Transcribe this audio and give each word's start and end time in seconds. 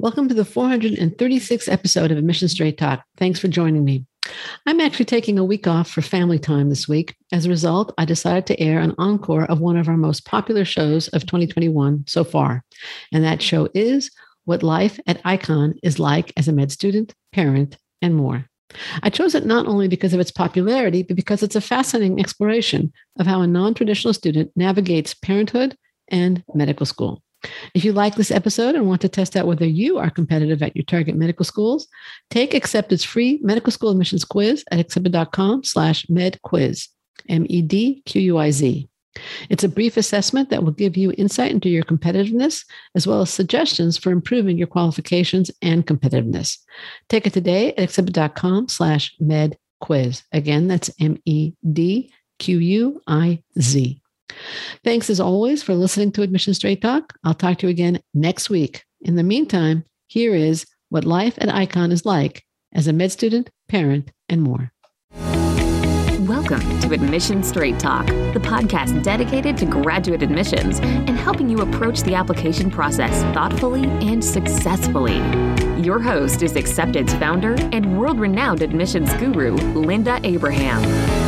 Welcome 0.00 0.28
to 0.28 0.34
the 0.34 0.44
436th 0.44 1.68
episode 1.68 2.12
of 2.12 2.18
Admission 2.18 2.46
Straight 2.46 2.78
Talk. 2.78 3.02
Thanks 3.16 3.40
for 3.40 3.48
joining 3.48 3.84
me. 3.84 4.06
I'm 4.64 4.80
actually 4.80 5.06
taking 5.06 5.40
a 5.40 5.44
week 5.44 5.66
off 5.66 5.90
for 5.90 6.02
family 6.02 6.38
time 6.38 6.68
this 6.68 6.86
week. 6.86 7.16
As 7.32 7.46
a 7.46 7.48
result, 7.48 7.92
I 7.98 8.04
decided 8.04 8.46
to 8.46 8.60
air 8.60 8.78
an 8.78 8.94
encore 8.96 9.44
of 9.46 9.58
one 9.58 9.76
of 9.76 9.88
our 9.88 9.96
most 9.96 10.24
popular 10.24 10.64
shows 10.64 11.08
of 11.08 11.26
2021 11.26 12.04
so 12.06 12.22
far. 12.22 12.62
And 13.12 13.24
that 13.24 13.42
show 13.42 13.68
is 13.74 14.12
What 14.44 14.62
Life 14.62 15.00
at 15.08 15.20
Icahn 15.24 15.74
is 15.82 15.98
Like 15.98 16.32
as 16.36 16.46
a 16.46 16.52
Med 16.52 16.70
Student, 16.70 17.12
Parent, 17.32 17.76
and 18.00 18.14
More. 18.14 18.46
I 19.02 19.10
chose 19.10 19.34
it 19.34 19.46
not 19.46 19.66
only 19.66 19.88
because 19.88 20.14
of 20.14 20.20
its 20.20 20.30
popularity, 20.30 21.02
but 21.02 21.16
because 21.16 21.42
it's 21.42 21.56
a 21.56 21.60
fascinating 21.60 22.20
exploration 22.20 22.92
of 23.18 23.26
how 23.26 23.42
a 23.42 23.48
non 23.48 23.74
traditional 23.74 24.14
student 24.14 24.52
navigates 24.54 25.12
parenthood 25.12 25.76
and 26.06 26.44
medical 26.54 26.86
school. 26.86 27.20
If 27.74 27.84
you 27.84 27.92
like 27.92 28.16
this 28.16 28.30
episode 28.30 28.74
and 28.74 28.88
want 28.88 29.00
to 29.02 29.08
test 29.08 29.36
out 29.36 29.46
whether 29.46 29.66
you 29.66 29.98
are 29.98 30.10
competitive 30.10 30.62
at 30.62 30.74
your 30.74 30.84
target 30.84 31.14
medical 31.14 31.44
schools, 31.44 31.86
take 32.30 32.54
Accepted's 32.54 33.04
free 33.04 33.38
medical 33.42 33.70
school 33.70 33.90
admissions 33.90 34.24
quiz 34.24 34.64
at 34.70 34.80
accepted.com 34.80 35.64
slash 35.64 36.04
medquiz, 36.06 36.88
M-E-D-Q-U-I-Z. 37.28 38.88
It's 39.48 39.64
a 39.64 39.68
brief 39.68 39.96
assessment 39.96 40.50
that 40.50 40.62
will 40.62 40.72
give 40.72 40.96
you 40.96 41.12
insight 41.16 41.50
into 41.50 41.68
your 41.68 41.82
competitiveness, 41.82 42.64
as 42.94 43.06
well 43.06 43.20
as 43.20 43.30
suggestions 43.30 43.96
for 43.98 44.10
improving 44.10 44.58
your 44.58 44.66
qualifications 44.66 45.50
and 45.62 45.86
competitiveness. 45.86 46.58
Take 47.08 47.26
it 47.26 47.32
today 47.32 47.70
at 47.70 47.80
accepted.com 47.80 48.68
slash 48.68 49.16
medquiz. 49.20 50.22
Again, 50.32 50.68
that's 50.68 50.90
M-E-D-Q-U-I-Z. 51.00 52.12
Thanks 54.84 55.10
as 55.10 55.20
always 55.20 55.62
for 55.62 55.74
listening 55.74 56.12
to 56.12 56.22
Admission 56.22 56.54
Straight 56.54 56.82
Talk. 56.82 57.14
I'll 57.24 57.34
talk 57.34 57.58
to 57.58 57.66
you 57.66 57.70
again 57.70 58.00
next 58.14 58.50
week. 58.50 58.84
In 59.00 59.16
the 59.16 59.22
meantime, 59.22 59.84
here 60.06 60.34
is 60.34 60.66
what 60.90 61.04
life 61.04 61.34
at 61.38 61.48
Icahn 61.48 61.92
is 61.92 62.04
like 62.04 62.44
as 62.72 62.86
a 62.86 62.92
med 62.92 63.12
student, 63.12 63.50
parent, 63.68 64.10
and 64.28 64.42
more. 64.42 64.72
Welcome 66.28 66.80
to 66.80 66.92
Admission 66.92 67.42
Straight 67.42 67.78
Talk, 67.78 68.06
the 68.06 68.40
podcast 68.42 69.02
dedicated 69.02 69.56
to 69.58 69.66
graduate 69.66 70.22
admissions 70.22 70.78
and 70.80 71.10
helping 71.10 71.48
you 71.48 71.60
approach 71.60 72.02
the 72.02 72.14
application 72.14 72.70
process 72.70 73.22
thoughtfully 73.34 73.84
and 73.84 74.24
successfully. 74.24 75.16
Your 75.82 76.00
host 76.00 76.42
is 76.42 76.56
Accepted's 76.56 77.14
founder 77.14 77.54
and 77.72 77.98
world 77.98 78.20
renowned 78.20 78.62
admissions 78.62 79.12
guru, 79.14 79.54
Linda 79.54 80.20
Abraham. 80.24 81.27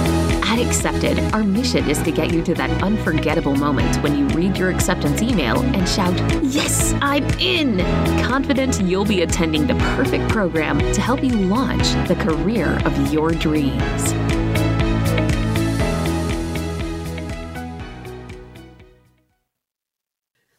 At 0.51 0.59
Accepted, 0.59 1.17
our 1.33 1.45
mission 1.45 1.89
is 1.89 2.03
to 2.03 2.11
get 2.11 2.35
you 2.35 2.43
to 2.43 2.55
that 2.55 2.83
unforgettable 2.83 3.55
moment 3.55 3.95
when 4.03 4.19
you 4.19 4.27
read 4.37 4.57
your 4.57 4.69
acceptance 4.69 5.23
email 5.23 5.61
and 5.61 5.89
shout, 5.89 6.13
Yes, 6.43 6.93
I'm 7.01 7.23
in! 7.39 7.79
Confident 8.25 8.81
you'll 8.81 9.05
be 9.05 9.23
attending 9.23 9.69
the 9.69 9.77
perfect 9.95 10.29
program 10.29 10.81
to 10.93 11.01
help 11.01 11.23
you 11.23 11.31
launch 11.31 11.93
the 12.09 12.17
career 12.17 12.81
of 12.85 13.13
your 13.13 13.31
dreams. 13.31 14.13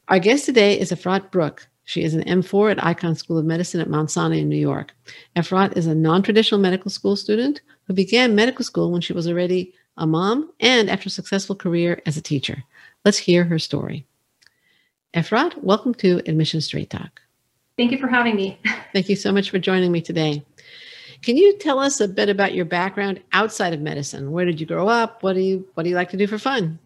Our 0.08 0.20
guest 0.20 0.46
today 0.46 0.80
is 0.80 0.94
Efrat 0.94 1.32
Brook. 1.32 1.68
She 1.84 2.04
is 2.04 2.14
an 2.14 2.24
M4 2.24 2.72
at 2.72 2.78
Icahn 2.78 3.18
School 3.18 3.38
of 3.38 3.44
Medicine 3.44 3.82
at 3.82 3.90
Mount 3.90 4.10
Sinai 4.10 4.38
in 4.38 4.48
New 4.48 4.56
York. 4.56 4.94
Efrat 5.36 5.76
is 5.76 5.86
a 5.86 5.94
non 5.94 6.24
traditional 6.24 6.62
medical 6.62 6.90
school 6.90 7.18
student 7.18 7.60
who 7.88 7.94
began 7.94 8.36
medical 8.36 8.64
school 8.64 8.90
when 8.90 9.02
she 9.02 9.12
was 9.12 9.28
already 9.28 9.74
a 9.98 10.08
mom, 10.08 10.52
and 10.60 10.90
after 10.90 11.08
a 11.08 11.12
successful 11.12 11.56
career 11.56 12.02
as 12.06 12.18
a 12.18 12.22
teacher. 12.22 12.64
Let's 13.04 13.18
hear 13.18 13.44
her 13.46 13.60
story. 13.60 14.06
Efrat, 15.14 15.62
welcome 15.62 15.94
to 15.96 16.22
Admission 16.26 16.62
Straight 16.62 16.90
Talk. 16.90 17.22
Thank 17.78 17.92
you 17.92 17.98
for 17.98 18.08
having 18.08 18.36
me. 18.36 18.60
Thank 18.94 19.10
you 19.10 19.16
so 19.16 19.32
much 19.32 19.50
for 19.50 19.60
joining 19.60 19.92
me 19.92 20.02
today. 20.02 20.44
Can 21.22 21.38
you 21.38 21.58
tell 21.58 21.80
us 21.80 22.00
a 22.00 22.08
bit 22.08 22.30
about 22.30 22.54
your 22.54 22.66
background 22.66 23.22
outside 23.34 23.74
of 23.74 23.82
medicine? 23.82 24.32
Where 24.32 24.46
did 24.46 24.60
you 24.60 24.66
grow 24.66 24.88
up? 24.88 25.22
What 25.24 25.34
do 25.34 25.42
you 25.42 25.68
What 25.74 25.84
do 25.84 25.90
you 25.90 25.96
like 25.96 26.10
to 26.12 26.18
do 26.18 26.28
for 26.28 26.38
fun? 26.38 26.80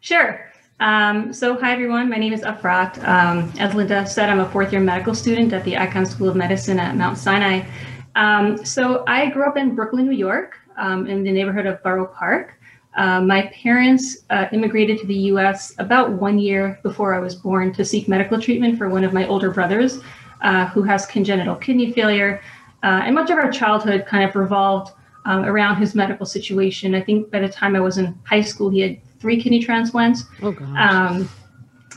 Sure. 0.00 0.50
Um, 0.78 1.32
so, 1.32 1.58
hi 1.58 1.72
everyone. 1.72 2.10
My 2.10 2.16
name 2.16 2.34
is 2.34 2.42
Efrat. 2.42 3.02
Um, 3.08 3.50
as 3.58 3.74
Linda 3.74 4.06
said, 4.06 4.28
I'm 4.28 4.40
a 4.40 4.50
fourth 4.50 4.72
year 4.72 4.80
medical 4.80 5.14
student 5.14 5.54
at 5.54 5.64
the 5.64 5.72
Icahn 5.72 6.06
School 6.06 6.28
of 6.28 6.36
Medicine 6.36 6.78
at 6.78 6.96
Mount 6.96 7.16
Sinai. 7.16 7.66
Um, 8.14 8.62
so, 8.62 9.04
I 9.06 9.30
grew 9.30 9.46
up 9.48 9.56
in 9.56 9.74
Brooklyn, 9.74 10.04
New 10.04 10.12
York 10.16 10.58
um, 10.76 11.06
in 11.06 11.22
the 11.22 11.32
neighborhood 11.32 11.66
of 11.66 11.82
Borough 11.82 12.06
Park. 12.06 12.54
Uh, 12.96 13.20
my 13.20 13.42
parents 13.48 14.18
uh, 14.30 14.46
immigrated 14.52 14.98
to 14.98 15.06
the 15.06 15.14
US 15.32 15.74
about 15.78 16.12
one 16.12 16.38
year 16.38 16.78
before 16.82 17.14
I 17.14 17.18
was 17.18 17.34
born 17.34 17.72
to 17.74 17.84
seek 17.84 18.08
medical 18.08 18.40
treatment 18.40 18.78
for 18.78 18.88
one 18.88 19.04
of 19.04 19.12
my 19.12 19.26
older 19.26 19.50
brothers 19.50 20.00
uh, 20.40 20.66
who 20.66 20.82
has 20.82 21.04
congenital 21.06 21.56
kidney 21.56 21.92
failure. 21.92 22.40
Uh, 22.82 23.02
and 23.04 23.14
much 23.14 23.30
of 23.30 23.38
our 23.38 23.50
childhood 23.50 24.06
kind 24.06 24.28
of 24.28 24.34
revolved 24.34 24.92
um, 25.26 25.44
around 25.44 25.76
his 25.76 25.94
medical 25.94 26.24
situation. 26.24 26.94
I 26.94 27.02
think 27.02 27.30
by 27.30 27.40
the 27.40 27.48
time 27.48 27.76
I 27.76 27.80
was 27.80 27.98
in 27.98 28.18
high 28.24 28.42
school, 28.42 28.70
he 28.70 28.80
had 28.80 28.98
three 29.18 29.42
kidney 29.42 29.62
transplants. 29.62 30.24
Oh, 30.42 30.52
gosh. 30.52 30.90
Um, 30.90 31.28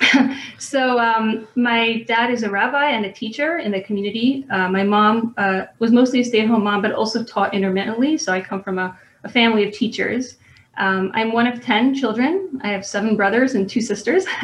so 0.57 0.99
um, 0.99 1.47
my 1.55 2.03
dad 2.07 2.31
is 2.31 2.43
a 2.43 2.49
rabbi 2.49 2.89
and 2.89 3.05
a 3.05 3.11
teacher 3.11 3.57
in 3.57 3.71
the 3.71 3.81
community. 3.81 4.45
Uh, 4.49 4.69
my 4.69 4.83
mom 4.83 5.33
uh, 5.37 5.65
was 5.79 5.91
mostly 5.91 6.21
a 6.21 6.25
stay-at-home 6.25 6.63
mom, 6.63 6.81
but 6.81 6.91
also 6.91 7.23
taught 7.23 7.53
intermittently. 7.53 8.17
So 8.17 8.31
I 8.31 8.41
come 8.41 8.63
from 8.63 8.79
a, 8.79 8.97
a 9.23 9.29
family 9.29 9.67
of 9.67 9.73
teachers. 9.73 10.37
Um, 10.77 11.11
I'm 11.13 11.33
one 11.33 11.45
of 11.45 11.61
10 11.61 11.95
children. 11.95 12.59
I 12.63 12.69
have 12.69 12.85
seven 12.85 13.15
brothers 13.15 13.55
and 13.55 13.69
two 13.69 13.81
sisters, 13.81 14.25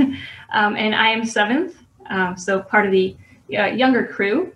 um, 0.53 0.75
and 0.75 0.93
I 0.93 1.09
am 1.09 1.25
seventh, 1.25 1.77
um, 2.09 2.37
so 2.37 2.61
part 2.61 2.85
of 2.85 2.91
the 2.91 3.15
uh, 3.57 3.65
younger 3.67 4.05
crew. 4.05 4.53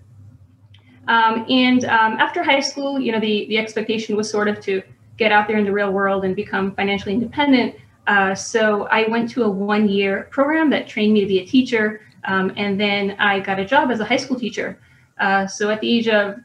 Um, 1.08 1.46
and 1.50 1.86
um, 1.86 2.14
after 2.14 2.44
high 2.44 2.60
school, 2.60 3.00
you 3.00 3.12
know, 3.12 3.20
the, 3.20 3.48
the 3.48 3.58
expectation 3.58 4.16
was 4.16 4.30
sort 4.30 4.48
of 4.48 4.60
to 4.62 4.82
get 5.18 5.32
out 5.32 5.48
there 5.48 5.58
in 5.58 5.66
the 5.66 5.72
real 5.72 5.92
world 5.92 6.24
and 6.24 6.36
become 6.36 6.74
financially 6.76 7.14
independent. 7.14 7.76
Uh, 8.10 8.34
so 8.34 8.88
I 8.88 9.08
went 9.08 9.30
to 9.32 9.44
a 9.44 9.50
one 9.50 9.88
year 9.88 10.28
program 10.32 10.72
that 10.72 10.88
trained 10.88 11.14
me 11.14 11.22
to 11.22 11.28
be 11.28 11.40
a 11.42 11.46
teacher. 11.46 12.02
Um, 12.24 12.52
and 12.58 12.82
then 12.82 13.12
I 13.20 13.40
got 13.40 13.60
a 13.60 13.66
job 13.66 13.92
as 13.92 14.00
a 14.00 14.06
high 14.06 14.18
school 14.18 14.38
teacher. 14.38 14.80
Uh, 15.20 15.46
so 15.46 15.70
at 15.70 15.80
the 15.80 15.98
age 15.98 16.08
of, 16.08 16.40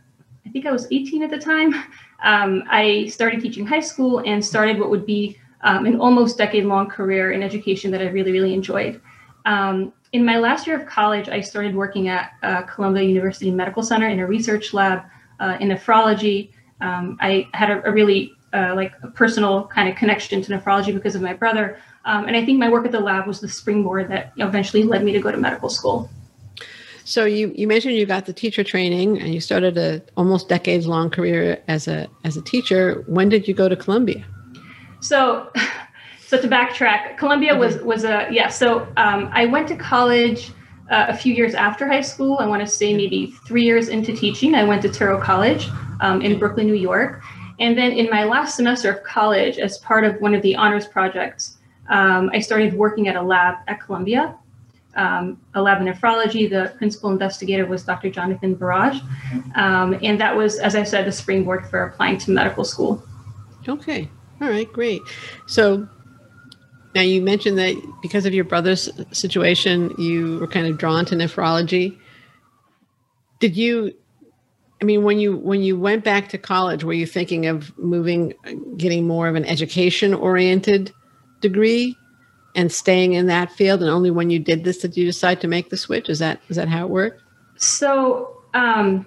I 0.44 0.50
think 0.50 0.66
I 0.66 0.72
was 0.72 0.86
18 0.90 1.22
at 1.22 1.30
the 1.30 1.38
time, 1.38 1.74
um, 2.22 2.64
I 2.68 3.06
started 3.06 3.40
teaching 3.40 3.66
high 3.66 3.80
school 3.80 4.18
and 4.26 4.44
started 4.44 4.78
what 4.78 4.90
would 4.90 5.06
be 5.06 5.38
um, 5.62 5.86
an 5.86 5.98
almost 5.98 6.36
decade 6.36 6.66
long 6.66 6.90
career 6.90 7.32
in 7.32 7.42
education 7.42 7.90
that 7.92 8.02
I 8.02 8.08
really, 8.10 8.32
really 8.32 8.52
enjoyed. 8.52 9.00
Um, 9.46 9.94
in 10.12 10.22
my 10.22 10.36
last 10.36 10.66
year 10.66 10.78
of 10.78 10.86
college, 10.86 11.30
I 11.30 11.40
started 11.40 11.74
working 11.74 12.08
at 12.08 12.32
uh, 12.42 12.62
Columbia 12.62 13.04
University 13.04 13.50
Medical 13.50 13.82
Center 13.82 14.08
in 14.08 14.20
a 14.20 14.26
research 14.26 14.74
lab 14.74 15.04
uh, 15.40 15.56
in 15.60 15.70
nephrology. 15.70 16.50
Um, 16.82 17.16
I 17.22 17.48
had 17.54 17.70
a, 17.70 17.88
a 17.88 17.90
really 17.90 18.32
uh, 18.54 18.74
like 18.74 18.92
a 19.02 19.08
personal 19.08 19.66
kind 19.66 19.88
of 19.88 19.96
connection 19.96 20.40
to 20.42 20.52
nephrology 20.52 20.94
because 20.94 21.14
of 21.14 21.22
my 21.22 21.34
brother. 21.34 21.78
Um, 22.04 22.26
and 22.26 22.36
I 22.36 22.44
think 22.44 22.58
my 22.58 22.70
work 22.70 22.86
at 22.86 22.92
the 22.92 23.00
lab 23.00 23.26
was 23.26 23.40
the 23.40 23.48
springboard 23.48 24.08
that 24.10 24.32
eventually 24.36 24.84
led 24.84 25.04
me 25.04 25.12
to 25.12 25.20
go 25.20 25.30
to 25.32 25.38
medical 25.38 25.68
school. 25.68 26.10
So 27.04 27.26
you, 27.26 27.52
you 27.54 27.66
mentioned 27.66 27.96
you 27.96 28.06
got 28.06 28.24
the 28.24 28.32
teacher 28.32 28.64
training 28.64 29.20
and 29.20 29.34
you 29.34 29.40
started 29.40 29.76
a 29.76 30.02
almost 30.16 30.48
decades 30.48 30.86
long 30.86 31.10
career 31.10 31.62
as 31.68 31.86
a 31.86 32.08
as 32.24 32.36
a 32.36 32.42
teacher. 32.42 33.04
When 33.06 33.28
did 33.28 33.46
you 33.46 33.52
go 33.52 33.68
to 33.68 33.76
Columbia? 33.76 34.24
So, 35.00 35.50
so 36.26 36.40
to 36.40 36.48
backtrack, 36.48 37.18
Columbia 37.18 37.52
mm-hmm. 37.52 37.60
was 37.60 37.76
was 37.82 38.04
a 38.04 38.26
yeah. 38.30 38.48
So 38.48 38.88
um, 38.96 39.28
I 39.32 39.44
went 39.44 39.68
to 39.68 39.76
college 39.76 40.50
uh, 40.90 41.06
a 41.08 41.16
few 41.16 41.34
years 41.34 41.54
after 41.54 41.86
high 41.86 42.00
school. 42.00 42.38
I 42.38 42.46
want 42.46 42.62
to 42.62 42.66
say 42.66 42.94
maybe 42.94 43.34
three 43.46 43.64
years 43.64 43.88
into 43.88 44.14
teaching. 44.14 44.54
I 44.54 44.64
went 44.64 44.80
to 44.82 44.88
Touro 44.88 45.22
College 45.22 45.68
um, 46.00 46.22
in 46.22 46.38
Brooklyn, 46.38 46.66
New 46.66 46.74
York, 46.74 47.22
and 47.60 47.78
then 47.78 47.92
in 47.92 48.10
my 48.10 48.24
last 48.24 48.56
semester 48.56 48.90
of 48.90 49.02
college, 49.04 49.58
as 49.58 49.78
part 49.78 50.04
of 50.04 50.20
one 50.20 50.34
of 50.34 50.42
the 50.42 50.56
honors 50.56 50.86
projects, 50.86 51.58
um, 51.88 52.30
I 52.32 52.40
started 52.40 52.74
working 52.74 53.08
at 53.08 53.16
a 53.16 53.22
lab 53.22 53.56
at 53.68 53.80
Columbia, 53.80 54.36
um, 54.96 55.40
a 55.54 55.62
lab 55.62 55.80
in 55.80 55.92
nephrology. 55.92 56.48
The 56.48 56.74
principal 56.78 57.10
investigator 57.10 57.66
was 57.66 57.84
Dr. 57.84 58.10
Jonathan 58.10 58.56
Barasch. 58.56 59.00
Um, 59.56 59.98
and 60.02 60.20
that 60.20 60.36
was, 60.36 60.58
as 60.58 60.74
I 60.74 60.82
said, 60.84 61.06
the 61.06 61.12
springboard 61.12 61.66
for 61.66 61.82
applying 61.84 62.18
to 62.18 62.30
medical 62.30 62.64
school. 62.64 63.02
Okay. 63.68 64.08
All 64.40 64.48
right, 64.48 64.70
great. 64.72 65.02
So 65.46 65.88
now 66.94 67.02
you 67.02 67.22
mentioned 67.22 67.58
that 67.58 67.80
because 68.02 68.26
of 68.26 68.34
your 68.34 68.44
brother's 68.44 68.88
situation, 69.12 69.94
you 69.98 70.38
were 70.38 70.46
kind 70.46 70.66
of 70.66 70.78
drawn 70.78 71.04
to 71.06 71.14
nephrology. 71.14 71.98
Did 73.40 73.56
you 73.56 73.94
I 74.84 74.86
mean, 74.86 75.02
when 75.02 75.18
you 75.18 75.38
when 75.38 75.62
you 75.62 75.80
went 75.80 76.04
back 76.04 76.28
to 76.28 76.36
college, 76.36 76.84
were 76.84 76.92
you 76.92 77.06
thinking 77.06 77.46
of 77.46 77.72
moving, 77.78 78.34
getting 78.76 79.06
more 79.06 79.28
of 79.28 79.34
an 79.34 79.46
education 79.46 80.12
oriented 80.12 80.92
degree, 81.40 81.96
and 82.54 82.70
staying 82.70 83.14
in 83.14 83.26
that 83.28 83.50
field? 83.50 83.80
And 83.80 83.90
only 83.90 84.10
when 84.10 84.28
you 84.28 84.38
did 84.38 84.64
this 84.64 84.76
did 84.76 84.94
you 84.94 85.06
decide 85.06 85.40
to 85.40 85.48
make 85.48 85.70
the 85.70 85.78
switch? 85.78 86.10
Is 86.10 86.18
that 86.18 86.38
is 86.50 86.56
that 86.56 86.68
how 86.68 86.84
it 86.84 86.90
worked? 86.90 87.22
So, 87.56 88.42
um, 88.52 89.06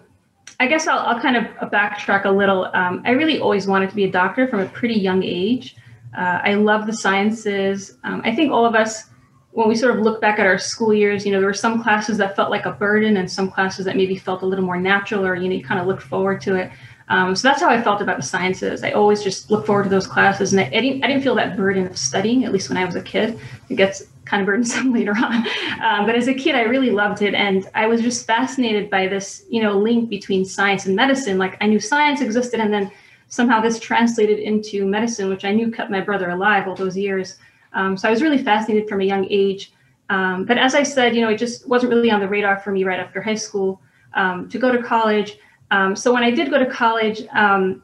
I 0.59 0.65
guess 0.65 0.88
I'll, 0.88 0.97
I'll 0.97 1.21
kind 1.21 1.38
of 1.38 1.44
backtrack 1.69 2.25
a 2.25 2.31
little. 2.31 2.71
Um, 2.74 3.03
I 3.06 3.12
really 3.12 3.39
always 3.39 3.68
wanted 3.68 3.91
to 3.91 3.95
be 3.95 4.06
a 4.06 4.12
doctor 4.12 4.47
from 4.47 4.62
a 4.62 4.69
pretty 4.69 4.95
young 4.95 5.21
age. 5.21 5.75
Uh, 6.18 6.39
I 6.44 6.56
love 6.56 6.88
the 6.88 6.94
sciences. 6.94 8.00
Um, 8.03 8.24
I 8.25 8.33
think 8.35 8.51
all 8.51 8.65
of 8.65 8.74
us 8.74 9.12
when 9.51 9.67
we 9.67 9.75
sort 9.75 9.95
of 9.95 10.01
look 10.01 10.21
back 10.21 10.39
at 10.39 10.45
our 10.45 10.57
school 10.57 10.94
years, 10.94 11.25
you 11.25 11.31
know, 11.31 11.39
there 11.39 11.47
were 11.47 11.53
some 11.53 11.81
classes 11.81 12.17
that 12.17 12.35
felt 12.35 12.51
like 12.51 12.65
a 12.65 12.71
burden 12.71 13.17
and 13.17 13.29
some 13.29 13.49
classes 13.49 13.85
that 13.85 13.95
maybe 13.95 14.15
felt 14.15 14.44
a 14.44 14.45
little 14.45 14.65
more 14.65 14.79
natural 14.79 15.25
or, 15.25 15.35
you 15.35 15.49
know, 15.49 15.55
you 15.55 15.63
kind 15.63 15.79
of 15.79 15.88
looked 15.88 16.03
forward 16.03 16.41
to 16.41 16.55
it. 16.55 16.71
Um, 17.09 17.35
so 17.35 17.47
that's 17.47 17.61
how 17.61 17.69
I 17.69 17.81
felt 17.81 18.01
about 18.01 18.17
the 18.17 18.23
sciences. 18.23 18.83
I 18.83 18.91
always 18.91 19.23
just 19.23 19.49
look 19.49 19.65
forward 19.65 19.83
to 19.83 19.89
those 19.89 20.07
classes, 20.07 20.51
and 20.51 20.59
I, 20.59 20.65
I, 20.65 20.81
didn't 20.81 21.03
I 21.03 21.07
didn't 21.07 21.23
feel 21.23 21.35
that 21.35 21.55
burden 21.55 21.88
of 21.88 21.97
studying. 21.97 22.44
At 22.44 22.51
least 22.51 22.67
when 22.67 22.77
I 22.77 22.83
was 22.83 22.95
a 22.95 23.01
kid, 23.01 23.39
it 23.69 23.75
gets 23.75 24.03
kind 24.25 24.41
of 24.41 24.45
burdensome 24.45 24.91
later 24.94 25.15
on. 25.17 25.47
Um, 25.81 26.05
but 26.05 26.15
as 26.15 26.27
a 26.27 26.33
kid, 26.33 26.55
I 26.55 26.63
really 26.63 26.91
loved 26.91 27.21
it, 27.21 27.33
and 27.33 27.69
I 27.75 27.88
was 27.88 28.01
just 28.01 28.27
fascinated 28.27 28.89
by 28.89 29.07
this, 29.07 29.45
you 29.50 29.63
know, 29.63 29.77
link 29.77 30.09
between 30.09 30.43
science 30.43 30.85
and 30.85 30.95
medicine. 30.95 31.38
Like 31.38 31.55
I 31.61 31.67
knew 31.67 31.79
science 31.79 32.19
existed, 32.19 32.59
and 32.59 32.73
then 32.73 32.91
somehow 33.29 33.61
this 33.61 33.79
translated 33.79 34.39
into 34.39 34.85
medicine, 34.85 35.29
which 35.29 35.45
I 35.45 35.53
knew 35.53 35.71
kept 35.71 35.89
my 35.89 36.01
brother 36.01 36.29
alive 36.29 36.67
all 36.67 36.75
those 36.75 36.97
years. 36.97 37.38
Um, 37.73 37.97
so 37.97 38.07
I 38.07 38.11
was 38.11 38.21
really 38.21 38.37
fascinated 38.37 38.87
from 38.87 39.01
a 39.01 39.03
young 39.03 39.25
age. 39.29 39.73
Um, 40.09 40.45
but 40.45 40.57
as 40.57 40.73
I 40.73 40.83
said, 40.83 41.15
you 41.15 41.21
know, 41.21 41.29
it 41.29 41.37
just 41.37 41.67
wasn't 41.67 41.91
really 41.91 42.11
on 42.11 42.19
the 42.19 42.27
radar 42.27 42.59
for 42.59 42.71
me 42.71 42.83
right 42.83 42.99
after 42.99 43.21
high 43.21 43.35
school 43.35 43.81
um, 44.13 44.49
to 44.49 44.57
go 44.57 44.71
to 44.71 44.81
college. 44.81 45.37
Um, 45.71 45.95
so 45.95 46.13
when 46.13 46.23
I 46.23 46.31
did 46.31 46.49
go 46.49 46.57
to 46.57 46.65
college, 46.65 47.23
um, 47.33 47.83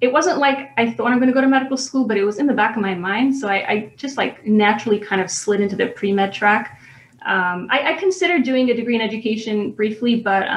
it 0.00 0.12
wasn't 0.12 0.38
like 0.38 0.70
I 0.76 0.92
thought 0.92 1.12
I'm 1.12 1.18
going 1.18 1.28
to 1.28 1.34
go 1.34 1.40
to 1.40 1.46
medical 1.46 1.76
school, 1.76 2.04
but 2.04 2.16
it 2.16 2.24
was 2.24 2.38
in 2.38 2.46
the 2.48 2.52
back 2.52 2.74
of 2.74 2.82
my 2.82 2.94
mind. 2.94 3.36
So 3.36 3.48
I, 3.48 3.70
I 3.70 3.92
just 3.96 4.16
like 4.16 4.44
naturally 4.44 4.98
kind 4.98 5.22
of 5.22 5.30
slid 5.30 5.60
into 5.60 5.76
the 5.76 5.86
pre 5.86 6.12
med 6.12 6.32
track. 6.32 6.80
Um, 7.24 7.68
I, 7.70 7.92
I, 7.92 7.98
considered 8.00 8.42
doing 8.42 8.68
a 8.70 8.74
degree 8.74 8.96
in 8.96 9.00
education 9.00 9.70
briefly, 9.70 10.16
but 10.16 10.48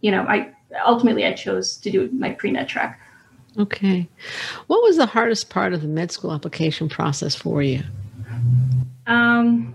you 0.00 0.10
know, 0.10 0.22
I 0.22 0.52
ultimately 0.84 1.24
I 1.24 1.32
chose 1.34 1.76
to 1.76 1.90
do 1.90 2.10
my 2.12 2.32
pre 2.32 2.50
med 2.50 2.68
track. 2.68 3.00
Okay, 3.58 4.08
what 4.66 4.82
was 4.82 4.96
the 4.96 5.06
hardest 5.06 5.50
part 5.50 5.72
of 5.72 5.82
the 5.82 5.88
med 5.88 6.10
school 6.10 6.32
application 6.32 6.88
process 6.88 7.34
for 7.34 7.62
you? 7.62 7.82
Um, 9.06 9.74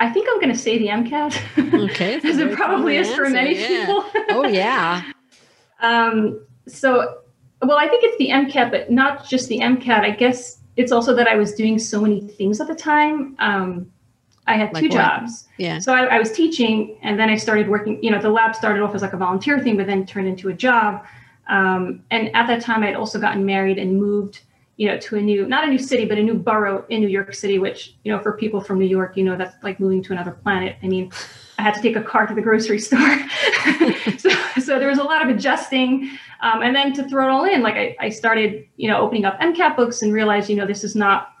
I 0.00 0.10
think 0.10 0.28
I'm 0.30 0.40
going 0.40 0.52
to 0.52 0.58
say 0.58 0.78
the 0.78 0.88
MCAT. 0.88 1.90
Okay, 1.90 2.14
as 2.24 2.38
it 2.38 2.54
probably 2.54 2.96
is 2.96 3.12
for 3.14 3.28
many 3.28 3.58
yeah. 3.58 3.86
people. 3.86 4.04
oh 4.30 4.46
yeah. 4.46 5.12
Um, 5.80 6.44
so, 6.66 7.18
well, 7.62 7.78
I 7.78 7.86
think 7.86 8.02
it's 8.02 8.18
the 8.18 8.30
MCAT, 8.30 8.72
but 8.72 8.90
not 8.90 9.28
just 9.28 9.48
the 9.48 9.60
MCAT. 9.60 10.00
I 10.00 10.10
guess 10.10 10.58
it's 10.76 10.90
also 10.90 11.14
that 11.14 11.28
I 11.28 11.36
was 11.36 11.54
doing 11.54 11.78
so 11.78 12.00
many 12.00 12.20
things 12.20 12.60
at 12.60 12.66
the 12.66 12.74
time. 12.74 13.36
Um, 13.38 13.88
I 14.48 14.54
had 14.54 14.72
Like 14.72 14.82
two 14.82 14.88
what? 14.88 14.96
jobs. 14.96 15.46
Yeah. 15.58 15.78
So 15.78 15.92
I, 15.92 16.06
I 16.06 16.18
was 16.18 16.32
teaching, 16.32 16.98
and 17.02 17.18
then 17.18 17.28
I 17.28 17.36
started 17.36 17.68
working. 17.68 18.02
You 18.02 18.10
know, 18.10 18.20
the 18.20 18.30
lab 18.30 18.56
started 18.56 18.82
off 18.82 18.94
as 18.94 19.02
like 19.02 19.12
a 19.12 19.16
volunteer 19.16 19.60
thing, 19.60 19.76
but 19.76 19.86
then 19.86 20.06
turned 20.06 20.26
into 20.26 20.48
a 20.48 20.54
job. 20.54 21.04
Um, 21.48 22.02
and 22.10 22.34
at 22.34 22.46
that 22.46 22.60
time, 22.62 22.82
I'd 22.82 22.94
also 22.94 23.18
gotten 23.18 23.44
married 23.44 23.78
and 23.78 23.96
moved, 23.96 24.40
you 24.76 24.86
know, 24.86 24.98
to 24.98 25.16
a 25.16 25.20
new, 25.20 25.46
not 25.46 25.64
a 25.64 25.66
new 25.66 25.78
city, 25.78 26.04
but 26.04 26.18
a 26.18 26.22
new 26.22 26.34
borough 26.34 26.84
in 26.88 27.00
New 27.00 27.08
York 27.08 27.34
City. 27.34 27.58
Which, 27.58 27.94
you 28.04 28.12
know, 28.12 28.20
for 28.20 28.32
people 28.32 28.60
from 28.60 28.78
New 28.78 28.86
York, 28.86 29.16
you 29.16 29.24
know, 29.24 29.36
that's 29.36 29.62
like 29.62 29.80
moving 29.80 30.02
to 30.04 30.12
another 30.12 30.32
planet. 30.32 30.76
I 30.82 30.88
mean, 30.88 31.10
I 31.58 31.62
had 31.62 31.74
to 31.74 31.82
take 31.82 31.96
a 31.96 32.02
car 32.02 32.26
to 32.26 32.34
the 32.34 32.42
grocery 32.42 32.78
store, 32.88 32.98
so, 34.18 34.30
so 34.60 34.78
there 34.78 34.88
was 34.88 34.98
a 34.98 35.04
lot 35.04 35.22
of 35.22 35.34
adjusting. 35.34 36.10
Um, 36.40 36.62
and 36.62 36.74
then 36.74 36.92
to 36.92 37.08
throw 37.08 37.26
it 37.26 37.30
all 37.30 37.44
in, 37.44 37.62
like 37.62 37.74
I, 37.74 37.96
I 37.98 38.08
started, 38.10 38.68
you 38.76 38.88
know, 38.88 39.00
opening 39.00 39.24
up 39.24 39.40
MCAT 39.40 39.74
books 39.74 40.02
and 40.02 40.12
realized, 40.12 40.48
you 40.48 40.54
know, 40.54 40.66
this 40.66 40.84
is 40.84 40.94
not 40.94 41.32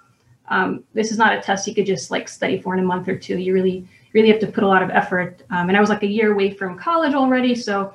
um, 0.50 0.84
this 0.94 1.10
is 1.10 1.18
not 1.18 1.36
a 1.36 1.40
test 1.40 1.66
you 1.66 1.74
could 1.74 1.86
just 1.86 2.10
like 2.10 2.28
study 2.28 2.60
for 2.60 2.74
in 2.74 2.80
a 2.80 2.86
month 2.86 3.08
or 3.08 3.16
two. 3.16 3.38
You 3.38 3.52
really, 3.52 3.86
really 4.12 4.28
have 4.28 4.40
to 4.40 4.46
put 4.46 4.64
a 4.64 4.68
lot 4.68 4.82
of 4.82 4.90
effort. 4.90 5.42
Um, 5.50 5.68
and 5.68 5.76
I 5.76 5.80
was 5.80 5.90
like 5.90 6.02
a 6.02 6.06
year 6.06 6.32
away 6.32 6.50
from 6.50 6.78
college 6.78 7.14
already. 7.14 7.54
So 7.54 7.92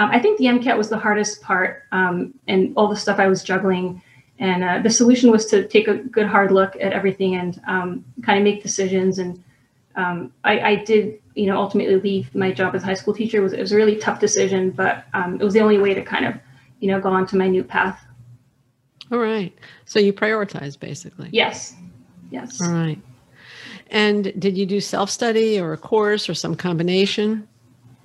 um, 0.00 0.08
I 0.10 0.18
think 0.18 0.38
the 0.38 0.46
MCAT 0.46 0.78
was 0.78 0.88
the 0.88 0.96
hardest 0.96 1.42
part 1.42 1.82
um, 1.92 2.32
and 2.48 2.72
all 2.74 2.88
the 2.88 2.96
stuff 2.96 3.18
I 3.18 3.26
was 3.26 3.44
juggling. 3.44 4.00
And 4.38 4.64
uh, 4.64 4.78
the 4.78 4.88
solution 4.88 5.30
was 5.30 5.44
to 5.46 5.68
take 5.68 5.88
a 5.88 5.96
good 5.96 6.26
hard 6.26 6.52
look 6.52 6.74
at 6.76 6.94
everything 6.94 7.34
and 7.34 7.60
um, 7.66 8.02
kind 8.22 8.38
of 8.38 8.44
make 8.44 8.62
decisions. 8.62 9.18
And 9.18 9.44
um, 9.96 10.32
I, 10.42 10.60
I 10.60 10.74
did, 10.76 11.20
you 11.34 11.44
know, 11.44 11.58
ultimately 11.58 11.96
leave 11.96 12.34
my 12.34 12.50
job 12.50 12.74
as 12.74 12.82
a 12.82 12.86
high 12.86 12.94
school 12.94 13.12
teacher. 13.12 13.36
It 13.36 13.42
was, 13.42 13.52
it 13.52 13.60
was 13.60 13.72
a 13.72 13.76
really 13.76 13.96
tough 13.96 14.20
decision, 14.20 14.70
but 14.70 15.04
um, 15.12 15.38
it 15.38 15.44
was 15.44 15.52
the 15.52 15.60
only 15.60 15.76
way 15.76 15.92
to 15.92 16.02
kind 16.02 16.24
of, 16.24 16.34
you 16.78 16.88
know, 16.88 16.98
go 16.98 17.10
on 17.10 17.26
to 17.26 17.36
my 17.36 17.48
new 17.48 17.62
path. 17.62 18.02
All 19.12 19.18
right. 19.18 19.54
So 19.84 19.98
you 19.98 20.14
prioritize 20.14 20.80
basically. 20.80 21.28
Yes. 21.30 21.74
Yes. 22.30 22.58
All 22.62 22.72
right. 22.72 22.98
And 23.88 24.32
did 24.40 24.56
you 24.56 24.64
do 24.64 24.80
self 24.80 25.10
study 25.10 25.60
or 25.60 25.74
a 25.74 25.76
course 25.76 26.26
or 26.26 26.32
some 26.32 26.54
combination? 26.54 27.46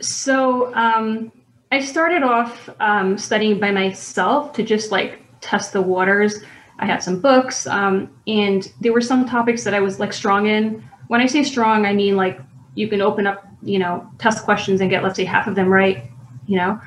So 0.01 0.75
um, 0.75 1.31
I 1.71 1.79
started 1.81 2.23
off 2.23 2.69
um, 2.79 3.17
studying 3.17 3.59
by 3.59 3.71
myself 3.71 4.53
to 4.53 4.63
just 4.63 4.91
like 4.91 5.19
test 5.41 5.73
the 5.73 5.81
waters. 5.81 6.39
I 6.79 6.85
had 6.85 7.01
some 7.01 7.21
books, 7.21 7.67
um, 7.67 8.09
and 8.27 8.71
there 8.81 8.93
were 8.93 9.01
some 9.01 9.27
topics 9.27 9.63
that 9.63 9.73
I 9.73 9.79
was 9.79 9.99
like 9.99 10.13
strong 10.13 10.47
in. 10.47 10.87
When 11.07 11.21
I 11.21 11.25
say 11.25 11.43
strong, 11.43 11.85
I 11.85 11.93
mean 11.93 12.15
like 12.15 12.39
you 12.75 12.87
can 12.87 13.01
open 13.01 13.25
up, 13.25 13.47
you 13.63 13.79
know, 13.79 14.09
test 14.19 14.43
questions 14.43 14.81
and 14.81 14.89
get 14.89 15.03
let's 15.03 15.15
say 15.15 15.25
half 15.25 15.47
of 15.47 15.55
them 15.55 15.69
right, 15.69 16.09
you 16.47 16.57
know. 16.57 16.79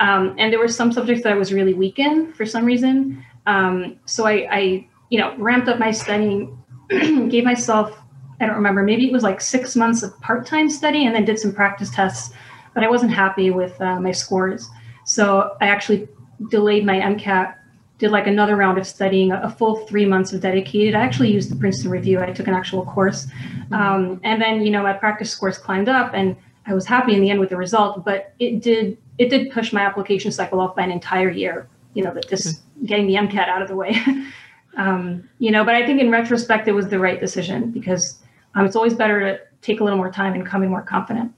Um, 0.00 0.34
and 0.38 0.52
there 0.52 0.58
were 0.58 0.68
some 0.68 0.92
subjects 0.92 1.22
that 1.22 1.32
I 1.32 1.36
was 1.36 1.52
really 1.52 1.74
weak 1.74 1.98
in 1.98 2.32
for 2.32 2.44
some 2.44 2.64
reason. 2.64 3.24
Um, 3.46 3.98
so 4.04 4.26
I, 4.26 4.48
I, 4.50 4.88
you 5.08 5.18
know, 5.18 5.34
ramped 5.38 5.68
up 5.68 5.78
my 5.78 5.90
studying, 5.90 6.58
gave 6.90 7.44
myself, 7.44 7.98
I 8.40 8.46
don't 8.46 8.56
remember, 8.56 8.82
maybe 8.82 9.06
it 9.06 9.12
was 9.12 9.22
like 9.22 9.40
six 9.40 9.76
months 9.76 10.02
of 10.02 10.18
part-time 10.20 10.68
study, 10.68 11.06
and 11.06 11.14
then 11.14 11.24
did 11.24 11.38
some 11.38 11.54
practice 11.54 11.90
tests 11.90 12.34
but 12.76 12.84
I 12.84 12.90
wasn't 12.90 13.10
happy 13.10 13.50
with 13.50 13.80
uh, 13.80 13.98
my 13.98 14.12
scores. 14.12 14.68
So 15.06 15.56
I 15.62 15.68
actually 15.68 16.06
delayed 16.50 16.84
my 16.84 16.96
MCAT, 16.96 17.54
did 17.96 18.10
like 18.10 18.26
another 18.26 18.54
round 18.54 18.76
of 18.76 18.86
studying, 18.86 19.32
a, 19.32 19.48
full 19.48 19.86
three 19.86 20.04
months 20.04 20.34
of 20.34 20.42
dedicated. 20.42 20.94
I 20.94 21.00
actually 21.00 21.32
used 21.32 21.50
the 21.50 21.56
Princeton 21.56 21.90
Review. 21.90 22.20
I 22.20 22.32
took 22.32 22.48
an 22.48 22.52
actual 22.52 22.84
course. 22.84 23.28
Um, 23.72 24.20
and 24.24 24.42
then, 24.42 24.60
you 24.60 24.70
know, 24.70 24.82
my 24.82 24.92
practice 24.92 25.30
scores 25.30 25.56
climbed 25.56 25.88
up 25.88 26.10
and 26.12 26.36
I 26.66 26.74
was 26.74 26.84
happy 26.84 27.14
in 27.14 27.22
the 27.22 27.30
end 27.30 27.40
with 27.40 27.48
the 27.48 27.56
result, 27.56 28.04
but 28.04 28.34
it 28.38 28.60
did, 28.60 28.98
it 29.16 29.30
did 29.30 29.50
push 29.52 29.72
my 29.72 29.80
application 29.80 30.30
cycle 30.30 30.60
off 30.60 30.76
by 30.76 30.82
an 30.82 30.90
entire 30.90 31.30
year, 31.30 31.70
you 31.94 32.04
know, 32.04 32.12
that 32.12 32.28
this 32.28 32.60
getting 32.84 33.06
the 33.06 33.14
MCAT 33.14 33.48
out 33.48 33.62
of 33.62 33.68
the 33.68 33.76
way. 33.76 33.96
um, 34.76 35.26
you 35.38 35.50
know, 35.50 35.64
but 35.64 35.74
I 35.74 35.86
think 35.86 35.98
in 35.98 36.10
retrospect, 36.10 36.68
it 36.68 36.72
was 36.72 36.88
the 36.88 36.98
right 36.98 37.18
decision 37.18 37.70
because 37.70 38.18
um, 38.54 38.66
it's 38.66 38.76
always 38.76 38.92
better 38.92 39.20
to 39.20 39.40
take 39.62 39.80
a 39.80 39.84
little 39.84 39.98
more 39.98 40.12
time 40.12 40.34
and 40.34 40.44
come 40.46 40.62
in 40.62 40.68
more 40.68 40.82
confident. 40.82 41.32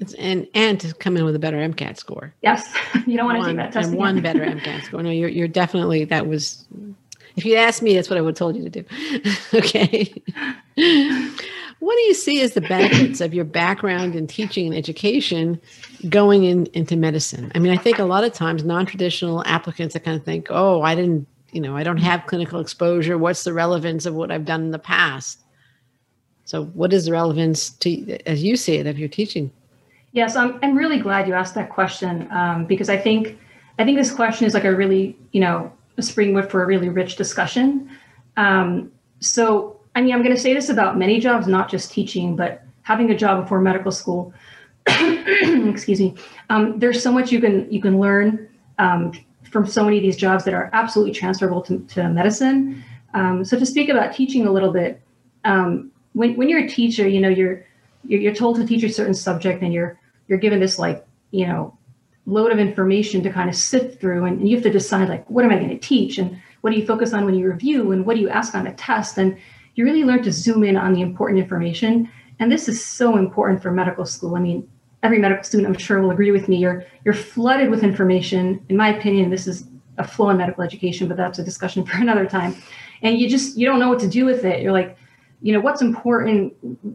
It's, 0.00 0.14
and 0.14 0.46
and 0.54 0.80
to 0.80 0.92
come 0.94 1.16
in 1.16 1.24
with 1.24 1.36
a 1.36 1.38
better 1.38 1.56
MCAT 1.56 1.96
score. 1.98 2.34
Yes, 2.42 2.74
you 3.06 3.16
don't 3.16 3.26
want 3.26 3.36
to 3.36 3.40
one, 3.40 3.48
take 3.48 3.56
that 3.56 3.72
test 3.72 3.86
and 3.86 3.94
again. 3.94 3.98
one 3.98 4.22
better 4.22 4.40
MCAT 4.40 4.82
score. 4.84 5.02
No, 5.02 5.10
you're 5.10 5.28
you're 5.28 5.48
definitely 5.48 6.04
that 6.04 6.26
was. 6.26 6.64
If 7.36 7.44
you 7.44 7.56
asked 7.56 7.82
me, 7.82 7.94
that's 7.94 8.08
what 8.08 8.16
I 8.16 8.20
would 8.20 8.30
have 8.30 8.38
told 8.38 8.54
you 8.54 8.62
to 8.62 8.70
do. 8.70 8.84
okay. 9.54 10.22
what 11.80 11.96
do 11.96 12.02
you 12.02 12.14
see 12.14 12.40
as 12.42 12.52
the 12.52 12.60
benefits 12.60 13.20
of 13.20 13.34
your 13.34 13.44
background 13.44 14.14
in 14.14 14.28
teaching 14.28 14.68
and 14.68 14.76
education 14.76 15.60
going 16.08 16.44
in, 16.44 16.66
into 16.74 16.94
medicine? 16.94 17.50
I 17.56 17.58
mean, 17.58 17.72
I 17.72 17.76
think 17.76 17.98
a 17.98 18.04
lot 18.04 18.22
of 18.22 18.32
times 18.32 18.62
non-traditional 18.62 19.42
applicants 19.46 19.94
that 19.94 20.04
kind 20.04 20.16
of 20.16 20.24
think, 20.24 20.46
"Oh, 20.50 20.82
I 20.82 20.94
didn't, 20.94 21.26
you 21.50 21.60
know, 21.60 21.76
I 21.76 21.82
don't 21.82 21.96
have 21.96 22.26
clinical 22.26 22.60
exposure. 22.60 23.18
What's 23.18 23.42
the 23.42 23.52
relevance 23.52 24.06
of 24.06 24.14
what 24.14 24.30
I've 24.30 24.44
done 24.44 24.62
in 24.62 24.70
the 24.70 24.78
past?" 24.78 25.40
So, 26.44 26.66
what 26.66 26.92
is 26.92 27.06
the 27.06 27.12
relevance 27.12 27.70
to, 27.70 28.18
as 28.28 28.42
you 28.42 28.56
see 28.56 28.76
it, 28.76 28.86
of 28.86 28.98
your 28.98 29.08
teaching? 29.08 29.50
Yes, 30.14 30.36
I'm, 30.36 30.60
I'm 30.62 30.76
really 30.76 31.00
glad 31.00 31.26
you 31.26 31.34
asked 31.34 31.56
that 31.56 31.70
question 31.70 32.30
um, 32.30 32.66
because 32.66 32.88
I 32.88 32.96
think 32.96 33.36
I 33.80 33.84
think 33.84 33.98
this 33.98 34.12
question 34.12 34.46
is 34.46 34.54
like 34.54 34.64
a 34.64 34.74
really 34.74 35.18
you 35.32 35.40
know 35.40 35.72
a 35.98 36.02
springboard 36.02 36.50
for 36.52 36.62
a 36.62 36.66
really 36.66 36.88
rich 36.88 37.16
discussion. 37.16 37.90
Um, 38.36 38.92
so 39.18 39.80
I 39.96 40.00
mean 40.00 40.14
I'm 40.14 40.22
going 40.22 40.34
to 40.34 40.40
say 40.40 40.54
this 40.54 40.68
about 40.68 40.96
many 40.96 41.18
jobs, 41.18 41.48
not 41.48 41.68
just 41.68 41.90
teaching, 41.90 42.36
but 42.36 42.62
having 42.82 43.10
a 43.10 43.16
job 43.16 43.42
before 43.42 43.60
medical 43.60 43.90
school. 43.90 44.32
excuse 44.86 45.98
me. 45.98 46.14
Um, 46.48 46.78
there's 46.78 47.02
so 47.02 47.10
much 47.10 47.32
you 47.32 47.40
can 47.40 47.70
you 47.70 47.82
can 47.82 47.98
learn 47.98 48.48
um, 48.78 49.10
from 49.50 49.66
so 49.66 49.82
many 49.82 49.96
of 49.96 50.02
these 50.04 50.16
jobs 50.16 50.44
that 50.44 50.54
are 50.54 50.70
absolutely 50.72 51.12
transferable 51.12 51.62
to, 51.62 51.80
to 51.88 52.08
medicine. 52.08 52.84
Um, 53.14 53.44
so 53.44 53.58
to 53.58 53.66
speak 53.66 53.88
about 53.88 54.14
teaching 54.14 54.46
a 54.46 54.52
little 54.52 54.72
bit, 54.72 55.02
um, 55.44 55.90
when 56.12 56.36
when 56.36 56.48
you're 56.48 56.64
a 56.64 56.68
teacher, 56.68 57.08
you 57.08 57.20
know 57.20 57.28
you're 57.28 57.66
you're, 58.04 58.20
you're 58.20 58.34
told 58.34 58.54
to 58.56 58.66
teach 58.66 58.84
a 58.84 58.88
certain 58.88 59.14
subject 59.14 59.60
and 59.62 59.74
you're 59.74 59.98
you're 60.28 60.38
given 60.38 60.60
this 60.60 60.78
like 60.78 61.06
you 61.30 61.46
know 61.46 61.76
load 62.26 62.52
of 62.52 62.58
information 62.58 63.22
to 63.22 63.30
kind 63.30 63.50
of 63.50 63.54
sift 63.54 64.00
through 64.00 64.24
and, 64.24 64.48
you 64.48 64.56
have 64.56 64.62
to 64.64 64.70
decide 64.70 65.08
like 65.08 65.28
what 65.28 65.44
am 65.44 65.50
i 65.50 65.56
going 65.56 65.68
to 65.68 65.78
teach 65.78 66.18
and 66.18 66.40
what 66.62 66.70
do 66.70 66.76
you 66.76 66.86
focus 66.86 67.12
on 67.12 67.26
when 67.26 67.34
you 67.34 67.46
review 67.46 67.92
and 67.92 68.06
what 68.06 68.14
do 68.14 68.20
you 68.20 68.28
ask 68.30 68.54
on 68.54 68.66
a 68.66 68.74
test 68.74 69.18
and 69.18 69.36
you 69.74 69.84
really 69.84 70.04
learn 70.04 70.22
to 70.22 70.32
zoom 70.32 70.64
in 70.64 70.76
on 70.76 70.92
the 70.92 71.00
important 71.00 71.40
information. 71.40 72.10
And 72.38 72.50
this 72.50 72.68
is 72.68 72.84
so 72.84 73.16
important 73.16 73.62
for 73.62 73.70
medical 73.70 74.06
school. 74.06 74.36
I 74.36 74.40
mean 74.40 74.68
every 75.02 75.18
medical 75.18 75.44
student 75.44 75.68
i'm 75.68 75.78
sure 75.78 76.00
will 76.00 76.10
agree 76.10 76.30
with 76.30 76.48
me. 76.48 76.56
You're 76.56 76.84
you're 77.04 77.14
flooded 77.14 77.70
with 77.70 77.82
information. 77.82 78.64
In 78.68 78.76
my 78.76 78.96
opinion 78.96 79.30
this 79.30 79.46
is 79.46 79.68
a 79.98 80.06
flaw 80.06 80.30
in 80.30 80.38
medical 80.38 80.64
education 80.64 81.06
but 81.06 81.16
that's 81.16 81.38
a 81.38 81.44
discussion 81.44 81.84
for 81.86 81.98
another 81.98 82.26
time. 82.26 82.56
And 83.02 83.18
you 83.18 83.28
just 83.28 83.56
you 83.58 83.66
don't 83.66 83.78
know 83.78 83.88
what 83.88 84.00
to 84.00 84.08
do 84.08 84.24
with 84.24 84.44
it. 84.44 84.62
You're 84.62 84.72
like 84.72 84.96
you 85.44 85.52
know 85.52 85.60
what's 85.60 85.82
important 85.82 86.52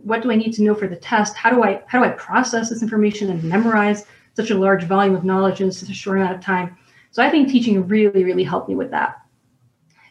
what 0.09 0.21
do 0.21 0.31
i 0.31 0.35
need 0.35 0.51
to 0.51 0.63
know 0.63 0.75
for 0.75 0.87
the 0.87 0.95
test 0.95 1.35
how 1.35 1.49
do 1.49 1.63
i 1.63 1.81
how 1.87 1.99
do 1.99 2.05
i 2.05 2.09
process 2.09 2.69
this 2.69 2.81
information 2.81 3.29
and 3.29 3.43
memorize 3.43 4.05
such 4.35 4.49
a 4.49 4.57
large 4.57 4.83
volume 4.83 5.15
of 5.15 5.23
knowledge 5.23 5.61
in 5.61 5.71
such 5.71 5.89
a 5.89 5.93
short 5.93 6.17
amount 6.17 6.35
of 6.35 6.41
time 6.41 6.75
so 7.11 7.23
i 7.23 7.29
think 7.29 7.47
teaching 7.47 7.87
really 7.87 8.23
really 8.23 8.43
helped 8.43 8.67
me 8.67 8.75
with 8.75 8.91
that 8.91 9.21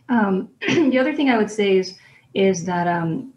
um, 0.09 0.49
the 0.69 0.99
other 0.99 1.15
thing 1.15 1.29
i 1.31 1.37
would 1.37 1.51
say 1.51 1.77
is 1.77 1.99
is 2.35 2.65
that 2.65 2.87
um, 2.87 3.33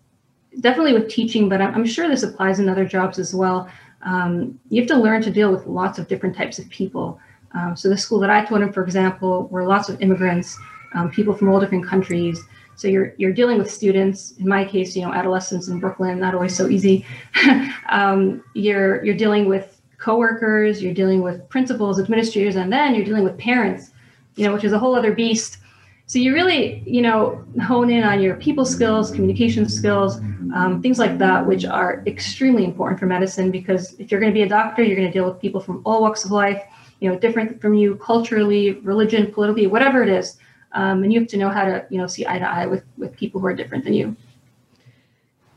definitely 0.60 0.94
with 0.94 1.10
teaching, 1.10 1.48
but 1.48 1.62
I'm, 1.62 1.74
I'm 1.74 1.86
sure 1.86 2.08
this 2.08 2.24
applies 2.24 2.60
in 2.60 2.68
other 2.68 2.86
jobs 2.86 3.20
as 3.20 3.34
well. 3.34 3.70
Um, 4.04 4.60
you 4.70 4.82
have 4.82 4.90
to 4.90 4.98
learn 4.98 5.22
to 5.24 5.32
deal 5.32 5.52
with 5.52 5.66
lots 5.68 6.00
of 6.00 6.08
different 6.08 6.36
types 6.36 6.60
of 6.60 6.68
people. 6.70 7.20
Um, 7.54 7.76
so 7.76 7.90
the 7.90 7.98
school 7.98 8.20
that 8.20 8.30
I 8.30 8.46
taught 8.46 8.62
in, 8.62 8.74
for 8.74 8.84
example, 8.84 9.48
were 9.48 9.66
lots 9.66 9.90
of 9.90 10.02
immigrants, 10.02 10.58
um, 10.94 11.10
people 11.10 11.34
from 11.34 11.50
all 11.50 11.60
different 11.60 11.86
countries. 11.86 12.44
So 12.82 12.88
you're 12.88 13.14
you're 13.18 13.32
dealing 13.32 13.60
with 13.60 13.70
students. 13.70 14.32
In 14.40 14.48
my 14.48 14.66
case, 14.66 14.96
you 14.96 15.04
know, 15.04 15.14
adolescents 15.14 15.68
in 15.68 15.80
Brooklyn, 15.80 16.20
not 16.20 16.34
always 16.34 16.58
so 16.58 16.68
easy. 16.68 17.06
um, 17.90 18.44
you're 18.56 19.06
you're 19.06 19.16
dealing 19.16 19.46
with 19.48 19.80
coworkers, 20.00 20.82
you're 20.82 20.96
dealing 20.96 21.22
with 21.22 21.48
principals, 21.48 22.00
administrators, 22.00 22.56
and 22.56 22.74
then 22.74 22.96
you're 22.96 23.06
dealing 23.06 23.24
with 23.24 23.38
parents. 23.38 23.92
You 24.34 24.48
know, 24.48 24.54
which 24.54 24.64
is 24.64 24.74
a 24.74 24.80
whole 24.80 24.96
other 24.96 25.14
beast. 25.14 25.60
So 26.08 26.18
you 26.18 26.34
really, 26.34 26.82
you 26.88 27.04
know, 27.04 27.46
hone 27.62 27.92
in 27.92 28.04
on 28.04 28.20
your 28.20 28.36
people 28.38 28.66
skills, 28.66 29.12
communication 29.12 29.70
skills, 29.70 30.18
um, 30.56 30.80
things 30.82 30.98
like 30.98 31.20
that, 31.20 31.46
which 31.46 31.66
are 31.66 32.02
extremely 32.08 32.66
important 32.66 33.00
for 33.00 33.06
medicine. 33.06 33.52
Because 33.52 33.94
if 34.00 34.10
you're 34.10 34.20
going 34.20 34.34
to 34.34 34.38
be 34.38 34.42
a 34.42 34.50
doctor, 34.50 34.82
you're 34.82 34.98
going 34.98 35.08
to 35.08 35.14
deal 35.14 35.30
with 35.30 35.40
people 35.40 35.62
from 35.62 35.84
all 35.86 36.02
walks 36.02 36.26
of 36.26 36.32
life. 36.32 36.64
You 37.00 37.12
know, 37.12 37.20
different 37.20 37.62
from 37.62 37.76
you 37.76 37.98
culturally, 37.98 38.72
religion, 38.72 39.32
politically, 39.32 39.68
whatever 39.68 40.02
it 40.02 40.10
is 40.10 40.40
um, 40.74 41.04
and 41.04 41.12
you 41.12 41.20
have 41.20 41.30
to 41.30 41.38
know 41.38 41.50
how 41.50 41.66
to 41.66 41.86
you 41.90 41.98
know 41.98 42.08
see 42.08 42.26
eye 42.26 42.40
to 42.40 42.50
eye 42.50 42.66
with 42.66 42.84
with 42.98 43.16
people 43.16 43.42
who 43.42 43.48
are 43.48 43.54
different 43.54 43.84
than 43.84 43.94
you. 43.94 44.16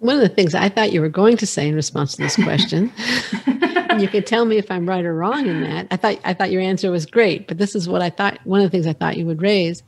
One 0.00 0.16
of 0.16 0.21
the 0.21 0.28
things 0.28 0.54
i 0.54 0.68
thought 0.68 0.92
you 0.92 1.00
were 1.00 1.09
going 1.09 1.38
to 1.38 1.47
say 1.47 1.66
in 1.66 1.75
response 1.75 2.16
to 2.16 2.23
this 2.23 2.37
question 2.37 2.92
and 3.47 4.02
you 4.02 4.09
can 4.09 4.23
tell 4.23 4.44
me 4.44 4.59
if 4.59 4.71
i'm 4.71 4.87
right 4.87 5.02
or 5.02 5.14
wrong 5.14 5.47
in 5.47 5.62
that 5.62 5.87
i 5.90 5.97
thought 5.97 6.18
i 6.25 6.35
thought 6.35 6.50
your 6.50 6.61
answer 6.61 6.90
was 6.90 7.06
great 7.06 7.49
but 7.49 7.56
this 7.56 7.75
is 7.75 7.88
what 7.88 8.02
i 8.02 8.11
thought 8.11 8.38
one 8.44 8.61
of 8.61 8.64
the 8.64 8.71
things 8.71 8.87
i 8.87 8.92
thought 8.92 9.16
you 9.16 9.25
would 9.25 9.40
raise 9.40 9.83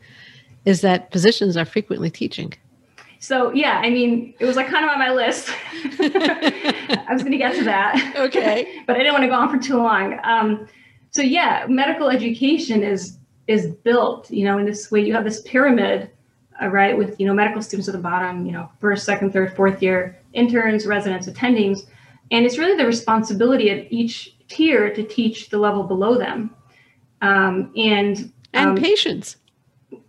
is 0.65 0.81
that 0.81 1.13
physicians 1.13 1.57
are 1.57 1.65
frequently 1.65 2.09
teaching. 2.09 2.55
So 3.19 3.53
yeah 3.53 3.81
i 3.85 3.91
mean 3.91 4.33
it 4.41 4.47
was 4.47 4.57
like 4.57 4.69
kind 4.69 4.85
of 4.85 4.91
on 4.91 4.99
my 4.99 5.11
list. 5.11 5.51
I 5.75 7.09
was 7.11 7.23
going 7.23 7.33
to 7.33 7.39
get 7.39 7.55
to 7.57 7.65
that. 7.65 8.15
Okay. 8.17 8.83
But 8.87 8.97
i 8.97 8.99
didn't 9.01 9.13
want 9.13 9.25
to 9.25 9.29
go 9.29 9.35
on 9.35 9.51
for 9.51 9.59
too 9.59 9.77
long. 9.77 10.19
Um, 10.23 10.67
so 11.11 11.21
yeah 11.21 11.67
medical 11.69 12.09
education 12.09 12.83
is 12.83 13.19
is 13.49 13.69
built, 13.69 14.31
you 14.31 14.45
know, 14.45 14.59
in 14.59 14.67
this 14.67 14.91
way. 14.91 15.01
You 15.01 15.15
have 15.15 15.25
this 15.25 15.41
pyramid, 15.43 16.11
uh, 16.63 16.69
right, 16.69 16.97
with 16.97 17.19
you 17.21 17.27
know 17.27 17.35
medical 17.35 17.63
students 17.63 17.89
at 17.89 17.93
the 17.93 18.01
bottom, 18.01 18.47
you 18.47 18.53
know, 18.53 18.71
first, 18.81 19.05
second, 19.05 19.33
third, 19.33 19.55
fourth 19.55 19.83
year 19.83 20.19
interns, 20.33 20.87
residents, 20.87 21.27
attendings, 21.29 21.87
and 22.31 22.45
it's 22.45 22.59
really 22.59 22.77
the 22.77 22.87
responsibility 22.87 23.71
of 23.71 23.87
each 23.91 24.37
tier 24.49 24.93
to 24.95 25.03
teach 25.03 25.49
the 25.51 25.59
level 25.59 25.83
below 25.83 26.19
them, 26.19 26.55
um, 27.23 27.73
and 27.77 28.33
and 28.53 28.71
um, 28.71 28.77
patients. 28.77 29.37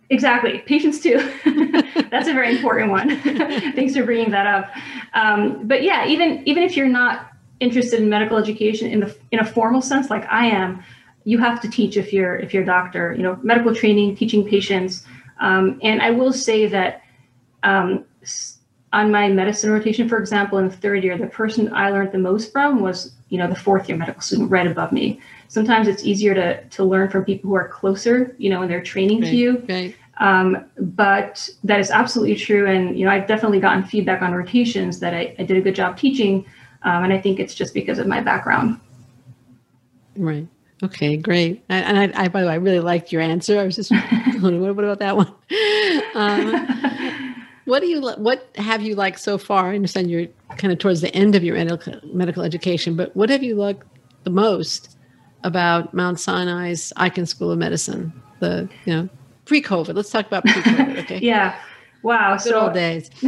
Exactly, 0.10 0.60
patients 0.60 1.02
too. 1.02 1.18
That's 2.10 2.30
a 2.30 2.34
very 2.34 2.56
important 2.56 2.92
one. 2.92 3.20
Thanks 3.22 3.94
for 3.94 4.04
bringing 4.04 4.32
that 4.32 4.48
up. 4.48 4.72
Um, 5.14 5.68
but 5.68 5.84
yeah, 5.84 6.08
even 6.08 6.48
even 6.48 6.64
if 6.64 6.78
you're 6.78 6.88
not 6.88 7.32
interested 7.60 8.00
in 8.00 8.10
medical 8.10 8.38
education 8.38 8.90
in 8.90 9.02
the 9.02 9.18
in 9.32 9.40
a 9.40 9.46
formal 9.46 9.82
sense, 9.82 10.10
like 10.10 10.26
I 10.32 10.46
am, 10.46 10.84
you 11.28 11.38
have 11.38 11.60
to 11.60 11.70
teach 11.70 11.98
if 11.98 12.14
you're 12.14 12.38
if 12.38 12.54
you're 12.54 12.64
a 12.64 12.72
doctor 12.78 13.14
you 13.18 13.22
know 13.22 13.38
medical 13.44 13.76
training 13.76 14.16
teaching 14.16 14.48
patients. 14.48 15.06
Um, 15.40 15.80
and 15.84 16.02
i 16.02 16.10
will 16.10 16.34
say 16.34 16.66
that 16.66 17.04
um, 17.62 18.06
on 18.94 19.12
my 19.12 19.28
medicine 19.28 19.72
rotation 19.72 20.10
for 20.10 20.18
example 20.18 20.58
in 20.58 20.70
the 20.70 20.78
third 20.84 21.04
year 21.04 21.16
the 21.18 21.28
person 21.28 21.72
i 21.74 21.92
learned 21.92 22.12
the 22.12 22.18
most 22.30 22.52
from 22.52 22.80
was 22.80 23.12
you 23.30 23.38
know 23.38 23.48
the 23.48 23.62
fourth 23.66 23.88
year 23.88 23.98
medical 23.98 24.22
student 24.22 24.50
right 24.50 24.66
above 24.66 24.92
me. 24.92 25.20
Sometimes 25.50 25.88
it's 25.88 26.04
easier 26.04 26.34
to 26.34 26.64
to 26.64 26.84
learn 26.84 27.10
from 27.10 27.26
people 27.26 27.50
who 27.50 27.56
are 27.56 27.68
closer 27.68 28.36
you 28.40 28.50
know 28.50 28.62
in 28.64 28.70
their 28.70 28.82
training 28.82 29.22
right, 29.22 29.30
to 29.30 29.36
you. 29.36 29.66
right. 29.70 29.96
Um, 30.20 30.66
but 30.80 31.48
that 31.64 31.80
is 31.80 31.92
absolutely 31.92 32.38
true. 32.38 32.66
And 32.74 32.98
you 32.98 33.06
know 33.06 33.12
i've 33.12 33.28
definitely 33.28 33.60
gotten 33.60 33.84
feedback 33.84 34.22
on 34.22 34.34
rotations 34.34 35.00
that 35.02 35.14
i, 35.14 35.36
I 35.38 35.44
did 35.44 35.58
a 35.58 35.62
good 35.62 35.76
job 35.76 35.98
teaching 35.98 36.46
um, 36.84 37.04
and 37.04 37.14
i 37.14 37.20
think 37.20 37.40
it's 37.40 37.54
just 37.54 37.74
because 37.74 38.00
of 38.00 38.08
my 38.08 38.22
background. 38.22 38.80
Right 40.16 40.48
Okay, 40.84 41.18
great. 41.18 41.64
And 41.70 41.98
I, 41.98 42.24
I, 42.24 42.28
by 42.28 42.42
the 42.42 42.48
way, 42.48 42.54
I 42.54 42.58
really 42.58 42.80
liked 42.80 43.12
your 43.12 43.22
answer. 43.22 43.60
I 43.60 43.64
was 43.64 43.76
just, 43.76 43.92
what 44.40 44.54
about 44.54 45.00
that 45.00 45.18
one? 45.18 45.34
Um, 46.14 47.46
what 47.66 47.80
do 47.82 47.88
you, 47.88 48.02
what 48.02 48.48
have 48.56 48.82
you 48.82 48.96
liked 48.96 49.20
so 49.20 49.38
far? 49.38 49.72
I 49.72 49.76
understand 49.76 50.12
you're 50.12 50.28
kind 50.58 50.72
of 50.72 50.80
towards 50.80 51.02
the 51.02 51.14
end 51.16 51.36
of 51.36 51.44
your 51.44 51.56
medical, 51.56 52.00
medical 52.14 52.44
education, 52.44 52.96
but 52.96 53.16
what 53.16 53.30
have 53.30 53.42
you 53.42 53.56
liked 53.56 53.84
the 54.24 54.30
most 54.30 54.98
about 55.44 55.94
Mount 55.94 56.20
Sinai's 56.20 56.94
Icahn 56.98 57.28
School 57.28 57.52
of 57.52 57.58
Medicine? 57.58 58.14
The, 58.40 58.70
you 58.86 58.94
know, 58.94 59.10
pre-COVID. 59.46 59.96
Let's 59.96 60.12
talk 60.12 60.28
about 60.28 60.44
pre-COVID. 60.44 60.98
Okay. 61.08 61.20
yeah. 61.20 61.60
Wow. 62.04 62.34
Good 62.34 62.50
so 62.50 62.62
old 62.62 62.74
days. 62.74 63.10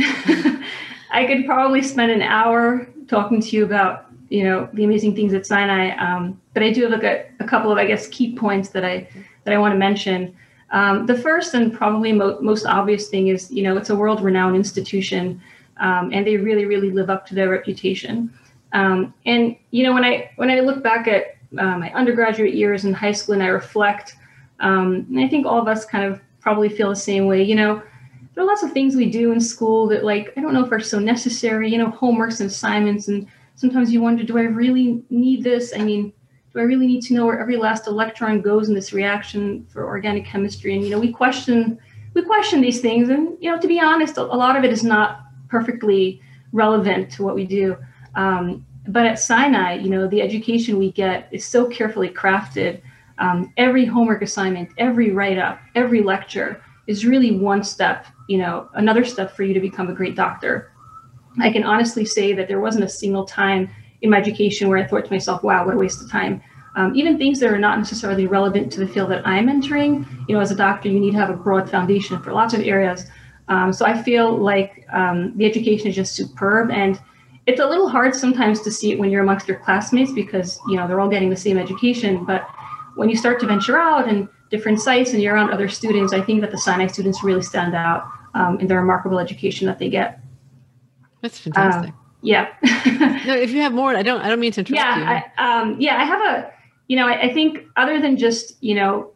I 1.11 1.25
could 1.25 1.45
probably 1.45 1.81
spend 1.81 2.11
an 2.11 2.21
hour 2.21 2.87
talking 3.07 3.41
to 3.41 3.55
you 3.55 3.63
about 3.63 4.08
you 4.29 4.43
know 4.43 4.69
the 4.73 4.83
amazing 4.83 5.15
things 5.15 5.33
at 5.33 5.45
Sinai. 5.45 5.95
Um, 5.97 6.39
but 6.53 6.63
I 6.63 6.71
do 6.71 6.87
look 6.87 7.03
at 7.03 7.31
a 7.39 7.45
couple 7.45 7.71
of 7.71 7.77
I 7.77 7.85
guess 7.85 8.07
key 8.07 8.35
points 8.35 8.69
that 8.69 8.85
I 8.85 9.07
that 9.43 9.53
I 9.53 9.57
want 9.57 9.73
to 9.73 9.77
mention. 9.77 10.35
Um, 10.71 11.07
the 11.07 11.17
first 11.17 11.55
and 11.55 11.73
probably 11.73 12.13
mo- 12.13 12.39
most 12.41 12.65
obvious 12.65 13.09
thing 13.09 13.27
is 13.27 13.51
you 13.51 13.63
know 13.63 13.75
it's 13.77 13.89
a 13.89 13.95
world 13.95 14.21
renowned 14.21 14.55
institution, 14.55 15.41
um, 15.77 16.11
and 16.13 16.25
they 16.25 16.37
really 16.37 16.65
really 16.65 16.91
live 16.91 17.09
up 17.09 17.25
to 17.27 17.35
their 17.35 17.49
reputation. 17.49 18.31
Um, 18.73 19.13
and 19.25 19.55
you 19.71 19.83
know 19.83 19.93
when 19.93 20.03
I 20.03 20.31
when 20.35 20.51
I 20.51 20.59
look 20.59 20.83
back 20.83 21.07
at 21.07 21.37
uh, 21.57 21.77
my 21.77 21.91
undergraduate 21.93 22.53
years 22.53 22.85
in 22.85 22.93
high 22.93 23.13
school 23.13 23.33
and 23.33 23.43
I 23.43 23.47
reflect, 23.47 24.15
um, 24.59 25.07
and 25.09 25.19
I 25.19 25.27
think 25.27 25.45
all 25.45 25.59
of 25.59 25.67
us 25.67 25.85
kind 25.85 26.05
of 26.05 26.21
probably 26.39 26.69
feel 26.69 26.89
the 26.89 26.95
same 26.95 27.25
way. 27.25 27.41
You 27.41 27.55
know 27.55 27.81
there 28.35 28.45
are 28.45 28.47
lots 28.47 28.63
of 28.63 28.71
things 28.71 28.95
we 28.95 29.09
do 29.09 29.33
in 29.33 29.41
school 29.41 29.85
that 29.85 30.05
like 30.05 30.31
i 30.37 30.41
don't 30.41 30.53
know 30.53 30.63
if 30.63 30.71
are 30.71 30.79
so 30.79 30.97
necessary 30.97 31.69
you 31.69 31.77
know 31.77 31.91
homeworks 31.91 32.39
and 32.39 32.49
assignments 32.49 33.09
and 33.09 33.27
sometimes 33.59 33.91
you 33.91 34.01
wonder, 34.01 34.23
do 34.23 34.37
I 34.37 34.43
really 34.43 35.03
need 35.09 35.43
this? 35.43 35.73
I 35.75 35.79
mean, 35.79 36.13
do 36.53 36.59
I 36.59 36.63
really 36.63 36.87
need 36.87 37.01
to 37.03 37.13
know 37.13 37.25
where 37.25 37.39
every 37.39 37.57
last 37.57 37.87
electron 37.87 38.41
goes 38.41 38.69
in 38.69 38.73
this 38.73 38.93
reaction 38.93 39.67
for 39.69 39.85
organic 39.85 40.25
chemistry? 40.25 40.73
And 40.73 40.83
you 40.83 40.89
know, 40.89 40.99
we 40.99 41.11
question 41.11 41.77
we 42.13 42.23
question 42.23 42.61
these 42.61 42.79
things, 42.81 43.09
and 43.09 43.37
you 43.39 43.51
know, 43.51 43.59
to 43.59 43.67
be 43.67 43.79
honest, 43.79 44.17
a, 44.17 44.23
lot 44.23 44.55
of 44.55 44.63
it 44.63 44.71
is 44.71 44.83
not 44.83 45.25
perfectly 45.47 46.21
relevant 46.53 47.11
to 47.11 47.23
what 47.23 47.35
we 47.35 47.45
do. 47.45 47.77
Um, 48.15 48.65
but 48.87 49.05
at 49.05 49.19
Sinai, 49.19 49.75
you 49.75 49.89
know, 49.89 50.07
the 50.07 50.21
education 50.21 50.79
we 50.79 50.91
get 50.91 51.27
is 51.31 51.45
so 51.45 51.67
carefully 51.67 52.09
crafted. 52.09 52.81
Um, 53.19 53.53
every 53.57 53.85
homework 53.85 54.21
assignment, 54.21 54.69
every 54.77 55.11
write 55.11 55.37
up, 55.37 55.59
every 55.75 56.01
lecture 56.01 56.63
is 56.87 57.05
really 57.05 57.37
one 57.37 57.63
step, 57.63 58.07
you 58.27 58.37
know, 58.37 58.69
another 58.73 59.03
step 59.03 59.35
for 59.35 59.43
you 59.43 59.53
to 59.53 59.59
become 59.59 59.89
a 59.89 59.93
great 59.93 60.15
doctor. 60.15 60.71
I 61.39 61.51
can 61.51 61.63
honestly 61.63 62.05
say 62.05 62.33
that 62.33 62.47
there 62.47 62.59
wasn't 62.59 62.83
a 62.83 62.89
single 62.89 63.25
time 63.25 63.69
in 64.01 64.09
my 64.09 64.17
education 64.17 64.67
where 64.69 64.77
I 64.77 64.87
thought 64.87 65.05
to 65.05 65.11
myself, 65.11 65.43
wow, 65.43 65.65
what 65.65 65.75
a 65.75 65.77
waste 65.77 66.01
of 66.01 66.09
time. 66.09 66.41
Um, 66.75 66.95
even 66.95 67.17
things 67.17 67.39
that 67.39 67.51
are 67.51 67.57
not 67.57 67.77
necessarily 67.77 68.27
relevant 68.27 68.71
to 68.73 68.79
the 68.79 68.87
field 68.87 69.11
that 69.11 69.27
I'm 69.27 69.49
entering, 69.49 70.05
you 70.27 70.35
know, 70.35 70.41
as 70.41 70.51
a 70.51 70.55
doctor, 70.55 70.87
you 70.89 70.99
need 70.99 71.11
to 71.11 71.17
have 71.17 71.29
a 71.29 71.35
broad 71.35 71.69
foundation 71.69 72.21
for 72.21 72.31
lots 72.31 72.53
of 72.53 72.61
areas. 72.61 73.05
Um, 73.47 73.73
so 73.73 73.85
I 73.85 74.01
feel 74.01 74.37
like 74.37 74.85
um, 74.93 75.35
the 75.35 75.45
education 75.45 75.87
is 75.87 75.95
just 75.95 76.15
superb. 76.15 76.71
And 76.71 76.99
it's 77.47 77.59
a 77.59 77.65
little 77.65 77.89
hard 77.89 78.15
sometimes 78.15 78.61
to 78.61 78.71
see 78.71 78.91
it 78.91 78.99
when 78.99 79.09
you're 79.09 79.23
amongst 79.23 79.47
your 79.47 79.57
classmates 79.57 80.11
because, 80.11 80.59
you 80.69 80.75
know, 80.75 80.87
they're 80.87 80.99
all 80.99 81.09
getting 81.09 81.29
the 81.29 81.35
same 81.35 81.57
education. 81.57 82.23
But 82.25 82.47
when 82.95 83.09
you 83.09 83.17
start 83.17 83.39
to 83.39 83.47
venture 83.47 83.77
out 83.77 84.07
and 84.07 84.29
different 84.51 84.79
sites 84.79 85.13
and 85.13 85.21
you're 85.21 85.33
around 85.33 85.51
other 85.51 85.67
students, 85.67 86.13
I 86.13 86.21
think 86.21 86.41
that 86.41 86.51
the 86.51 86.57
Sinai 86.57 86.87
students 86.87 87.23
really 87.23 87.41
stand 87.41 87.75
out 87.75 88.07
um, 88.35 88.59
in 88.59 88.67
the 88.67 88.75
remarkable 88.75 89.19
education 89.19 89.65
that 89.67 89.79
they 89.79 89.89
get. 89.89 90.21
That's 91.21 91.39
fantastic. 91.39 91.91
Um, 91.91 91.99
yeah. 92.21 92.49
no, 93.25 93.33
if 93.35 93.51
you 93.51 93.61
have 93.61 93.73
more, 93.73 93.95
I 93.95 94.03
don't. 94.03 94.21
I 94.21 94.29
don't 94.29 94.39
mean 94.39 94.51
to 94.53 94.61
interrupt 94.61 94.75
yeah, 94.75 94.97
you. 94.97 95.23
I, 95.37 95.61
um, 95.61 95.79
yeah, 95.79 96.01
I 96.01 96.03
have 96.03 96.21
a. 96.21 96.51
You 96.87 96.97
know, 96.97 97.07
I, 97.07 97.21
I, 97.21 97.33
think 97.33 97.59
other 97.75 98.01
than 98.01 98.17
just 98.17 98.61
you 98.61 98.75
know 98.75 99.11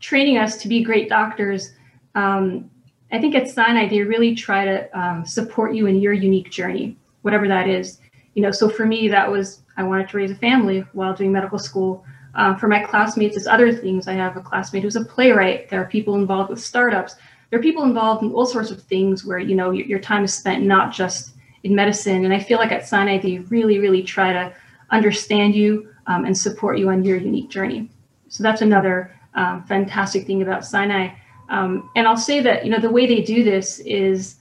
training 0.00 0.38
us 0.38 0.56
to 0.58 0.68
be 0.68 0.82
great 0.82 1.08
doctors, 1.08 1.72
um, 2.14 2.70
I 3.10 3.20
think 3.20 3.34
at 3.34 3.48
Sinai 3.48 3.88
they 3.88 4.02
really 4.02 4.34
try 4.34 4.64
to 4.64 4.98
um, 4.98 5.24
support 5.24 5.74
you 5.74 5.86
in 5.86 6.00
your 6.00 6.12
unique 6.12 6.50
journey, 6.50 6.96
whatever 7.22 7.48
that 7.48 7.68
is. 7.68 7.98
You 8.34 8.42
know, 8.42 8.50
so 8.50 8.68
for 8.68 8.86
me 8.86 9.08
that 9.08 9.30
was 9.30 9.62
I 9.76 9.82
wanted 9.82 10.08
to 10.10 10.16
raise 10.16 10.30
a 10.30 10.36
family 10.36 10.80
while 10.92 11.14
doing 11.14 11.32
medical 11.32 11.58
school. 11.58 12.04
Uh, 12.34 12.54
for 12.56 12.66
my 12.66 12.82
classmates, 12.82 13.36
it's 13.36 13.46
other 13.46 13.72
things. 13.72 14.08
I 14.08 14.14
have 14.14 14.36
a 14.36 14.40
classmate 14.40 14.82
who's 14.82 14.96
a 14.96 15.04
playwright. 15.04 15.68
There 15.68 15.82
are 15.82 15.86
people 15.86 16.16
involved 16.16 16.48
with 16.48 16.60
startups. 16.60 17.16
There 17.50 17.58
are 17.58 17.62
people 17.62 17.82
involved 17.82 18.22
in 18.22 18.32
all 18.32 18.46
sorts 18.46 18.70
of 18.70 18.82
things 18.82 19.24
where 19.24 19.38
you 19.38 19.54
know 19.54 19.70
your, 19.70 19.86
your 19.86 19.98
time 19.98 20.24
is 20.24 20.34
spent 20.34 20.64
not 20.64 20.92
just 20.92 21.31
in 21.64 21.74
medicine. 21.74 22.24
And 22.24 22.34
I 22.34 22.38
feel 22.38 22.58
like 22.58 22.72
at 22.72 22.86
Sinai, 22.86 23.18
they 23.18 23.38
really, 23.38 23.78
really 23.78 24.02
try 24.02 24.32
to 24.32 24.52
understand 24.90 25.54
you 25.54 25.88
um, 26.06 26.24
and 26.24 26.36
support 26.36 26.78
you 26.78 26.88
on 26.90 27.04
your 27.04 27.16
unique 27.16 27.50
journey. 27.50 27.88
So 28.28 28.42
that's 28.42 28.62
another 28.62 29.14
um, 29.34 29.64
fantastic 29.64 30.26
thing 30.26 30.42
about 30.42 30.64
Sinai. 30.64 31.14
Um, 31.48 31.90
and 31.96 32.06
I'll 32.06 32.16
say 32.16 32.40
that, 32.40 32.64
you 32.64 32.70
know, 32.70 32.78
the 32.78 32.90
way 32.90 33.06
they 33.06 33.22
do 33.22 33.44
this 33.44 33.80
is, 33.80 34.36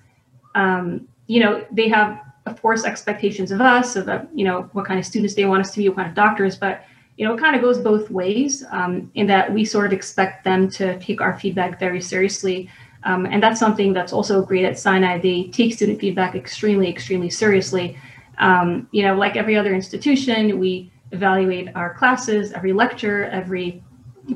um, 0.55 1.07
you 1.27 1.41
know, 1.41 1.65
they 1.71 1.89
have, 1.89 2.19
of 2.45 2.61
course, 2.61 2.85
expectations 2.85 3.51
of 3.51 3.61
us, 3.61 3.95
of, 3.95 4.09
uh, 4.09 4.23
you 4.33 4.45
know, 4.45 4.69
what 4.73 4.85
kind 4.85 4.99
of 4.99 5.05
students 5.05 5.35
they 5.35 5.45
want 5.45 5.61
us 5.61 5.71
to 5.71 5.77
be, 5.77 5.89
what 5.89 5.97
kind 5.97 6.09
of 6.09 6.15
doctors, 6.15 6.57
but, 6.57 6.85
you 7.17 7.27
know, 7.27 7.33
it 7.33 7.39
kind 7.39 7.55
of 7.55 7.61
goes 7.61 7.77
both 7.77 8.09
ways 8.09 8.63
um, 8.71 9.11
in 9.15 9.27
that 9.27 9.53
we 9.53 9.63
sort 9.65 9.85
of 9.85 9.93
expect 9.93 10.43
them 10.43 10.69
to 10.71 10.97
take 10.99 11.21
our 11.21 11.37
feedback 11.37 11.79
very 11.79 12.01
seriously 12.01 12.69
Um, 13.03 13.25
and 13.25 13.41
that's 13.41 13.59
something 13.59 13.93
that's 13.93 14.13
also 14.13 14.43
great 14.43 14.65
at 14.65 14.77
Sinai. 14.77 15.19
They 15.19 15.45
take 15.45 15.73
student 15.73 15.99
feedback 15.99 16.35
extremely, 16.35 16.89
extremely 16.89 17.29
seriously. 17.29 17.97
Um, 18.37 18.87
you 18.91 19.03
know, 19.03 19.15
like 19.15 19.35
every 19.35 19.55
other 19.55 19.73
institution, 19.73 20.59
we 20.59 20.91
evaluate 21.11 21.75
our 21.75 21.93
classes, 21.93 22.51
every 22.53 22.73
lecture, 22.73 23.25
every 23.25 23.83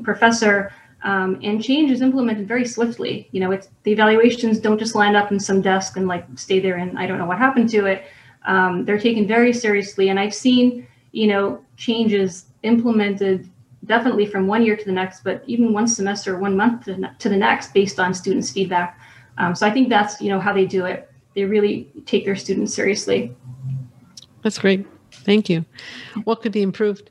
professor, 0.02 0.72
um, 1.02 1.38
and 1.42 1.62
change 1.62 1.90
is 1.90 2.02
implemented 2.02 2.48
very 2.48 2.66
swiftly. 2.66 3.28
You 3.30 3.40
know, 3.40 3.52
it's 3.52 3.68
the 3.84 3.92
evaluations 3.92 4.58
don't 4.58 4.78
just 4.78 4.94
line 4.94 5.14
up 5.14 5.30
in 5.30 5.38
some 5.38 5.60
desk 5.60 5.96
and 5.96 6.08
like 6.08 6.26
stay 6.34 6.58
there 6.58 6.76
and 6.76 6.98
I 6.98 7.06
don't 7.06 7.18
know 7.18 7.26
what 7.26 7.38
happened 7.38 7.68
to 7.70 7.86
it. 7.86 8.04
Um, 8.44 8.84
they're 8.84 8.98
taken 8.98 9.26
very 9.26 9.52
seriously, 9.52 10.08
and 10.08 10.18
I've 10.18 10.34
seen 10.34 10.86
you 11.12 11.26
know 11.26 11.64
changes 11.76 12.46
implemented 12.62 13.48
definitely 13.86 14.26
from 14.26 14.46
one 14.46 14.64
year 14.64 14.76
to 14.76 14.84
the 14.84 14.92
next, 14.92 15.22
but 15.24 15.42
even 15.46 15.72
one 15.72 15.86
semester, 15.86 16.38
one 16.38 16.56
month 16.56 16.84
to, 16.84 17.28
the 17.28 17.36
next, 17.36 17.72
based 17.72 17.98
on 17.98 18.12
students' 18.14 18.50
feedback. 18.50 18.98
Um, 19.38 19.54
so 19.54 19.66
I 19.66 19.70
think 19.70 19.88
that's 19.88 20.20
you 20.20 20.30
know 20.30 20.40
how 20.40 20.52
they 20.52 20.66
do 20.66 20.84
it. 20.84 21.10
They 21.34 21.44
really 21.44 21.90
take 22.06 22.24
their 22.24 22.36
students 22.36 22.74
seriously. 22.74 23.34
That's 24.42 24.58
great. 24.58 24.86
Thank 25.10 25.50
you. 25.50 25.64
What 26.24 26.40
could 26.40 26.52
be 26.52 26.62
improved? 26.62 27.10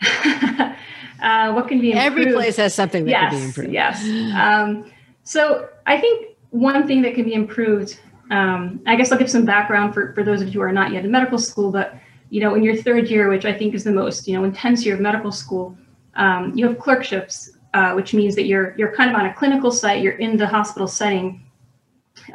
uh, 0.02 1.52
what 1.52 1.68
can 1.68 1.80
be 1.80 1.92
improved? 1.92 1.96
Every 1.96 2.32
place 2.32 2.56
has 2.56 2.74
something 2.74 3.04
that 3.04 3.10
yes, 3.10 3.30
can 3.30 3.40
be 3.40 3.44
improved. 3.46 3.72
Yes. 3.72 4.04
Um, 4.34 4.90
so 5.22 5.68
I 5.86 5.98
think 5.98 6.36
one 6.50 6.86
thing 6.86 7.02
that 7.02 7.14
can 7.14 7.24
be 7.24 7.34
improved. 7.34 7.98
Um, 8.30 8.80
I 8.86 8.96
guess 8.96 9.12
I'll 9.12 9.18
give 9.18 9.30
some 9.30 9.44
background 9.44 9.94
for, 9.94 10.12
for 10.12 10.24
those 10.24 10.42
of 10.42 10.48
you 10.48 10.54
who 10.54 10.60
are 10.62 10.72
not 10.72 10.92
yet 10.92 11.04
in 11.04 11.10
medical 11.10 11.38
school, 11.38 11.70
but 11.70 11.94
you 12.30 12.40
know, 12.40 12.54
in 12.54 12.62
your 12.62 12.76
third 12.76 13.08
year, 13.08 13.30
which 13.30 13.44
I 13.44 13.52
think 13.52 13.74
is 13.74 13.84
the 13.84 13.92
most 13.92 14.26
you 14.26 14.36
know 14.36 14.44
intense 14.44 14.84
year 14.84 14.94
of 14.94 15.00
medical 15.00 15.32
school, 15.32 15.78
um, 16.16 16.52
you 16.54 16.66
have 16.66 16.78
clerkships, 16.78 17.50
uh, 17.74 17.92
which 17.92 18.14
means 18.14 18.34
that 18.34 18.46
you're 18.46 18.74
you're 18.76 18.92
kind 18.92 19.10
of 19.10 19.16
on 19.16 19.26
a 19.26 19.34
clinical 19.34 19.70
site. 19.70 20.02
You're 20.02 20.14
in 20.14 20.36
the 20.36 20.46
hospital 20.46 20.88
setting. 20.88 21.42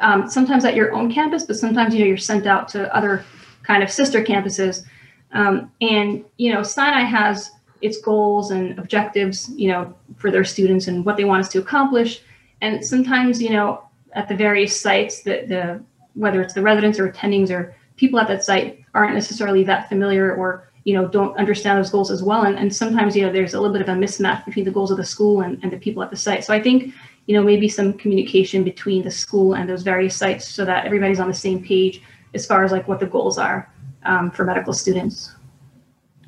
Um, 0.00 0.30
sometimes 0.30 0.64
at 0.64 0.74
your 0.74 0.94
own 0.94 1.12
campus, 1.12 1.44
but 1.44 1.56
sometimes 1.56 1.92
you 1.94 2.00
know 2.00 2.06
you're 2.06 2.16
sent 2.16 2.46
out 2.46 2.68
to 2.68 2.94
other 2.94 3.24
kind 3.62 3.82
of 3.82 3.90
sister 3.90 4.22
campuses. 4.22 4.84
Um, 5.32 5.72
and 5.80 6.24
you 6.36 6.52
know, 6.52 6.62
Sinai 6.62 7.00
has 7.00 7.50
its 7.80 8.00
goals 8.00 8.52
and 8.52 8.78
objectives, 8.78 9.50
you 9.56 9.68
know, 9.68 9.94
for 10.16 10.30
their 10.30 10.44
students 10.44 10.86
and 10.86 11.04
what 11.04 11.16
they 11.16 11.24
want 11.24 11.40
us 11.40 11.48
to 11.50 11.58
accomplish. 11.58 12.22
And 12.60 12.84
sometimes, 12.84 13.42
you 13.42 13.50
know, 13.50 13.82
at 14.12 14.28
the 14.28 14.36
various 14.36 14.80
sites, 14.80 15.22
that 15.22 15.48
the 15.48 15.82
whether 16.14 16.40
it's 16.40 16.54
the 16.54 16.62
residents 16.62 16.98
or 16.98 17.10
attendings 17.10 17.50
or 17.50 17.74
people 17.96 18.20
at 18.20 18.28
that 18.28 18.44
site 18.44 18.80
aren't 18.94 19.14
necessarily 19.14 19.64
that 19.64 19.88
familiar 19.88 20.34
or 20.34 20.70
you 20.84 20.94
know 20.94 21.06
don't 21.06 21.36
understand 21.38 21.78
those 21.78 21.90
goals 21.90 22.10
as 22.10 22.22
well. 22.22 22.42
And, 22.42 22.58
and 22.58 22.74
sometimes 22.74 23.16
you 23.16 23.22
know 23.22 23.32
there's 23.32 23.54
a 23.54 23.60
little 23.60 23.72
bit 23.72 23.82
of 23.82 23.88
a 23.88 23.98
mismatch 23.98 24.44
between 24.44 24.64
the 24.64 24.70
goals 24.70 24.90
of 24.90 24.96
the 24.96 25.04
school 25.04 25.40
and, 25.40 25.62
and 25.62 25.72
the 25.72 25.76
people 25.76 26.02
at 26.02 26.10
the 26.10 26.16
site. 26.16 26.44
So 26.44 26.54
i 26.54 26.60
think 26.60 26.94
you 27.26 27.34
know 27.36 27.42
maybe 27.42 27.68
some 27.68 27.92
communication 27.92 28.64
between 28.64 29.02
the 29.04 29.10
school 29.10 29.54
and 29.54 29.68
those 29.68 29.82
various 29.82 30.16
sites 30.16 30.48
so 30.48 30.64
that 30.64 30.84
everybody's 30.84 31.20
on 31.20 31.28
the 31.28 31.34
same 31.34 31.62
page 31.64 32.02
as 32.34 32.46
far 32.46 32.64
as 32.64 32.72
like 32.72 32.88
what 32.88 33.00
the 33.00 33.06
goals 33.06 33.38
are 33.38 33.70
um, 34.04 34.30
for 34.30 34.44
medical 34.44 34.72
students. 34.72 35.32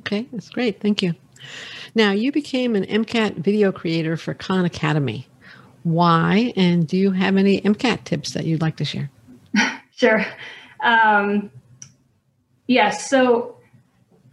Okay 0.01 0.27
that's 0.33 0.51
great. 0.51 0.81
Thank 0.81 1.03
you. 1.03 1.15
Now 1.95 2.13
you 2.13 2.33
became 2.33 2.77
an 2.77 2.85
mcat 2.85 3.37
video 3.37 3.73
creator 3.73 4.17
for 4.17 4.35
khan 4.35 4.65
academy. 4.65 5.27
Why? 5.83 6.53
And 6.57 6.89
do 6.89 6.97
you 6.97 7.11
have 7.11 7.37
any 7.37 7.61
mcat 7.61 8.05
tips 8.05 8.33
that 8.33 8.45
you'd 8.45 8.63
like 8.63 8.77
to 8.77 8.85
share? 8.85 9.11
Sure. 9.97 10.27
Um, 10.83 11.53
yes. 12.67 13.09
So 13.09 13.55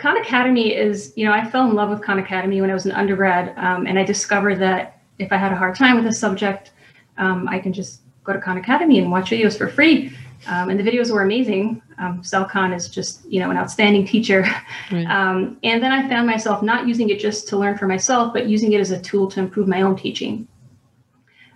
Khan 0.02 0.18
Academy 0.18 0.74
is, 0.74 1.14
you 1.16 1.26
know, 1.26 1.32
I 1.32 1.48
fell 1.48 1.70
in 1.70 1.76
love 1.76 1.92
with 1.92 2.02
Khan 2.02 2.18
Academy 2.18 2.60
when 2.60 2.72
I 2.72 2.74
was 2.74 2.88
an 2.88 2.92
undergrad, 2.92 3.54
um, 3.56 3.86
and 3.86 4.00
I 4.00 4.04
discovered 4.04 4.56
that 4.56 5.00
if 5.20 5.32
I 5.32 5.38
had 5.38 5.52
a 5.52 5.56
hard 5.56 5.76
time 5.76 5.96
with 5.96 6.08
a 6.08 6.12
subject, 6.12 6.72
um, 7.20 7.48
I 7.48 7.60
can 7.60 7.72
just 7.72 8.02
go 8.24 8.34
to 8.34 8.42
Khan 8.42 8.58
Academy 8.58 8.98
and 8.98 9.12
watch 9.12 9.30
videos 9.30 9.56
for 9.56 9.68
free. 9.68 10.12
Um, 10.48 10.72
and 10.72 10.80
the 10.80 10.84
videos 10.84 11.12
were 11.12 11.22
amazing. 11.22 11.84
Um, 12.00 12.24
Sal 12.24 12.46
Khan 12.46 12.74
is 12.74 12.90
just, 12.90 13.24
you 13.32 13.40
know, 13.40 13.52
an 13.52 13.58
outstanding 13.58 14.08
teacher. 14.08 14.44
Right. 14.92 15.06
Um, 15.06 15.58
and 15.62 15.84
then 15.84 15.92
I 15.92 16.10
found 16.10 16.26
myself 16.26 16.64
not 16.64 16.88
using 16.88 17.10
it 17.12 17.20
just 17.20 17.48
to 17.50 17.58
learn 17.58 17.78
for 17.78 17.88
myself, 17.88 18.34
but 18.34 18.48
using 18.48 18.74
it 18.74 18.82
as 18.82 18.90
a 18.90 19.00
tool 19.00 19.30
to 19.32 19.40
improve 19.40 19.68
my 19.68 19.84
own 19.84 19.96
teaching. 19.96 20.48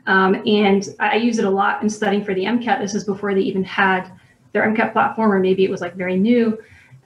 Um, 0.06 0.36
and 0.46 0.88
I 1.00 1.16
use 1.16 1.40
it 1.40 1.46
a 1.46 1.50
lot 1.50 1.82
in 1.82 1.90
studying 1.90 2.24
for 2.24 2.36
the 2.36 2.44
MCAT. 2.46 2.80
This 2.80 2.94
is 2.94 3.04
before 3.06 3.34
they 3.34 3.42
even 3.42 3.64
had 3.64 4.12
their 4.54 4.64
MCAT 4.72 4.94
platform, 4.94 5.32
or 5.32 5.40
maybe 5.40 5.66
it 5.66 5.72
was 5.72 5.82
like 5.82 5.96
very 5.96 6.16
new. 6.16 6.58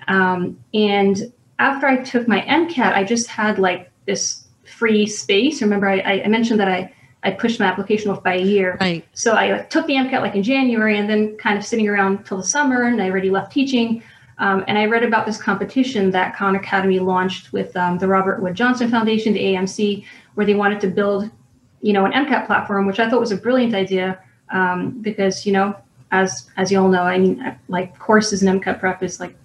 Um, 0.07 0.57
and 0.73 1.31
after 1.59 1.87
I 1.87 1.97
took 1.97 2.27
my 2.27 2.41
MCAT, 2.41 2.93
I 2.93 3.03
just 3.03 3.27
had 3.27 3.59
like 3.59 3.91
this 4.05 4.47
free 4.65 5.05
space. 5.05 5.61
Remember, 5.61 5.89
I, 5.89 6.21
I 6.23 6.27
mentioned 6.27 6.59
that 6.59 6.67
I, 6.67 6.93
I 7.23 7.31
pushed 7.31 7.59
my 7.59 7.65
application 7.65 8.09
off 8.11 8.23
by 8.23 8.35
a 8.35 8.41
year. 8.41 8.77
Right. 8.79 9.05
So 9.13 9.35
I 9.35 9.59
took 9.63 9.87
the 9.87 9.93
MCAT 9.95 10.21
like 10.21 10.35
in 10.35 10.43
January 10.43 10.97
and 10.97 11.09
then 11.09 11.35
kind 11.37 11.57
of 11.57 11.65
sitting 11.65 11.87
around 11.87 12.25
till 12.25 12.37
the 12.37 12.43
summer 12.43 12.83
and 12.83 13.01
I 13.01 13.09
already 13.09 13.29
left 13.29 13.51
teaching. 13.51 14.01
Um, 14.37 14.63
and 14.67 14.77
I 14.77 14.85
read 14.85 15.03
about 15.03 15.25
this 15.25 15.37
competition 15.37 16.11
that 16.11 16.33
Khan 16.33 16.55
Academy 16.55 16.99
launched 16.99 17.51
with 17.51 17.75
um, 17.75 17.97
the 17.97 18.07
Robert 18.07 18.41
Wood 18.41 18.55
Johnson 18.55 18.89
Foundation, 18.89 19.33
the 19.33 19.39
AAMC, 19.39 20.05
where 20.35 20.45
they 20.45 20.53
wanted 20.53 20.79
to 20.81 20.87
build, 20.87 21.29
you 21.81 21.91
know, 21.91 22.05
an 22.05 22.13
MCAT 22.13 22.45
platform, 22.45 22.87
which 22.87 22.99
I 22.99 23.09
thought 23.09 23.19
was 23.19 23.33
a 23.33 23.37
brilliant 23.37 23.75
idea 23.75 24.17
um, 24.51 24.91
because, 25.01 25.45
you 25.45 25.51
know, 25.51 25.75
as 26.11 26.49
as 26.55 26.71
you 26.71 26.79
all 26.79 26.87
know, 26.87 27.03
I 27.03 27.17
mean, 27.17 27.57
like 27.67 27.99
courses 27.99 28.41
in 28.41 28.59
MCAT 28.59 28.79
prep 28.79 29.03
is 29.03 29.19
like 29.19 29.35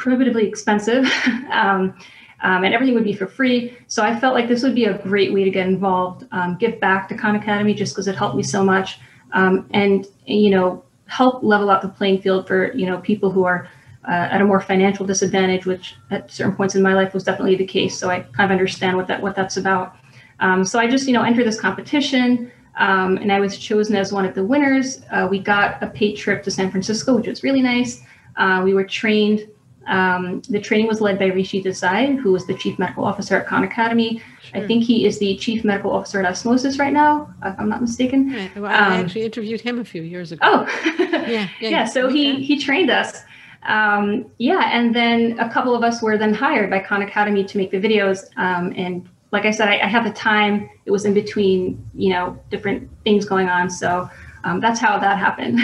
prohibitively 0.00 0.46
expensive. 0.48 1.04
um, 1.52 1.94
um, 2.42 2.64
and 2.64 2.72
everything 2.72 2.94
would 2.94 3.04
be 3.04 3.12
for 3.12 3.26
free. 3.26 3.76
So 3.86 4.02
I 4.02 4.18
felt 4.18 4.34
like 4.34 4.48
this 4.48 4.62
would 4.62 4.74
be 4.74 4.86
a 4.86 4.98
great 4.98 5.32
way 5.32 5.44
to 5.44 5.50
get 5.50 5.66
involved, 5.66 6.26
um, 6.32 6.56
give 6.58 6.80
back 6.80 7.08
to 7.10 7.14
Khan 7.14 7.36
Academy 7.36 7.74
just 7.74 7.94
because 7.94 8.08
it 8.08 8.16
helped 8.16 8.36
me 8.36 8.42
so 8.42 8.64
much, 8.64 8.98
um, 9.32 9.68
and 9.72 10.06
you 10.26 10.50
know 10.50 10.82
help 11.06 11.42
level 11.42 11.70
out 11.70 11.82
the 11.82 11.88
playing 11.88 12.20
field 12.22 12.46
for 12.46 12.72
you 12.72 12.86
know 12.86 12.98
people 12.98 13.30
who 13.30 13.44
are 13.44 13.68
uh, 14.08 14.28
at 14.30 14.40
a 14.40 14.44
more 14.44 14.60
financial 14.60 15.04
disadvantage, 15.04 15.66
which 15.66 15.96
at 16.10 16.30
certain 16.30 16.54
points 16.54 16.74
in 16.74 16.82
my 16.82 16.94
life 16.94 17.12
was 17.12 17.24
definitely 17.24 17.56
the 17.56 17.66
case. 17.66 17.98
So 17.98 18.08
I 18.08 18.20
kind 18.20 18.50
of 18.50 18.52
understand 18.52 18.96
what 18.96 19.06
that 19.08 19.20
what 19.20 19.36
that's 19.36 19.58
about. 19.58 19.96
Um, 20.40 20.64
so 20.64 20.78
I 20.78 20.86
just 20.86 21.06
you 21.06 21.12
know 21.12 21.22
entered 21.22 21.46
this 21.46 21.60
competition. 21.60 22.50
Um, 22.76 23.18
and 23.18 23.30
I 23.30 23.40
was 23.40 23.58
chosen 23.58 23.96
as 23.96 24.10
one 24.10 24.24
of 24.24 24.34
the 24.34 24.44
winners. 24.44 25.02
Uh, 25.10 25.28
we 25.30 25.38
got 25.38 25.82
a 25.82 25.88
paid 25.88 26.16
trip 26.16 26.42
to 26.44 26.50
San 26.50 26.70
Francisco, 26.70 27.14
which 27.16 27.26
was 27.26 27.42
really 27.42 27.60
nice. 27.60 28.00
Uh, 28.36 28.62
we 28.64 28.72
were 28.72 28.84
trained 28.84 29.46
um, 29.86 30.42
the 30.48 30.60
training 30.60 30.86
was 30.86 31.00
led 31.00 31.18
by 31.18 31.26
Rishi 31.26 31.62
Desai, 31.62 32.18
who 32.18 32.32
was 32.32 32.46
the 32.46 32.54
chief 32.54 32.78
medical 32.78 33.04
officer 33.04 33.36
at 33.36 33.46
Khan 33.46 33.64
Academy. 33.64 34.22
Sure. 34.42 34.62
I 34.62 34.66
think 34.66 34.84
he 34.84 35.06
is 35.06 35.18
the 35.18 35.36
chief 35.38 35.64
medical 35.64 35.90
officer 35.90 36.20
at 36.20 36.26
Osmosis 36.26 36.78
right 36.78 36.92
now, 36.92 37.32
if 37.44 37.58
I'm 37.58 37.68
not 37.68 37.80
mistaken. 37.80 38.32
Right. 38.32 38.56
Well, 38.56 38.70
I 38.70 38.98
um, 38.98 39.04
actually 39.04 39.24
interviewed 39.24 39.60
him 39.60 39.78
a 39.78 39.84
few 39.84 40.02
years 40.02 40.32
ago. 40.32 40.40
Oh, 40.42 40.66
yeah, 40.98 41.48
yeah, 41.60 41.68
yeah. 41.68 41.84
So 41.84 42.06
okay. 42.06 42.14
he 42.14 42.44
he 42.44 42.58
trained 42.58 42.90
us. 42.90 43.22
Um, 43.62 44.30
yeah, 44.38 44.70
and 44.72 44.94
then 44.94 45.38
a 45.38 45.50
couple 45.50 45.74
of 45.74 45.82
us 45.82 46.02
were 46.02 46.16
then 46.16 46.34
hired 46.34 46.70
by 46.70 46.80
Khan 46.80 47.02
Academy 47.02 47.44
to 47.44 47.58
make 47.58 47.70
the 47.70 47.78
videos. 47.78 48.24
Um, 48.36 48.72
and 48.76 49.08
like 49.32 49.44
I 49.44 49.50
said, 49.50 49.68
I, 49.68 49.80
I 49.80 49.86
had 49.86 50.04
the 50.04 50.12
time. 50.12 50.68
It 50.86 50.90
was 50.90 51.04
in 51.04 51.14
between, 51.14 51.84
you 51.94 52.10
know, 52.10 52.38
different 52.50 52.88
things 53.04 53.24
going 53.24 53.48
on. 53.48 53.70
So 53.70 54.08
um, 54.44 54.60
that's 54.60 54.80
how 54.80 54.98
that 54.98 55.18
happened. 55.18 55.60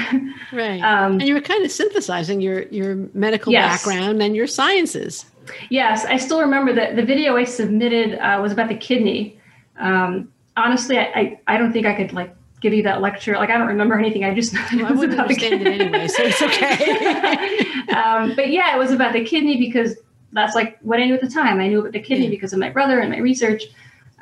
right. 0.53 0.81
Um, 0.87 1.12
and 1.12 1.23
you 1.23 1.35
were 1.35 1.41
kind 1.41 1.65
of 1.65 1.71
synthesizing 1.71 2.41
your 2.41 2.62
your 2.65 2.97
medical 3.15 3.53
yes. 3.53 3.85
background 3.85 4.23
and 4.23 4.37
your 4.37 4.47
sciences. 4.47 5.25
Yes, 5.71 6.05
I 6.05 6.17
still 6.17 6.41
remember 6.41 6.73
that 6.75 6.97
the 6.97 7.05
video 7.05 7.37
I 7.37 7.45
submitted 7.45 8.19
uh, 8.19 8.41
was 8.41 8.53
about 8.53 8.69
the 8.69 8.77
kidney. 8.77 9.39
Um, 9.79 10.33
honestly, 10.57 10.99
I, 10.99 11.05
I, 11.05 11.41
I 11.47 11.57
don't 11.57 11.73
think 11.73 11.87
I 11.87 11.95
could 11.95 12.12
like 12.12 12.35
give 12.61 12.73
you 12.73 12.83
that 12.85 13.01
lecture. 13.01 13.37
Like 13.37 13.51
I 13.51 13.59
don't 13.59 13.69
remember 13.69 13.99
anything. 13.99 14.25
I 14.25 14.35
just 14.35 14.53
well, 14.73 14.87
I 14.87 14.93
wouldn't 14.93 15.19
understand 15.19 15.67
it 15.67 15.81
anyway, 15.81 16.09
so 16.09 16.23
it's 16.25 16.43
okay. 16.43 17.93
um, 17.95 18.35
but 18.35 18.51
yeah, 18.51 18.75
it 18.75 18.79
was 18.79 18.93
about 18.93 19.12
the 19.12 19.25
kidney 19.25 19.57
because 19.57 19.97
that's 20.33 20.55
like 20.55 20.79
what 20.81 21.01
I 21.01 21.05
knew 21.05 21.15
at 21.15 21.21
the 21.21 21.31
time. 21.31 21.61
I 21.61 21.69
knew 21.69 21.81
about 21.81 21.93
the 21.93 22.01
kidney 22.01 22.25
yeah. 22.25 22.31
because 22.31 22.53
of 22.53 22.59
my 22.59 22.71
brother 22.71 23.01
and 23.01 23.11
my 23.11 23.19
research. 23.19 23.65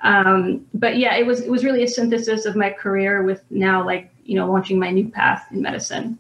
Um, 0.03 0.67
but 0.75 0.99
yeah, 0.99 1.17
it 1.17 1.27
was 1.27 1.41
it 1.41 1.51
was 1.51 1.65
really 1.65 1.83
a 1.83 1.89
synthesis 1.89 2.45
of 2.45 2.57
my 2.57 2.71
career 2.71 3.23
with 3.23 3.43
now 3.51 3.85
like 3.85 4.14
you 4.25 4.37
know, 4.37 4.51
launching 4.51 4.79
my 4.79 4.91
new 4.91 5.09
path 5.09 5.47
in 5.51 5.63
medicine. 5.63 6.19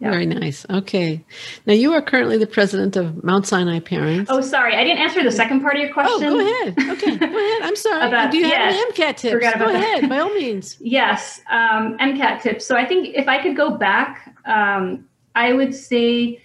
Yeah. 0.00 0.12
Very 0.12 0.24
nice. 0.24 0.64
Okay. 0.70 1.22
Now 1.66 1.74
you 1.74 1.92
are 1.92 2.00
currently 2.00 2.38
the 2.38 2.46
president 2.46 2.96
of 2.96 3.22
Mount 3.22 3.46
Sinai 3.46 3.80
Parents. 3.80 4.30
Oh, 4.32 4.40
sorry. 4.40 4.74
I 4.74 4.82
didn't 4.82 5.00
answer 5.00 5.22
the 5.22 5.30
second 5.30 5.60
part 5.60 5.76
of 5.76 5.82
your 5.82 5.92
question. 5.92 6.26
Oh, 6.26 6.38
go 6.38 6.40
ahead. 6.40 6.74
Okay. 6.96 7.16
Go 7.18 7.26
ahead. 7.26 7.62
I'm 7.62 7.76
sorry. 7.76 8.08
About, 8.08 8.30
Do 8.30 8.38
you 8.38 8.46
yes, 8.46 8.74
have 8.74 8.82
any 8.82 8.92
MCAT 8.92 9.16
tips? 9.18 9.58
Go 9.58 9.66
that. 9.66 9.74
ahead, 9.74 10.08
by 10.08 10.18
all 10.18 10.32
means. 10.34 10.78
Yes. 10.80 11.42
Um, 11.50 11.98
MCAT 11.98 12.40
tips. 12.40 12.64
So 12.64 12.76
I 12.76 12.86
think 12.86 13.14
if 13.14 13.28
I 13.28 13.42
could 13.42 13.56
go 13.56 13.70
back, 13.72 14.34
um, 14.46 15.06
I 15.34 15.52
would 15.52 15.74
say 15.74 16.40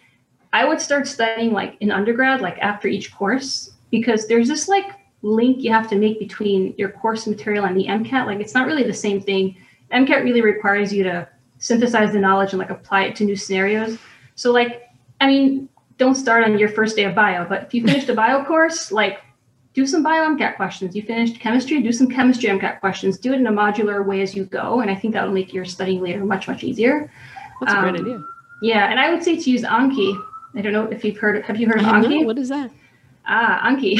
I 0.51 0.65
would 0.65 0.81
start 0.81 1.07
studying 1.07 1.53
like 1.53 1.77
in 1.79 1.91
undergrad, 1.91 2.41
like 2.41 2.57
after 2.59 2.89
each 2.89 3.15
course, 3.15 3.71
because 3.89 4.27
there's 4.27 4.49
this 4.49 4.67
like 4.67 4.91
link 5.21 5.63
you 5.63 5.71
have 5.71 5.87
to 5.89 5.95
make 5.95 6.19
between 6.19 6.75
your 6.77 6.89
course 6.89 7.25
material 7.25 7.63
and 7.63 7.77
the 7.77 7.85
MCAT. 7.85 8.25
Like 8.25 8.41
it's 8.41 8.53
not 8.53 8.67
really 8.67 8.83
the 8.83 8.93
same 8.93 9.21
thing 9.21 9.55
MCAT 9.91 10.23
really 10.23 10.41
requires 10.41 10.93
you 10.93 11.03
to 11.03 11.27
synthesize 11.59 12.13
the 12.13 12.19
knowledge 12.19 12.51
and 12.51 12.59
like 12.59 12.69
apply 12.69 13.03
it 13.03 13.15
to 13.17 13.23
new 13.23 13.35
scenarios. 13.35 13.97
So 14.35 14.51
like, 14.51 14.83
I 15.21 15.27
mean, 15.27 15.69
don't 15.97 16.15
start 16.15 16.43
on 16.43 16.57
your 16.57 16.69
first 16.69 16.95
day 16.95 17.05
of 17.05 17.15
bio, 17.15 17.45
but 17.47 17.63
if 17.63 17.73
you 17.73 17.85
finished 17.85 18.09
a 18.09 18.13
bio 18.13 18.43
course, 18.43 18.91
like 18.91 19.19
do 19.73 19.85
some 19.85 20.01
bio 20.01 20.23
MCAT 20.35 20.55
questions. 20.55 20.95
You 20.95 21.03
finished 21.03 21.39
chemistry, 21.39 21.81
do 21.81 21.91
some 21.91 22.09
chemistry 22.09 22.49
MCAT 22.49 22.79
questions. 22.79 23.17
Do 23.17 23.33
it 23.33 23.39
in 23.39 23.47
a 23.47 23.51
modular 23.51 24.05
way 24.05 24.21
as 24.21 24.33
you 24.33 24.45
go, 24.45 24.79
and 24.79 24.89
I 24.89 24.95
think 24.95 25.13
that 25.13 25.25
will 25.25 25.33
make 25.33 25.53
your 25.53 25.65
studying 25.65 26.01
later 26.01 26.23
much 26.25 26.47
much 26.47 26.63
easier. 26.63 27.11
That's 27.59 27.73
um, 27.73 27.79
a 27.79 27.91
great 27.91 27.99
um, 27.99 28.05
idea. 28.05 28.23
Yeah, 28.61 28.89
and 28.89 28.99
I 28.99 29.13
would 29.13 29.21
say 29.21 29.37
to 29.37 29.51
use 29.51 29.63
Anki. 29.63 30.17
I 30.55 30.61
don't 30.61 30.71
know 30.71 30.85
if 30.85 31.03
you've 31.03 31.17
heard. 31.17 31.43
Have 31.43 31.57
you 31.57 31.67
heard 31.67 31.81
of 31.81 31.85
Anki? 31.85 32.25
What 32.25 32.37
is 32.37 32.49
that? 32.49 32.71
Ah, 33.27 33.69
Anki. 33.69 33.99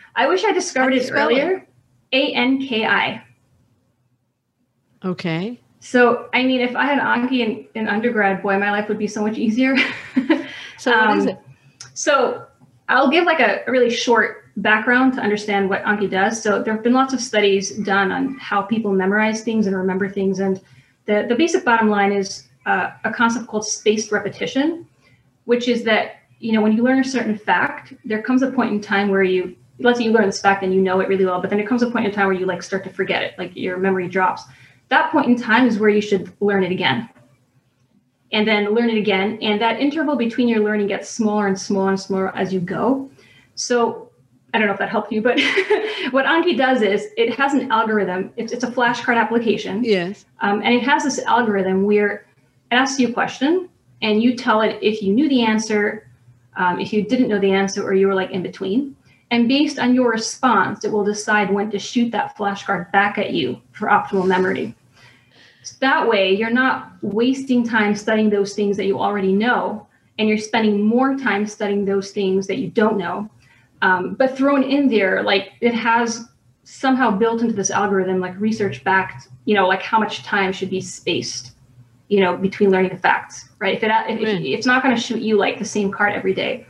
I 0.16 0.28
wish 0.28 0.44
I 0.44 0.52
discovered 0.52 0.94
it 0.94 1.10
earlier. 1.12 1.66
A 2.12 2.32
N 2.32 2.64
K 2.64 2.86
I. 2.86 3.22
Okay. 5.06 5.60
So, 5.78 6.28
I 6.34 6.42
mean, 6.42 6.60
if 6.60 6.74
I 6.74 6.84
had 6.84 6.98
Anki 6.98 7.38
in, 7.40 7.66
in 7.74 7.88
undergrad, 7.88 8.42
boy, 8.42 8.58
my 8.58 8.72
life 8.72 8.88
would 8.88 8.98
be 8.98 9.06
so 9.06 9.22
much 9.22 9.38
easier. 9.38 9.76
so, 10.78 10.92
um, 10.92 11.08
what 11.08 11.18
is 11.18 11.24
um, 11.24 11.28
it? 11.28 11.38
So, 11.94 12.46
I'll 12.88 13.08
give 13.08 13.24
like 13.24 13.40
a, 13.40 13.62
a 13.66 13.70
really 13.70 13.90
short 13.90 14.44
background 14.56 15.14
to 15.14 15.20
understand 15.20 15.70
what 15.70 15.84
Anki 15.84 16.10
does. 16.10 16.42
So, 16.42 16.60
there 16.60 16.74
have 16.74 16.82
been 16.82 16.92
lots 16.92 17.14
of 17.14 17.20
studies 17.20 17.70
done 17.78 18.10
on 18.10 18.36
how 18.38 18.62
people 18.62 18.92
memorize 18.92 19.42
things 19.42 19.68
and 19.68 19.76
remember 19.76 20.08
things. 20.08 20.40
And 20.40 20.60
the, 21.04 21.24
the 21.28 21.36
basic 21.36 21.64
bottom 21.64 21.88
line 21.88 22.10
is 22.10 22.48
uh, 22.66 22.90
a 23.04 23.12
concept 23.12 23.46
called 23.46 23.64
spaced 23.64 24.10
repetition, 24.10 24.88
which 25.44 25.68
is 25.68 25.84
that, 25.84 26.16
you 26.40 26.52
know, 26.52 26.62
when 26.62 26.76
you 26.76 26.82
learn 26.82 26.98
a 26.98 27.04
certain 27.04 27.38
fact, 27.38 27.94
there 28.04 28.20
comes 28.20 28.42
a 28.42 28.50
point 28.50 28.72
in 28.72 28.80
time 28.80 29.08
where 29.08 29.22
you 29.22 29.54
let's 29.78 29.98
say 29.98 30.04
you 30.04 30.12
learn 30.12 30.26
this 30.26 30.40
fact 30.40 30.62
and 30.62 30.72
you 30.72 30.80
know 30.80 31.00
it 31.00 31.08
really 31.08 31.26
well, 31.26 31.40
but 31.40 31.50
then 31.50 31.60
it 31.60 31.66
comes 31.66 31.82
a 31.82 31.90
point 31.90 32.06
in 32.06 32.12
time 32.12 32.26
where 32.26 32.34
you 32.34 32.46
like 32.46 32.62
start 32.62 32.82
to 32.84 32.90
forget 32.90 33.22
it, 33.22 33.34
like 33.38 33.54
your 33.54 33.76
memory 33.76 34.08
drops. 34.08 34.42
That 34.88 35.10
point 35.10 35.26
in 35.26 35.36
time 35.40 35.66
is 35.66 35.78
where 35.78 35.90
you 35.90 36.00
should 36.00 36.32
learn 36.40 36.62
it 36.62 36.72
again. 36.72 37.08
And 38.32 38.46
then 38.46 38.74
learn 38.74 38.90
it 38.90 38.98
again. 38.98 39.38
And 39.40 39.60
that 39.60 39.80
interval 39.80 40.16
between 40.16 40.48
your 40.48 40.60
learning 40.60 40.88
gets 40.88 41.08
smaller 41.08 41.46
and 41.46 41.58
smaller 41.58 41.90
and 41.90 42.00
smaller 42.00 42.36
as 42.36 42.52
you 42.52 42.60
go. 42.60 43.10
So 43.54 44.10
I 44.52 44.58
don't 44.58 44.66
know 44.66 44.72
if 44.72 44.78
that 44.78 44.88
helped 44.88 45.12
you, 45.12 45.22
but 45.22 45.38
what 46.10 46.24
Anki 46.24 46.56
does 46.56 46.82
is 46.82 47.08
it 47.16 47.34
has 47.34 47.54
an 47.54 47.70
algorithm. 47.70 48.32
It's, 48.36 48.52
it's 48.52 48.64
a 48.64 48.70
flashcard 48.70 49.16
application. 49.16 49.84
Yes. 49.84 50.24
Um, 50.40 50.62
and 50.62 50.74
it 50.74 50.82
has 50.82 51.04
this 51.04 51.18
algorithm 51.20 51.84
where 51.84 52.26
it 52.70 52.74
asks 52.74 52.98
you 52.98 53.08
a 53.08 53.12
question 53.12 53.68
and 54.02 54.22
you 54.22 54.36
tell 54.36 54.62
it 54.62 54.78
if 54.82 55.02
you 55.02 55.12
knew 55.12 55.28
the 55.28 55.42
answer, 55.42 56.08
um, 56.56 56.80
if 56.80 56.92
you 56.92 57.02
didn't 57.02 57.28
know 57.28 57.38
the 57.38 57.52
answer, 57.52 57.82
or 57.82 57.94
you 57.94 58.06
were 58.06 58.14
like 58.14 58.30
in 58.30 58.42
between. 58.42 58.95
And 59.30 59.48
based 59.48 59.78
on 59.78 59.94
your 59.94 60.10
response, 60.10 60.84
it 60.84 60.92
will 60.92 61.04
decide 61.04 61.52
when 61.52 61.70
to 61.70 61.78
shoot 61.78 62.10
that 62.12 62.36
flashcard 62.36 62.92
back 62.92 63.18
at 63.18 63.32
you 63.32 63.60
for 63.72 63.88
optimal 63.88 64.26
memory. 64.26 64.74
So 65.64 65.74
that 65.80 66.08
way, 66.08 66.32
you're 66.32 66.50
not 66.50 66.92
wasting 67.02 67.66
time 67.66 67.96
studying 67.96 68.30
those 68.30 68.54
things 68.54 68.76
that 68.76 68.84
you 68.84 69.00
already 69.00 69.32
know, 69.32 69.88
and 70.18 70.28
you're 70.28 70.38
spending 70.38 70.86
more 70.86 71.16
time 71.16 71.44
studying 71.46 71.84
those 71.84 72.12
things 72.12 72.46
that 72.46 72.58
you 72.58 72.68
don't 72.68 72.98
know. 72.98 73.28
Um, 73.82 74.14
but 74.14 74.36
thrown 74.36 74.62
in 74.62 74.88
there, 74.88 75.24
like 75.24 75.52
it 75.60 75.74
has 75.74 76.28
somehow 76.62 77.10
built 77.10 77.42
into 77.42 77.52
this 77.52 77.70
algorithm, 77.70 78.20
like 78.20 78.38
research 78.38 78.84
backed, 78.84 79.28
you 79.44 79.54
know, 79.54 79.66
like 79.66 79.82
how 79.82 79.98
much 79.98 80.22
time 80.22 80.52
should 80.52 80.70
be 80.70 80.80
spaced, 80.80 81.52
you 82.08 82.20
know, 82.20 82.36
between 82.36 82.70
learning 82.70 82.92
the 82.92 82.98
facts, 82.98 83.48
right? 83.58 83.74
If 83.74 83.82
it 83.82 83.90
if, 84.08 84.20
if 84.20 84.44
it's 84.44 84.66
not 84.66 84.84
going 84.84 84.94
to 84.94 85.00
shoot 85.00 85.20
you 85.20 85.36
like 85.36 85.58
the 85.58 85.64
same 85.64 85.90
card 85.90 86.12
every 86.12 86.32
day 86.32 86.64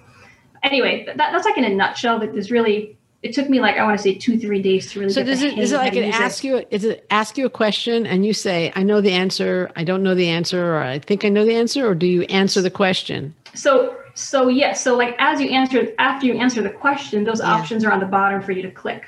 anyway, 0.67 1.05
that, 1.07 1.17
that's 1.17 1.45
like 1.45 1.57
in 1.57 1.65
a 1.65 1.75
nutshell. 1.75 2.19
That 2.21 2.33
there's 2.33 2.51
really 2.51 2.97
it 3.23 3.35
took 3.35 3.49
me 3.49 3.61
like 3.61 3.77
I 3.77 3.85
want 3.85 3.99
to 3.99 4.03
say 4.03 4.15
two 4.15 4.39
three 4.39 4.63
days 4.63 4.93
to 4.93 5.01
really. 5.01 5.13
So 5.13 5.23
does 5.23 5.43
it 5.43 5.59
is 5.59 5.73
it 5.73 5.77
like 5.77 5.95
it 5.95 6.15
ask 6.15 6.45
it. 6.45 6.49
you 6.49 6.67
is 6.71 6.85
it 6.85 7.07
ask 7.11 7.37
you 7.37 7.47
a 7.47 7.51
question 7.51 8.07
and 8.07 8.25
you 8.25 8.33
say 8.33 8.73
I 8.77 8.83
know 8.83 9.01
the 9.01 9.13
answer 9.13 9.71
I 9.77 9.85
don't 9.85 10.03
know 10.03 10.15
the 10.15 10.29
answer 10.29 10.75
or 10.75 10.83
I 10.83 10.99
think 10.99 11.25
I 11.25 11.29
know 11.29 11.45
the 11.45 11.55
answer 11.55 11.87
or 11.87 11.95
do 11.95 12.07
you 12.07 12.23
answer 12.23 12.61
the 12.61 12.71
question? 12.71 13.35
So 13.55 13.97
so 14.15 14.49
yes 14.49 14.83
so 14.83 14.97
like 14.97 15.15
as 15.19 15.41
you 15.41 15.51
answer 15.51 15.93
after 15.99 16.27
you 16.27 16.39
answer 16.39 16.63
the 16.63 16.71
question 16.71 17.25
those 17.25 17.41
yeah. 17.41 17.53
options 17.53 17.85
are 17.85 17.93
on 17.93 18.01
the 18.01 18.07
bottom 18.07 18.41
for 18.43 18.53
you 18.53 18.63
to 18.63 18.71
click 18.71 19.05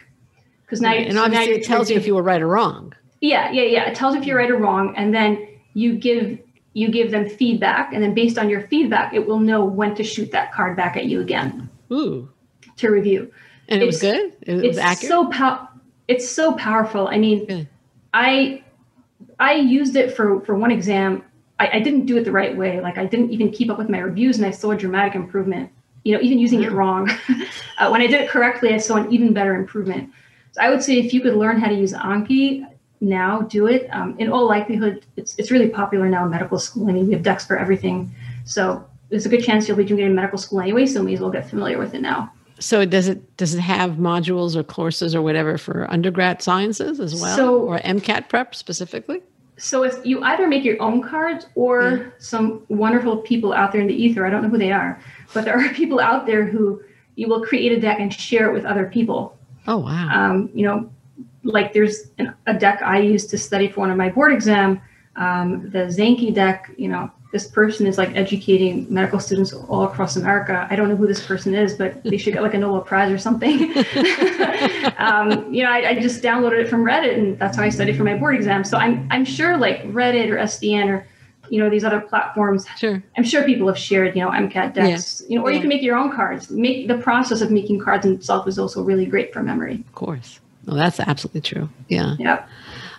because 0.65 0.81
now 0.81 0.91
right. 0.91 1.07
and 1.07 1.15
so 1.15 1.25
obviously 1.25 1.55
it 1.55 1.65
tells 1.65 1.89
you 1.89 1.97
if 1.97 2.07
you 2.07 2.15
were 2.15 2.23
right 2.23 2.43
or 2.43 2.49
wrong. 2.49 2.93
Yeah 3.21 3.51
yeah 3.51 3.63
yeah 3.63 3.89
it 3.89 3.95
tells 3.95 4.15
you 4.15 4.21
if 4.21 4.27
you're 4.27 4.37
right 4.37 4.51
or 4.51 4.59
wrong 4.59 4.95
and 4.97 5.15
then 5.15 5.47
you 5.75 5.97
give 5.97 6.39
you 6.79 6.89
give 6.89 7.11
them 7.11 7.29
feedback, 7.29 7.93
and 7.93 8.01
then 8.03 8.15
based 8.15 8.39
on 8.39 8.49
your 8.49 8.61
feedback, 8.69 9.13
it 9.13 9.27
will 9.27 9.41
know 9.41 9.65
when 9.65 9.97
to 9.97 10.05
shoot 10.05 10.31
that 10.31 10.53
card 10.53 10.77
back 10.77 10.97
at 10.97 11.07
you 11.07 11.21
again. 11.21 11.69
Ooh. 11.93 12.31
To 12.77 12.91
review. 12.91 13.33
And 13.69 13.83
it 13.83 13.85
was 13.85 14.01
good. 14.01 14.37
It 14.43 14.55
was 14.55 14.63
it's 14.63 14.79
accurate. 14.79 15.09
So 15.09 15.29
pow- 15.29 15.69
it's 16.07 16.29
so 16.29 16.53
powerful. 16.53 17.09
I 17.09 17.19
mean, 17.19 17.47
good. 17.47 17.69
I 18.15 18.63
I 19.41 19.55
used 19.55 19.97
it 19.97 20.15
for 20.15 20.41
for 20.43 20.55
one 20.55 20.71
exam. 20.71 21.25
I, 21.61 21.79
I, 21.79 21.81
didn't 21.81 22.07
do 22.07 22.17
it 22.17 22.25
the 22.25 22.31
right 22.31 22.57
way. 22.57 22.81
Like 22.81 22.99
I 22.99 23.05
didn't 23.05 23.33
even 23.33 23.51
keep 23.51 23.69
up 23.69 23.79
with 23.79 23.89
my 23.89 23.99
reviews, 23.99 24.37
and 24.37 24.47
I 24.47 24.53
saw 24.53 24.71
a 24.71 24.77
dramatic 24.77 25.17
improvement. 25.17 25.71
You 26.05 26.15
know, 26.15 26.23
even 26.23 26.39
using 26.39 26.63
it 26.63 26.71
wrong. 26.71 27.11
uh, 27.79 27.89
when 27.89 28.01
I 28.01 28.07
did 28.07 28.21
it 28.21 28.31
correctly, 28.31 28.73
I 28.73 28.77
saw 28.77 28.97
an 28.97 29.13
even 29.13 29.33
better 29.33 29.57
improvement. 29.57 30.11
So 30.53 30.61
I 30.61 30.71
would 30.71 30.83
say 30.83 30.99
if 30.99 31.13
you 31.13 31.21
could 31.21 31.35
learn 31.35 31.59
how 31.59 31.69
to 31.69 31.75
use 31.75 31.93
Anki, 31.93 32.65
now 33.01 33.43
do 33.43 33.67
it. 33.67 33.89
Um, 33.93 34.17
in 34.19 34.31
all 34.31 34.47
likelihood, 34.47 35.05
it's, 35.17 35.39
it's 35.39 35.51
really 35.51 35.69
popular 35.69 36.09
now 36.09 36.25
in 36.25 36.31
medical 36.31 36.59
school. 36.59 36.89
I 36.89 36.93
mean, 36.93 37.07
we 37.07 37.13
have 37.13 37.23
decks 37.23 37.47
for 37.47 37.59
everything. 37.59 38.13
So 38.45 38.85
there's 39.09 39.27
a 39.27 39.29
good 39.29 39.43
chance 39.43 39.69
you'll 39.69 39.77
be 39.77 39.85
doing 39.85 40.01
it 40.01 40.07
in 40.07 40.15
medical 40.15 40.39
school 40.39 40.61
anyway, 40.61 40.87
so 40.87 41.03
may 41.03 41.15
as 41.15 41.21
well 41.21 41.31
get 41.31 41.49
familiar 41.49 41.79
with 41.79 41.95
it 41.95 42.01
now. 42.01 42.33
So 42.61 42.85
does 42.85 43.09
it 43.09 43.37
does 43.37 43.55
it 43.55 43.61
have 43.61 43.93
modules 43.93 44.57
or 44.57 44.65
courses 44.65 45.15
or 45.15 45.23
whatever 45.23 45.59
for 45.59 45.89
undergrad 45.91 46.43
sciences 46.43 46.99
as 46.99 47.21
well, 47.21 47.37
so, 47.37 47.61
or 47.61 47.79
MCAT 47.79 48.29
prep 48.29 48.55
specifically? 48.55 49.23
So 49.59 49.85
if 49.85 50.05
you 50.05 50.23
either 50.23 50.47
make 50.49 50.65
your 50.65 50.81
own 50.83 51.03
cards 51.03 51.47
or 51.55 52.15
some 52.19 52.65
wonderful 52.69 53.19
people 53.19 53.53
out 53.53 53.73
there 53.73 53.81
in 53.81 53.87
the 53.87 53.95
ether, 53.95 54.27
I 54.27 54.31
don't 54.31 54.43
know 54.43 54.49
who 54.49 54.59
they 54.59 54.73
are, 54.73 55.01
but 55.35 55.45
there 55.45 55.59
are 55.59 55.69
people 55.75 56.01
out 56.01 56.27
there 56.27 56.45
who 56.45 56.83
you 57.15 57.29
will 57.29 57.45
create 57.45 57.73
a 57.73 57.81
deck 57.81 57.99
and 58.01 58.13
share 58.13 58.49
it 58.49 58.53
with 58.53 58.65
other 58.65 58.87
people. 58.87 59.37
Oh 59.69 59.79
wow! 59.79 60.09
Um, 60.13 60.51
you 60.53 60.65
know, 60.65 60.91
like 61.49 61.73
there's 61.73 62.11
an, 62.19 62.35
a 62.47 62.55
deck 62.55 62.83
I 62.83 63.01
used 63.01 63.31
to 63.31 63.39
study 63.39 63.69
for 63.69 63.81
one 63.81 63.91
of 63.91 63.97
my 63.97 64.11
board 64.11 64.33
exam, 64.33 64.81
um, 65.17 65.71
the 65.71 65.87
Zanki 65.89 66.33
deck, 66.33 66.71
you 66.77 66.89
know, 66.89 67.11
this 67.33 67.47
person 67.47 67.87
is 67.87 67.99
like 67.99 68.15
educating 68.17 68.87
medical 68.89 69.21
students 69.21 69.53
all 69.53 69.85
across 69.85 70.17
America. 70.17 70.67
I 70.71 70.77
don't 70.77 70.89
know 70.89 70.97
who 70.97 71.07
this 71.07 71.25
person 71.27 71.55
is, 71.55 71.75
but 71.75 72.03
they 72.03 72.17
should 72.17 72.33
get 72.33 72.43
like 72.43 72.55
a 72.55 72.59
Nobel 72.59 72.81
Prize 72.81 73.13
or 73.13 73.19
something. 73.19 73.77
um, 74.99 75.53
you 75.53 75.63
know, 75.63 75.71
I, 75.71 75.89
I, 75.91 75.99
just 76.01 76.23
downloaded 76.23 76.61
it 76.61 76.69
from 76.69 76.85
Reddit, 76.85 77.19
and 77.19 77.39
that's 77.39 77.57
how 77.57 77.65
I 77.65 77.69
studied 77.69 77.97
for 77.97 78.05
my 78.05 78.17
board 78.17 78.35
exam. 78.35 78.65
So 78.65 78.79
I'm 78.79 79.07
I'm 79.11 79.27
sure 79.27 79.59
like 79.59 79.83
Reddit 79.89 80.31
or 80.31 80.37
SDN 80.37 80.89
or 80.89 81.07
you 81.51 81.63
know 81.63 81.69
these 81.69 81.85
other 81.85 82.01
platforms. 82.01 82.67
Sure. 82.79 83.03
I'm 83.19 83.25
sure 83.25 83.45
people 83.45 83.67
have 83.67 83.79
shared 83.79 84.17
you 84.17 84.23
know 84.23 84.31
MCAT 84.31 84.73
decks. 84.73 85.21
Yeah. 85.23 85.29
You 85.29 85.39
know, 85.39 85.45
or 85.45 85.51
yeah. 85.51 85.57
you 85.57 85.61
can 85.61 85.69
make 85.69 85.83
your 85.83 85.97
own 85.97 86.15
cards. 86.15 86.51
Make 86.51 86.89
the 86.89 86.97
process 86.97 87.43
of 87.43 87.51
making 87.51 87.81
cards 87.81 88.07
in 88.07 88.15
itself 88.15 88.49
is 88.49 88.59
also 88.59 88.83
really 88.83 89.05
great 89.05 89.35
for 89.35 89.43
memory. 89.43 89.85
Of 89.87 89.95
course. 89.95 90.41
No, 90.69 90.75
that's 90.77 91.01
absolutely 91.01 91.41
true. 91.41 91.69
Yeah. 91.89 92.17
Yeah. 92.19 92.47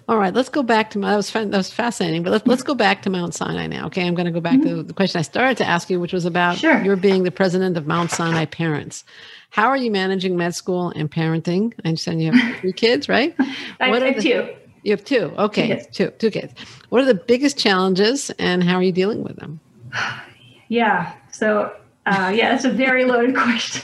All 0.07 0.17
right, 0.17 0.33
let's 0.33 0.49
go 0.49 0.63
back 0.63 0.89
to 0.91 0.97
my, 0.97 1.11
that 1.11 1.17
was 1.17 1.29
fun, 1.29 1.51
that 1.51 1.57
was 1.57 1.71
fascinating, 1.71 2.23
but 2.23 2.31
let's 2.31 2.47
let's 2.47 2.63
go 2.63 2.73
back 2.73 3.03
to 3.03 3.11
Mount 3.11 3.35
Sinai 3.35 3.67
now. 3.67 3.85
Okay, 3.85 4.07
I'm 4.07 4.15
going 4.15 4.25
to 4.25 4.31
go 4.31 4.39
back 4.39 4.55
mm-hmm. 4.55 4.77
to 4.77 4.81
the 4.81 4.93
question 4.93 5.19
I 5.19 5.21
started 5.21 5.57
to 5.57 5.65
ask 5.67 5.87
you, 5.87 5.99
which 5.99 6.13
was 6.13 6.25
about 6.25 6.57
sure. 6.57 6.81
your 6.81 6.95
being 6.95 7.21
the 7.21 7.31
president 7.31 7.77
of 7.77 7.85
Mount 7.85 8.09
Sinai 8.09 8.45
Parents. 8.45 9.03
How 9.51 9.67
are 9.67 9.77
you 9.77 9.91
managing 9.91 10.35
med 10.35 10.55
school 10.55 10.91
and 10.95 11.11
parenting? 11.11 11.73
I 11.85 11.89
understand 11.89 12.23
you 12.23 12.31
have 12.31 12.55
three 12.59 12.73
kids, 12.73 13.07
right? 13.07 13.35
I 13.79 13.91
what 13.91 14.01
have 14.01 14.15
the, 14.15 14.21
two. 14.21 14.49
You 14.81 14.93
have 14.93 15.05
two. 15.05 15.31
Okay, 15.37 15.85
two, 15.91 16.05
two, 16.05 16.11
two 16.17 16.31
kids. 16.31 16.55
What 16.89 17.03
are 17.03 17.05
the 17.05 17.13
biggest 17.13 17.59
challenges, 17.59 18.31
and 18.39 18.63
how 18.63 18.77
are 18.77 18.83
you 18.83 18.91
dealing 18.91 19.23
with 19.23 19.35
them? 19.35 19.59
Yeah. 20.71 21.13
So, 21.31 21.75
uh, 22.05 22.31
yeah, 22.31 22.51
that's 22.51 22.63
a 22.63 22.69
very 22.69 23.03
loaded 23.03 23.35
question. 23.35 23.81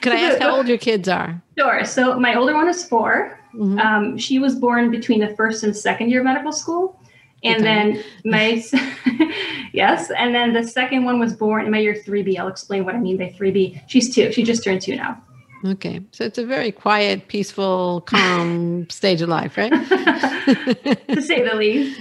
Can 0.00 0.12
I 0.12 0.20
ask 0.20 0.38
how 0.40 0.56
old 0.56 0.68
your 0.68 0.78
kids 0.78 1.08
are? 1.08 1.40
Sure. 1.58 1.84
So 1.84 2.18
my 2.18 2.34
older 2.34 2.54
one 2.54 2.68
is 2.68 2.84
4 2.84 3.38
mm-hmm. 3.54 3.78
um, 3.78 4.18
she 4.18 4.38
was 4.38 4.54
born 4.54 4.90
between 4.90 5.20
the 5.20 5.34
first 5.34 5.62
and 5.62 5.76
second 5.76 6.10
year 6.10 6.20
of 6.20 6.26
medical 6.26 6.52
school. 6.52 7.00
And 7.42 7.64
then 7.64 8.04
my 8.24 8.62
yes, 9.72 10.10
and 10.10 10.34
then 10.34 10.52
the 10.52 10.62
second 10.62 11.04
one 11.04 11.18
was 11.18 11.32
born 11.32 11.64
in 11.64 11.70
my 11.70 11.78
year 11.78 11.94
3B. 11.94 12.38
I'll 12.38 12.48
explain 12.48 12.84
what 12.84 12.94
I 12.94 12.98
mean 12.98 13.16
by 13.16 13.34
3B. 13.38 13.82
She's 13.88 14.14
two. 14.14 14.30
She 14.30 14.42
just 14.42 14.62
turned 14.62 14.82
two 14.82 14.96
now. 14.96 15.22
Okay. 15.64 16.02
So 16.12 16.24
it's 16.24 16.36
a 16.36 16.44
very 16.44 16.70
quiet, 16.70 17.28
peaceful, 17.28 18.02
calm 18.02 18.88
stage 18.90 19.22
of 19.22 19.30
life, 19.30 19.56
right? 19.56 19.70
to 21.08 21.22
say 21.22 21.42
the 21.42 21.54
least. 21.54 21.98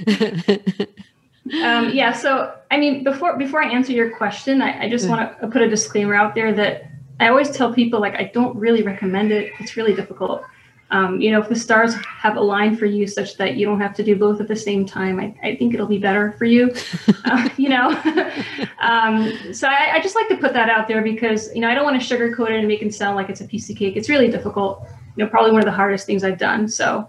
Um, 1.63 1.89
yeah. 1.89 2.13
So, 2.13 2.53
I 2.69 2.77
mean, 2.77 3.03
before 3.03 3.37
before 3.37 3.63
I 3.63 3.69
answer 3.69 3.91
your 3.91 4.15
question, 4.15 4.61
I, 4.61 4.83
I 4.83 4.89
just 4.89 5.09
want 5.09 5.39
to 5.39 5.47
put 5.47 5.61
a 5.61 5.69
disclaimer 5.69 6.13
out 6.13 6.35
there 6.35 6.53
that 6.53 6.88
I 7.19 7.27
always 7.27 7.49
tell 7.51 7.73
people 7.73 7.99
like 7.99 8.15
I 8.15 8.31
don't 8.33 8.55
really 8.55 8.83
recommend 8.83 9.31
it. 9.31 9.51
It's 9.59 9.75
really 9.75 9.93
difficult. 9.93 10.43
Um, 10.91 11.21
you 11.21 11.31
know, 11.31 11.39
if 11.39 11.49
the 11.49 11.55
stars 11.55 11.93
have 11.93 12.35
aligned 12.35 12.79
for 12.79 12.87
you 12.87 13.05
such 13.05 13.37
that 13.37 13.55
you 13.55 13.65
don't 13.65 13.79
have 13.79 13.93
to 13.95 14.03
do 14.03 14.15
both 14.15 14.41
at 14.41 14.47
the 14.47 14.55
same 14.55 14.85
time, 14.87 15.19
I, 15.19 15.35
I 15.43 15.55
think 15.55 15.75
it'll 15.75 15.85
be 15.85 15.99
better 15.99 16.31
for 16.31 16.45
you. 16.45 16.73
uh, 17.25 17.49
you 17.57 17.69
know, 17.69 17.89
um, 18.79 19.53
so 19.53 19.67
I, 19.67 19.91
I, 19.93 19.99
just 20.01 20.15
like 20.15 20.27
to 20.29 20.37
put 20.37 20.53
that 20.53 20.67
out 20.67 20.87
there 20.87 21.03
because 21.03 21.53
you 21.53 21.61
know 21.61 21.69
I 21.69 21.75
don't 21.75 21.83
want 21.83 22.01
to 22.01 22.17
sugarcoat 22.17 22.49
it 22.49 22.57
and 22.57 22.67
make 22.67 22.81
it 22.81 22.93
sound 22.93 23.15
like 23.15 23.29
it's 23.29 23.41
a 23.41 23.45
piece 23.45 23.69
of 23.69 23.75
cake. 23.75 23.97
It's 23.97 24.09
really 24.09 24.29
difficult. 24.29 24.87
You 25.15 25.25
know, 25.25 25.29
probably 25.29 25.51
one 25.51 25.61
of 25.61 25.65
the 25.65 25.71
hardest 25.71 26.07
things 26.07 26.23
I've 26.23 26.39
done. 26.39 26.67
So 26.67 27.07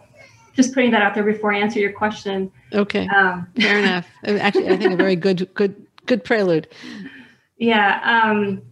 just 0.54 0.74
putting 0.74 0.90
that 0.90 1.00
out 1.00 1.14
there 1.14 1.24
before 1.24 1.54
I 1.54 1.58
answer 1.58 1.78
your 1.78 1.92
question. 1.92 2.52
Okay, 2.74 3.08
um, 3.08 3.46
fair 3.58 3.78
enough. 3.82 4.06
Actually, 4.24 4.68
I 4.68 4.76
think 4.76 4.92
a 4.92 4.96
very 4.96 5.16
good, 5.16 5.48
good, 5.54 5.86
good 6.04 6.22
prelude. 6.22 6.68
Yeah. 7.56 8.00
Um, 8.04 8.62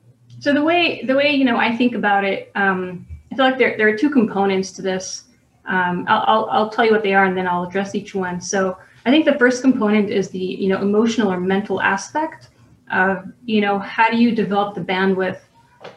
so 0.41 0.53
the 0.53 0.63
way 0.63 1.03
the 1.05 1.15
way 1.15 1.31
you 1.31 1.45
know 1.45 1.57
I 1.57 1.77
think 1.77 1.95
about 1.95 2.25
it, 2.25 2.51
um, 2.55 3.07
I 3.33 3.37
feel 3.37 3.45
like 3.45 3.59
there, 3.59 3.77
there 3.77 3.89
are 3.89 3.97
two 3.97 4.11
components 4.11 4.71
to 4.73 4.83
this. 4.83 5.25
Um, 5.67 6.07
I'll, 6.09 6.25
I'll, 6.27 6.49
I'll 6.51 6.71
tell 6.71 6.85
you 6.85 6.93
what 6.93 7.03
they 7.03 7.15
are 7.15 7.25
and 7.25 7.37
then 7.37 7.47
I'll 7.47 7.65
address 7.65 7.95
each 7.95 8.15
one. 8.15 8.41
So 8.41 8.79
I 9.05 9.11
think 9.11 9.27
the 9.27 9.39
first 9.39 9.63
component 9.63 10.11
is 10.11 10.31
the 10.31 10.39
you 10.39 10.69
know 10.69 10.81
emotional 10.81 11.33
or 11.33 11.41
mental 11.41 11.81
aspect 11.81 12.49
of 12.91 13.25
you 13.45 13.61
know 13.61 13.79
how 13.79 14.11
do 14.11 14.17
you 14.17 14.35
develop 14.35 14.75
the 14.75 14.81
bandwidth 14.81 15.41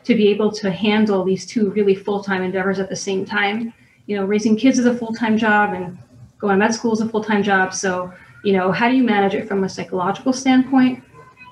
to 0.03 0.15
be 0.15 0.27
able 0.27 0.51
to 0.51 0.71
handle 0.71 1.23
these 1.23 1.45
two 1.45 1.71
really 1.71 1.95
full-time 1.95 2.43
endeavors 2.43 2.79
at 2.79 2.89
the 2.89 2.95
same 2.95 3.25
time. 3.25 3.73
You 4.05 4.17
know, 4.17 4.25
raising 4.25 4.55
kids 4.55 4.77
is 4.77 4.85
a 4.85 4.95
full-time 4.95 5.37
job 5.37 5.73
and 5.73 5.97
going 6.37 6.53
to 6.53 6.57
med 6.57 6.73
school 6.73 6.93
is 6.93 7.01
a 7.01 7.09
full-time 7.09 7.43
job. 7.43 7.73
So 7.73 8.11
you 8.43 8.53
know 8.53 8.71
how 8.71 8.89
do 8.89 8.95
you 8.95 9.03
manage 9.03 9.35
it 9.35 9.47
from 9.47 9.63
a 9.63 9.69
psychological 9.69 10.33
standpoint? 10.33 11.03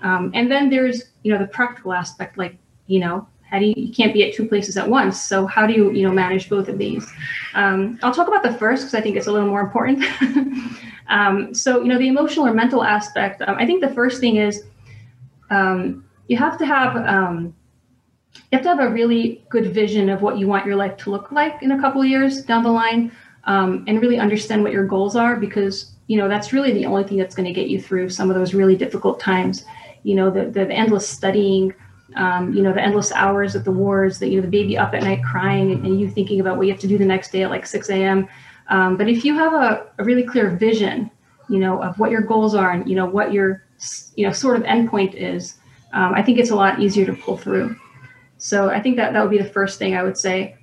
Um, 0.02 0.32
and 0.34 0.52
then 0.52 0.70
there's 0.70 1.04
you 1.24 1.32
know 1.32 1.40
the 1.40 1.48
practical 1.48 1.94
aspect, 1.94 2.38
like 2.38 2.58
you 2.90 3.00
know 3.00 3.28
how 3.50 3.58
do 3.58 3.66
you, 3.66 3.74
you 3.76 3.94
can't 3.94 4.14
be 4.14 4.24
at 4.24 4.36
two 4.36 4.48
places 4.48 4.78
at 4.78 4.88
once. 4.88 5.20
So 5.20 5.48
how 5.48 5.66
do 5.66 5.74
you 5.74 5.92
you 5.92 6.04
know 6.04 6.12
manage 6.12 6.50
both 6.50 6.68
of 6.68 6.78
these? 6.78 7.06
Um, 7.54 7.98
i'll 8.04 8.14
talk 8.14 8.28
about 8.28 8.44
the 8.44 8.54
first 8.54 8.84
because 8.84 8.96
i 8.96 9.02
think 9.02 9.16
it's 9.16 9.28
a 9.28 9.32
little 9.32 9.48
more 9.48 9.62
important. 9.62 10.04
Um, 11.10 11.56
so 11.56 11.82
you 11.82 11.88
know 11.88 11.98
the 11.98 12.08
emotional 12.08 12.46
or 12.46 12.54
mental 12.54 12.84
aspect 12.84 13.42
um, 13.42 13.56
i 13.58 13.66
think 13.66 13.82
the 13.82 13.90
first 13.96 14.20
thing 14.20 14.36
is 14.36 14.66
um, 15.50 16.06
you 16.28 16.38
have 16.38 16.56
to 16.60 16.66
have 16.68 16.96
um, 16.98 17.56
you 18.36 18.58
have 18.58 18.62
to 18.62 18.70
have 18.70 18.80
a 18.80 18.90
really 18.90 19.44
good 19.50 19.74
vision 19.74 20.10
of 20.10 20.22
what 20.22 20.38
you 20.38 20.48
want 20.48 20.68
your 20.68 20.76
life 20.76 20.96
to 20.98 21.10
look 21.10 21.32
like 21.32 21.64
in 21.64 21.72
a 21.72 21.82
couple 21.82 22.00
of 22.00 22.08
years 22.08 22.44
down 22.44 22.62
the 22.62 22.70
line 22.70 23.12
um, 23.46 23.84
and 23.88 24.02
really 24.02 24.20
understand 24.20 24.64
what 24.64 24.72
your 24.72 24.86
goals 24.86 25.16
are 25.16 25.36
because 25.36 25.94
you 26.08 26.18
know 26.18 26.28
that's 26.28 26.54
really 26.54 26.72
the 26.72 26.86
only 26.86 27.04
thing 27.04 27.18
that's 27.18 27.36
going 27.36 27.48
to 27.48 27.54
get 27.54 27.68
you 27.68 27.82
through 27.82 28.10
some 28.10 28.30
of 28.30 28.36
those 28.36 28.54
really 28.54 28.76
difficult 28.76 29.20
times. 29.20 29.66
You 30.04 30.16
know 30.16 30.30
the, 30.30 30.46
the 30.46 30.72
endless 30.72 31.08
studying 31.08 31.74
um, 32.16 32.54
you 32.54 32.62
know, 32.62 32.74
the 32.74 32.82
endless 32.82 33.12
hours 33.12 33.56
at 33.56 33.66
the 33.66 33.72
wards, 33.72 34.20
that 34.20 34.30
you 34.30 34.38
know, 34.38 34.42
the 34.42 34.52
baby 34.52 34.78
up 34.78 34.94
at 34.94 35.04
night 35.04 35.24
crying, 35.24 35.72
and, 35.72 36.00
you 36.00 36.10
thinking 36.10 36.40
about 36.40 36.58
what 36.58 36.66
you 36.66 36.74
have 36.74 36.82
to 36.82 36.88
do 36.88 36.98
the 36.98 37.06
next 37.06 37.32
day 37.32 37.44
at 37.44 37.50
like 37.50 37.66
6 37.66 37.90
a.m. 37.90 38.28
Um, 38.68 38.98
but 38.98 39.08
if 39.08 39.26
you 39.26 39.34
have 39.36 39.54
a, 39.54 39.88
a, 39.98 40.04
really 40.04 40.24
clear 40.24 40.50
vision, 40.50 41.10
you 41.50 41.60
know, 41.60 41.82
of 41.82 41.98
what 41.98 42.12
your 42.12 42.22
goals 42.22 42.54
are 42.54 42.72
and 42.72 42.88
you 42.88 42.96
know 42.96 43.06
what 43.06 43.34
your 43.34 43.64
you 44.16 44.26
know 44.26 44.32
sort 44.34 44.58
of 44.58 44.64
endpoint 44.64 45.16
is, 45.16 45.56
um, 45.94 46.14
I 46.14 46.22
think 46.22 46.38
it's 46.38 46.52
a 46.52 46.56
lot 46.56 46.80
easier 46.80 47.06
to 47.06 47.14
pull 47.14 47.38
through. 47.38 47.76
So 48.38 48.70
I 48.70 48.80
think 48.80 48.96
that 48.98 49.14
that 49.14 49.22
would 49.22 49.32
be 49.32 49.38
the 49.38 49.50
first 49.50 49.80
thing 49.80 49.96
I 49.96 50.04
would 50.04 50.18
say. 50.18 50.56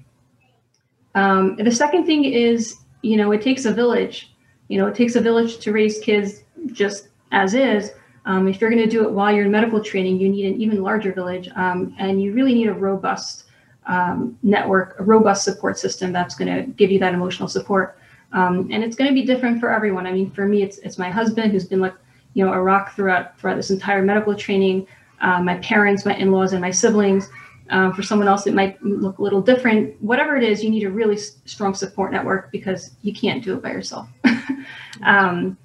Um, 1.14 1.56
the 1.56 1.70
second 1.70 2.06
thing 2.06 2.24
is, 2.24 2.76
you 3.02 3.16
know, 3.16 3.32
it 3.32 3.42
takes 3.42 3.64
a 3.64 3.72
village. 3.72 4.32
You 4.68 4.78
know, 4.78 4.86
it 4.86 4.94
takes 4.94 5.16
a 5.16 5.20
village 5.20 5.58
to 5.58 5.72
raise 5.72 5.98
kids 5.98 6.42
just 6.72 7.08
as 7.32 7.54
is. 7.54 7.92
Um, 8.26 8.48
if 8.48 8.60
you're 8.60 8.70
going 8.70 8.82
to 8.82 8.90
do 8.90 9.04
it 9.04 9.12
while 9.12 9.32
you're 9.32 9.44
in 9.44 9.50
medical 9.50 9.82
training, 9.82 10.20
you 10.20 10.28
need 10.28 10.46
an 10.46 10.60
even 10.60 10.82
larger 10.82 11.12
village, 11.12 11.48
um, 11.54 11.94
and 11.98 12.20
you 12.20 12.32
really 12.32 12.52
need 12.52 12.66
a 12.66 12.74
robust 12.74 13.44
um, 13.86 14.36
network, 14.42 14.96
a 14.98 15.04
robust 15.04 15.44
support 15.44 15.78
system 15.78 16.12
that's 16.12 16.34
going 16.34 16.52
to 16.52 16.70
give 16.72 16.90
you 16.90 16.98
that 16.98 17.14
emotional 17.14 17.48
support. 17.48 17.98
Um, 18.32 18.68
and 18.72 18.82
it's 18.82 18.96
going 18.96 19.08
to 19.08 19.14
be 19.14 19.24
different 19.24 19.60
for 19.60 19.70
everyone. 19.70 20.06
I 20.06 20.12
mean, 20.12 20.30
for 20.32 20.46
me, 20.46 20.62
it's 20.62 20.78
it's 20.78 20.98
my 20.98 21.08
husband 21.08 21.52
who's 21.52 21.64
been 21.64 21.80
like, 21.80 21.94
you 22.34 22.44
know, 22.44 22.52
a 22.52 22.60
rock 22.60 22.94
throughout 22.94 23.38
throughout 23.38 23.54
this 23.54 23.70
entire 23.70 24.02
medical 24.02 24.34
training. 24.34 24.86
Uh, 25.20 25.40
my 25.40 25.56
parents, 25.58 26.04
my 26.04 26.14
in-laws, 26.16 26.52
and 26.52 26.60
my 26.60 26.70
siblings. 26.70 27.30
Um, 27.70 27.92
for 27.92 28.02
someone 28.02 28.28
else, 28.28 28.46
it 28.46 28.54
might 28.54 28.80
look 28.82 29.18
a 29.18 29.22
little 29.22 29.40
different. 29.40 30.00
Whatever 30.00 30.36
it 30.36 30.44
is, 30.44 30.62
you 30.62 30.70
need 30.70 30.84
a 30.84 30.90
really 30.90 31.16
strong 31.16 31.74
support 31.74 32.12
network 32.12 32.52
because 32.52 32.92
you 33.02 33.12
can't 33.12 33.42
do 33.42 33.54
it 33.54 33.62
by 33.62 33.70
yourself. 33.70 34.08
um, 35.02 35.56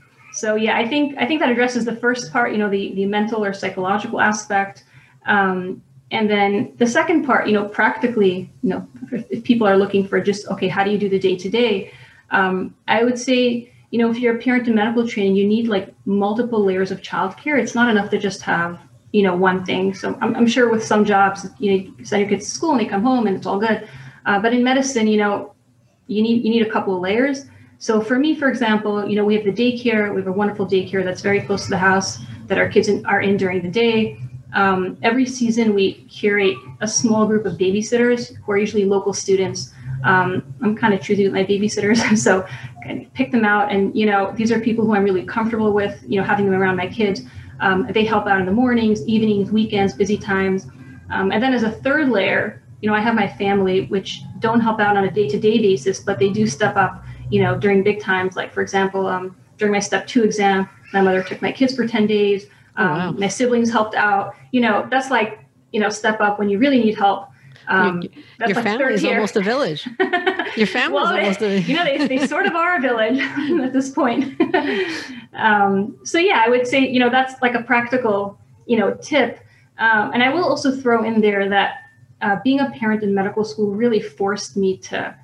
so 0.41 0.55
yeah, 0.55 0.75
I 0.75 0.87
think 0.87 1.15
I 1.19 1.27
think 1.27 1.39
that 1.41 1.51
addresses 1.51 1.85
the 1.85 1.95
first 1.95 2.31
part, 2.33 2.51
you 2.51 2.57
know, 2.57 2.67
the 2.67 2.95
the 2.95 3.05
mental 3.05 3.45
or 3.45 3.53
psychological 3.53 4.19
aspect. 4.19 4.85
Um, 5.27 5.83
and 6.09 6.27
then 6.27 6.73
the 6.77 6.87
second 6.87 7.25
part, 7.25 7.45
you 7.47 7.53
know, 7.53 7.65
practically, 7.65 8.49
you 8.63 8.69
know, 8.71 8.87
if 9.29 9.43
people 9.43 9.67
are 9.67 9.77
looking 9.77 10.07
for 10.07 10.19
just 10.19 10.47
okay, 10.47 10.67
how 10.67 10.83
do 10.83 10.89
you 10.89 10.97
do 10.97 11.09
the 11.09 11.19
day 11.19 11.35
to 11.35 11.47
day? 11.47 11.93
I 12.31 13.03
would 13.03 13.19
say, 13.19 13.71
you 13.91 13.99
know, 13.99 14.09
if 14.09 14.17
you're 14.17 14.35
a 14.35 14.39
parent 14.39 14.67
in 14.67 14.73
medical 14.73 15.07
training, 15.07 15.35
you 15.35 15.47
need 15.47 15.67
like 15.67 15.93
multiple 16.05 16.65
layers 16.65 16.89
of 16.89 17.01
childcare. 17.01 17.61
It's 17.61 17.75
not 17.75 17.87
enough 17.89 18.09
to 18.09 18.17
just 18.17 18.41
have, 18.41 18.79
you 19.11 19.21
know, 19.21 19.35
one 19.35 19.63
thing. 19.63 19.93
So 19.93 20.17
I'm, 20.21 20.35
I'm 20.35 20.47
sure 20.47 20.71
with 20.71 20.83
some 20.83 21.05
jobs, 21.05 21.45
you 21.59 21.71
know, 21.71 21.77
you 21.97 22.05
send 22.05 22.21
your 22.21 22.29
kids 22.29 22.45
to 22.45 22.51
school 22.51 22.71
and 22.71 22.79
they 22.79 22.85
come 22.85 23.03
home 23.03 23.27
and 23.27 23.37
it's 23.37 23.45
all 23.45 23.59
good. 23.59 23.87
Uh, 24.25 24.39
but 24.39 24.53
in 24.53 24.63
medicine, 24.63 25.05
you 25.05 25.17
know, 25.17 25.53
you 26.07 26.23
need 26.23 26.43
you 26.43 26.49
need 26.49 26.65
a 26.65 26.71
couple 26.71 26.95
of 26.95 27.01
layers. 27.01 27.45
So 27.81 27.99
for 27.99 28.19
me, 28.19 28.35
for 28.35 28.47
example, 28.47 29.09
you 29.09 29.15
know, 29.15 29.25
we 29.25 29.33
have 29.33 29.43
the 29.43 29.51
daycare. 29.51 30.13
We 30.13 30.21
have 30.21 30.27
a 30.27 30.31
wonderful 30.31 30.67
daycare 30.67 31.03
that's 31.03 31.21
very 31.21 31.41
close 31.41 31.63
to 31.63 31.71
the 31.71 31.79
house 31.79 32.19
that 32.45 32.59
our 32.59 32.69
kids 32.69 32.87
are 33.05 33.21
in 33.21 33.37
during 33.37 33.63
the 33.63 33.71
day. 33.71 34.19
Um, 34.53 34.99
every 35.01 35.25
season, 35.25 35.73
we 35.73 35.93
curate 36.03 36.55
a 36.81 36.87
small 36.87 37.25
group 37.25 37.43
of 37.47 37.53
babysitters 37.53 38.35
who 38.35 38.51
are 38.51 38.59
usually 38.59 38.85
local 38.85 39.13
students. 39.13 39.73
Um, 40.03 40.53
I'm 40.61 40.77
kind 40.77 40.93
of 40.93 41.01
choosy 41.01 41.23
with 41.23 41.33
my 41.33 41.43
babysitters, 41.43 42.17
so 42.25 42.45
I 42.85 43.09
pick 43.15 43.31
them 43.31 43.45
out. 43.45 43.71
And 43.71 43.95
you 43.95 44.05
know, 44.05 44.31
these 44.35 44.51
are 44.51 44.59
people 44.59 44.85
who 44.85 44.93
I'm 44.93 45.03
really 45.03 45.25
comfortable 45.25 45.73
with. 45.73 46.03
You 46.07 46.19
know, 46.19 46.23
having 46.23 46.45
them 46.45 46.53
around 46.53 46.75
my 46.75 46.87
kids. 46.87 47.21
Um, 47.61 47.87
they 47.91 48.05
help 48.05 48.27
out 48.27 48.39
in 48.39 48.45
the 48.45 48.51
mornings, 48.51 49.03
evenings, 49.07 49.51
weekends, 49.51 49.95
busy 49.95 50.19
times. 50.19 50.67
Um, 51.09 51.31
and 51.31 51.41
then 51.41 51.51
as 51.51 51.63
a 51.63 51.71
third 51.71 52.09
layer, 52.09 52.61
you 52.79 52.89
know, 52.89 52.95
I 52.95 52.99
have 52.99 53.15
my 53.15 53.27
family, 53.27 53.85
which 53.87 54.21
don't 54.37 54.59
help 54.59 54.79
out 54.79 54.97
on 54.97 55.05
a 55.05 55.11
day-to-day 55.11 55.57
basis, 55.59 55.99
but 55.99 56.19
they 56.19 56.29
do 56.29 56.45
step 56.45 56.75
up 56.75 57.03
you 57.31 57.41
know, 57.41 57.57
during 57.57 57.81
big 57.81 57.99
times, 57.99 58.35
like 58.35 58.53
for 58.53 58.61
example, 58.61 59.07
um, 59.07 59.35
during 59.57 59.71
my 59.71 59.79
step 59.79 60.05
two 60.05 60.23
exam, 60.23 60.69
my 60.93 61.01
mother 61.01 61.23
took 61.23 61.41
my 61.41 61.51
kids 61.51 61.75
for 61.75 61.87
10 61.87 62.05
days. 62.07 62.45
Oh, 62.77 62.83
um, 62.83 62.91
oh, 62.91 62.93
wow. 62.93 63.11
My 63.11 63.27
siblings 63.27 63.71
helped 63.71 63.95
out. 63.95 64.35
You 64.51 64.61
know, 64.61 64.87
that's 64.91 65.09
like, 65.09 65.39
you 65.71 65.79
know, 65.79 65.89
step 65.89 66.19
up 66.21 66.37
when 66.39 66.49
you 66.49 66.57
really 66.57 66.79
need 66.79 66.97
help. 66.97 67.29
Um, 67.67 68.01
your, 68.01 68.11
your 68.47 68.55
like 68.55 68.63
family 68.63 68.93
is 68.93 69.05
almost 69.05 69.35
a 69.35 69.41
village. 69.41 69.87
Your 70.57 70.67
family 70.67 70.95
well, 70.95 71.15
is 71.15 71.37
almost 71.37 71.41
a 71.41 71.61
you 71.61 71.75
know 71.75 71.85
they, 71.85 72.07
they 72.07 72.27
sort 72.27 72.45
of 72.45 72.55
are 72.55 72.77
a 72.77 72.81
village 72.81 73.17
at 73.63 73.71
this 73.71 73.89
point. 73.89 74.35
um, 75.33 75.97
so 76.03 76.17
yeah, 76.17 76.43
I 76.45 76.49
would 76.49 76.67
say 76.67 76.85
you 76.85 76.99
know 76.99 77.09
that's 77.09 77.41
like 77.41 77.53
a 77.53 77.61
practical 77.61 78.37
you 78.65 78.77
know 78.77 78.95
tip. 78.95 79.39
Um, 79.77 80.11
and 80.13 80.21
I 80.23 80.29
will 80.33 80.43
also 80.43 80.75
throw 80.75 81.03
in 81.03 81.21
there 81.21 81.47
that 81.49 81.75
uh, 82.21 82.37
being 82.43 82.59
a 82.59 82.69
parent 82.71 83.03
in 83.03 83.13
medical 83.13 83.43
school 83.43 83.71
really 83.71 83.99
forced 83.99 84.55
me 84.55 84.77
to, 84.77 85.15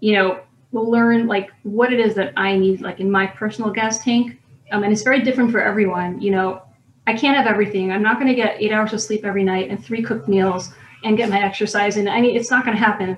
you 0.00 0.12
know, 0.12 0.40
will 0.72 0.90
learn 0.90 1.26
like 1.26 1.50
what 1.62 1.92
it 1.92 2.00
is 2.00 2.14
that 2.14 2.32
I 2.36 2.56
need, 2.56 2.80
like 2.80 3.00
in 3.00 3.10
my 3.10 3.26
personal 3.26 3.70
gas 3.70 4.02
tank. 4.02 4.40
Um, 4.72 4.84
and 4.84 4.92
it's 4.92 5.02
very 5.02 5.20
different 5.22 5.50
for 5.50 5.60
everyone. 5.60 6.20
You 6.20 6.30
know, 6.30 6.62
I 7.06 7.16
can't 7.16 7.36
have 7.36 7.46
everything. 7.46 7.90
I'm 7.90 8.02
not 8.02 8.16
going 8.20 8.28
to 8.28 8.34
get 8.34 8.60
eight 8.60 8.72
hours 8.72 8.92
of 8.92 9.00
sleep 9.00 9.24
every 9.24 9.42
night 9.42 9.68
and 9.68 9.84
three 9.84 10.02
cooked 10.02 10.28
meals 10.28 10.72
and 11.02 11.16
get 11.16 11.28
my 11.28 11.42
exercise. 11.42 11.96
And 11.96 12.08
I 12.08 12.20
mean, 12.20 12.36
it's 12.36 12.50
not 12.50 12.64
going 12.64 12.76
to 12.76 12.82
happen. 12.82 13.16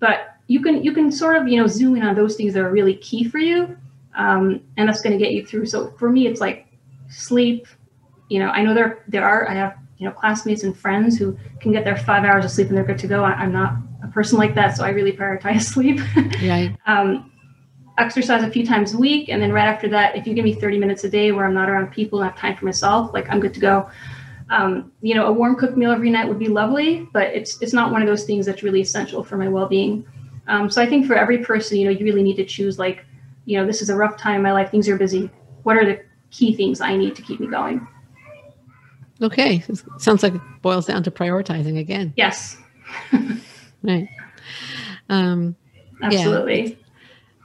But 0.00 0.36
you 0.48 0.60
can 0.60 0.82
you 0.82 0.92
can 0.92 1.10
sort 1.10 1.36
of 1.36 1.48
you 1.48 1.60
know 1.60 1.66
zoom 1.66 1.96
in 1.96 2.02
on 2.02 2.14
those 2.14 2.36
things 2.36 2.52
that 2.54 2.62
are 2.62 2.70
really 2.70 2.96
key 2.96 3.28
for 3.28 3.38
you, 3.38 3.76
um, 4.16 4.60
and 4.76 4.88
that's 4.88 5.00
going 5.00 5.16
to 5.16 5.24
get 5.24 5.32
you 5.32 5.46
through. 5.46 5.66
So 5.66 5.92
for 5.92 6.10
me, 6.10 6.26
it's 6.26 6.40
like 6.40 6.66
sleep. 7.08 7.66
You 8.28 8.40
know, 8.40 8.48
I 8.48 8.62
know 8.62 8.74
there 8.74 9.04
there 9.08 9.24
are 9.24 9.48
I 9.48 9.54
have 9.54 9.78
you 10.02 10.08
know 10.08 10.14
classmates 10.14 10.64
and 10.64 10.76
friends 10.76 11.16
who 11.16 11.38
can 11.60 11.70
get 11.70 11.84
their 11.84 11.96
five 11.96 12.24
hours 12.24 12.44
of 12.44 12.50
sleep 12.50 12.66
and 12.66 12.76
they're 12.76 12.82
good 12.82 12.98
to 12.98 13.06
go. 13.06 13.22
I, 13.22 13.34
I'm 13.34 13.52
not 13.52 13.76
a 14.02 14.08
person 14.08 14.36
like 14.36 14.52
that, 14.56 14.76
so 14.76 14.84
I 14.84 14.88
really 14.88 15.12
prioritize 15.12 15.62
sleep. 15.74 16.00
Right. 16.42 16.76
um, 16.86 17.30
exercise 17.98 18.42
a 18.42 18.50
few 18.50 18.66
times 18.66 18.94
a 18.94 18.98
week, 18.98 19.28
and 19.28 19.40
then 19.40 19.52
right 19.52 19.68
after 19.68 19.88
that, 19.90 20.16
if 20.16 20.26
you 20.26 20.34
give 20.34 20.44
me 20.44 20.54
30 20.54 20.80
minutes 20.80 21.04
a 21.04 21.08
day 21.08 21.30
where 21.30 21.44
I'm 21.44 21.54
not 21.54 21.70
around 21.70 21.92
people 21.92 22.20
and 22.20 22.28
have 22.28 22.36
time 22.36 22.56
for 22.56 22.64
myself, 22.64 23.14
like 23.14 23.30
I'm 23.30 23.38
good 23.38 23.54
to 23.54 23.60
go. 23.60 23.88
Um, 24.50 24.90
you 25.02 25.14
know, 25.14 25.26
a 25.26 25.32
warm 25.32 25.54
cooked 25.54 25.76
meal 25.76 25.92
every 25.92 26.10
night 26.10 26.26
would 26.26 26.40
be 26.40 26.48
lovely, 26.48 27.08
but 27.12 27.28
it's 27.28 27.62
it's 27.62 27.72
not 27.72 27.92
one 27.92 28.02
of 28.02 28.08
those 28.08 28.24
things 28.24 28.44
that's 28.44 28.64
really 28.64 28.80
essential 28.80 29.22
for 29.22 29.36
my 29.36 29.46
well-being. 29.46 30.04
Um, 30.48 30.68
so 30.68 30.82
I 30.82 30.86
think 30.86 31.06
for 31.06 31.14
every 31.14 31.38
person, 31.38 31.78
you 31.78 31.84
know, 31.84 31.92
you 31.92 32.04
really 32.04 32.24
need 32.24 32.36
to 32.38 32.44
choose 32.44 32.76
like, 32.76 33.04
you 33.44 33.56
know, 33.56 33.64
this 33.64 33.80
is 33.80 33.88
a 33.88 33.94
rough 33.94 34.16
time 34.18 34.36
in 34.36 34.42
my 34.42 34.50
life. 34.50 34.68
Things 34.68 34.88
are 34.88 34.96
busy. 34.96 35.30
What 35.62 35.76
are 35.76 35.84
the 35.84 36.02
key 36.32 36.56
things 36.56 36.80
I 36.80 36.96
need 36.96 37.14
to 37.14 37.22
keep 37.22 37.38
me 37.38 37.46
going? 37.46 37.86
Okay, 39.22 39.62
sounds 39.98 40.22
like 40.22 40.34
it 40.34 40.40
boils 40.62 40.86
down 40.86 41.02
to 41.04 41.10
prioritizing 41.10 41.78
again. 41.78 42.12
Yes. 42.16 42.56
right. 43.82 44.08
Um, 45.08 45.56
Absolutely. 46.02 46.70
Yeah. 46.70 46.76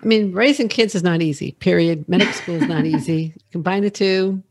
I 0.02 0.06
mean, 0.06 0.32
raising 0.32 0.70
kids 0.70 0.96
is 0.96 1.04
not 1.04 1.22
easy. 1.22 1.52
Period. 1.54 2.08
Medical 2.08 2.34
school 2.34 2.56
is 2.56 2.68
not 2.68 2.86
easy. 2.96 3.34
Combine 3.52 3.84
the 3.84 3.90
two, 3.90 4.42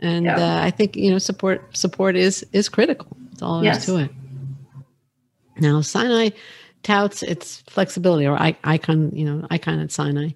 and 0.00 0.26
yeah. 0.26 0.36
uh, 0.36 0.64
I 0.64 0.70
think 0.70 0.96
you 0.96 1.10
know 1.10 1.18
support 1.18 1.76
support 1.76 2.16
is 2.16 2.46
is 2.52 2.68
critical. 2.68 3.16
It's 3.32 3.42
all 3.42 3.60
there 3.60 3.72
yes. 3.72 3.80
is 3.80 3.86
to 3.86 3.96
it. 3.98 4.10
Now, 5.60 5.80
Sinai 5.80 6.30
touts 6.82 7.22
its 7.22 7.62
flexibility, 7.62 8.26
or 8.26 8.36
Icahn, 8.36 9.16
you 9.16 9.24
know, 9.24 9.46
Icahn 9.48 9.82
at 9.82 9.90
Sinai 9.90 10.30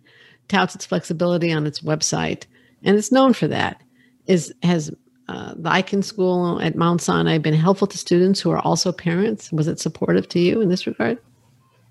touts 0.49 0.75
its 0.75 0.85
flexibility 0.85 1.53
on 1.53 1.67
its 1.67 1.81
website, 1.81 2.45
and 2.83 2.97
it's 2.97 3.13
known 3.13 3.33
for 3.33 3.49
that. 3.49 3.81
Is 4.27 4.55
has 4.63 4.91
uh, 5.29 5.55
the 5.55 5.71
Icahn 5.71 6.03
School 6.03 6.61
at 6.61 6.77
Mount 6.77 7.01
Sinai 7.01 7.39
been 7.39 7.55
helpful 7.55 7.87
to 7.87 7.99
students 7.99 8.41
who 8.41 8.51
are 8.51 8.59
also 8.59 8.93
parents? 8.93 9.53
Was 9.53 9.69
it 9.69 9.79
supportive 9.79 10.29
to 10.31 10.41
you 10.41 10.61
in 10.61 10.69
this 10.69 10.87
regard? 10.87 11.19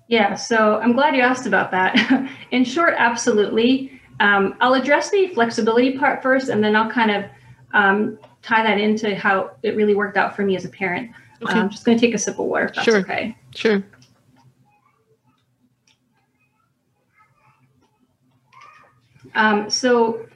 Yeah, 0.08 0.34
so 0.34 0.78
I'm 0.80 0.92
glad 0.92 1.16
you 1.16 1.22
asked 1.22 1.46
about 1.46 1.70
that. 1.70 2.28
in 2.50 2.64
short, 2.64 2.94
absolutely. 2.98 4.00
Um, 4.20 4.54
I'll 4.60 4.74
address 4.74 5.10
the 5.10 5.28
flexibility 5.28 5.96
part 5.96 6.22
first, 6.22 6.48
and 6.48 6.62
then 6.62 6.76
I'll 6.76 6.90
kind 6.90 7.10
of 7.10 7.24
um, 7.72 8.18
tie 8.42 8.62
that 8.62 8.78
into 8.78 9.14
how 9.14 9.52
it 9.62 9.74
really 9.74 9.94
worked 9.94 10.16
out 10.16 10.36
for 10.36 10.42
me 10.42 10.54
as 10.54 10.64
a 10.64 10.68
parent. 10.68 11.10
Um, 11.42 11.48
okay. 11.48 11.58
I'm 11.58 11.70
just 11.70 11.84
going 11.84 11.98
to 11.98 12.06
take 12.06 12.14
a 12.14 12.18
sip 12.18 12.38
of 12.38 12.46
water 12.46 12.70
sure. 12.82 12.98
okay. 12.98 13.36
Sure. 13.54 13.82
Um, 19.34 19.70
so, 19.70 20.26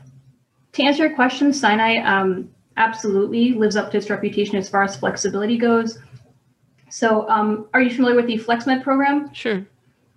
to 0.73 0.83
answer 0.83 1.07
your 1.07 1.15
question, 1.15 1.53
Sinai 1.53 1.99
um, 1.99 2.49
absolutely 2.77 3.53
lives 3.53 3.77
up 3.77 3.91
to 3.91 3.99
its 3.99 4.11
reputation 4.11 4.57
as 4.57 4.69
far 4.69 4.83
as 4.83 4.97
flexibility 4.97 5.57
goes. 5.57 5.99
So 6.91 7.29
um, 7.29 7.69
are 7.75 7.81
you 7.81 7.95
familiar 7.95 8.17
with 8.17 8.27
the 8.27 8.39
FlexMed 8.39 8.83
program? 8.83 9.33
Sure. 9.35 9.67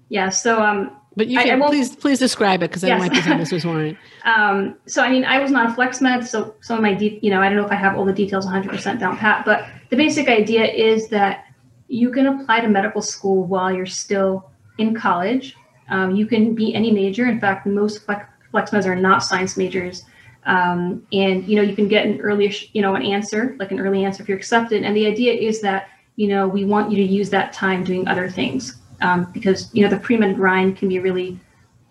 Yeah. 0.10 0.30
So 0.30 0.62
um, 0.62 0.95
but 1.15 1.28
you 1.28 1.38
can 1.39 1.62
I, 1.62 1.65
I 1.65 1.67
please 1.67 1.95
please 1.95 2.19
describe 2.19 2.62
it 2.63 2.69
because 2.69 2.84
yes. 2.84 2.93
I 2.93 2.98
might 2.98 3.12
be 3.12 3.22
some 3.22 3.39
listeners 3.39 3.65
weren't. 3.65 3.98
um, 4.26 4.76
so 4.86 5.04
I 5.04 5.10
mean, 5.10 5.26
I 5.26 5.39
was 5.39 5.52
not 5.52 5.72
a 5.72 5.74
FlexMed, 5.74 6.26
so 6.26 6.56
some 6.62 6.78
of 6.78 6.84
my 6.84 6.93
de- 6.93 7.19
you 7.22 7.32
know 7.32 7.41
I 7.41 7.50
don't 7.50 7.58
know 7.58 7.65
if 7.65 7.72
I 7.72 7.76
have 7.76 7.98
all 7.98 8.06
the 8.06 8.13
details 8.13 8.45
100% 8.45 9.00
down 9.00 9.17
pat, 9.17 9.45
but 9.45 9.67
the 9.89 9.95
basic 9.95 10.30
idea 10.30 10.65
is 10.65 11.10
that 11.10 11.45
you 11.88 12.12
can 12.12 12.28
apply 12.28 12.62
to 12.62 12.67
medical 12.67 13.02
school 13.02 13.43
while 13.43 13.74
you're 13.74 13.86
still 13.86 14.50
in 14.78 14.95
college. 14.95 15.56
Um, 15.89 16.15
you 16.15 16.28
can 16.28 16.54
be 16.54 16.74
any 16.76 16.91
major. 16.91 17.26
In 17.26 17.39
fact, 17.39 17.65
most 17.65 18.06
flex, 18.06 18.26
FlexMeds 18.54 18.86
are 18.86 18.95
not 18.95 19.24
science 19.24 19.58
majors. 19.58 20.06
Um, 20.45 21.06
and 21.12 21.45
you 21.47 21.58
know 21.58 21.62
you 21.62 21.75
can 21.75 21.88
get 21.88 22.06
an 22.06 22.21
early 22.21 22.56
you 22.73 22.82
know 22.82 22.95
an 22.95 23.04
answer 23.04 23.56
like 23.60 23.71
an 23.71 23.80
early 23.80 24.06
answer 24.06 24.23
if 24.23 24.30
you're 24.30 24.38
accepted 24.38 24.84
and 24.84 24.95
the 24.95 25.06
idea 25.06 25.34
is 25.34 25.60
that 25.62 25.89
you 26.15 26.30
know 26.30 26.47
we 26.47 26.63
want 26.63 26.91
you 26.91 26.97
to 26.97 27.04
use 27.04 27.30
that 27.32 27.52
time 27.52 27.84
doing 27.84 28.08
other 28.08 28.30
things 28.30 28.80
um, 29.02 29.32
because 29.34 29.73
you 29.73 29.84
know 29.84 29.89
the 29.89 29.99
pre-med 29.99 30.36
grind 30.36 30.78
can 30.78 30.89
be 30.89 30.99
really, 30.99 31.39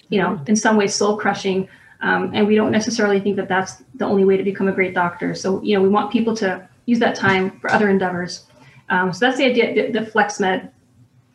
you 0.09 0.21
know, 0.21 0.41
in 0.47 0.57
some 0.57 0.77
ways 0.77 0.95
soul 0.95 1.17
crushing, 1.17 1.69
um, 2.01 2.31
and 2.35 2.47
we 2.47 2.55
don't 2.55 2.71
necessarily 2.71 3.21
think 3.21 3.37
that 3.37 3.49
that's 3.49 3.83
the 3.95 4.05
only 4.05 4.25
way 4.25 4.37
to 4.37 4.43
become 4.43 4.69
a 4.69 4.73
great 4.73 4.95
doctor. 4.95 5.35
So 5.35 5.63
you 5.63 5.77
know, 5.77 5.83
we 5.83 5.89
want 5.89 6.11
people 6.13 6.37
to 6.37 6.67
use 6.87 6.99
that 7.01 7.15
time 7.15 7.59
for 7.61 7.71
other 7.71 7.89
endeavors. 7.89 8.45
Um, 8.91 9.13
so 9.13 9.27
that's 9.27 9.39
the 9.39 9.45
idea. 9.45 9.93
The, 9.93 10.01
the 10.01 10.11
FlexMed 10.11 10.71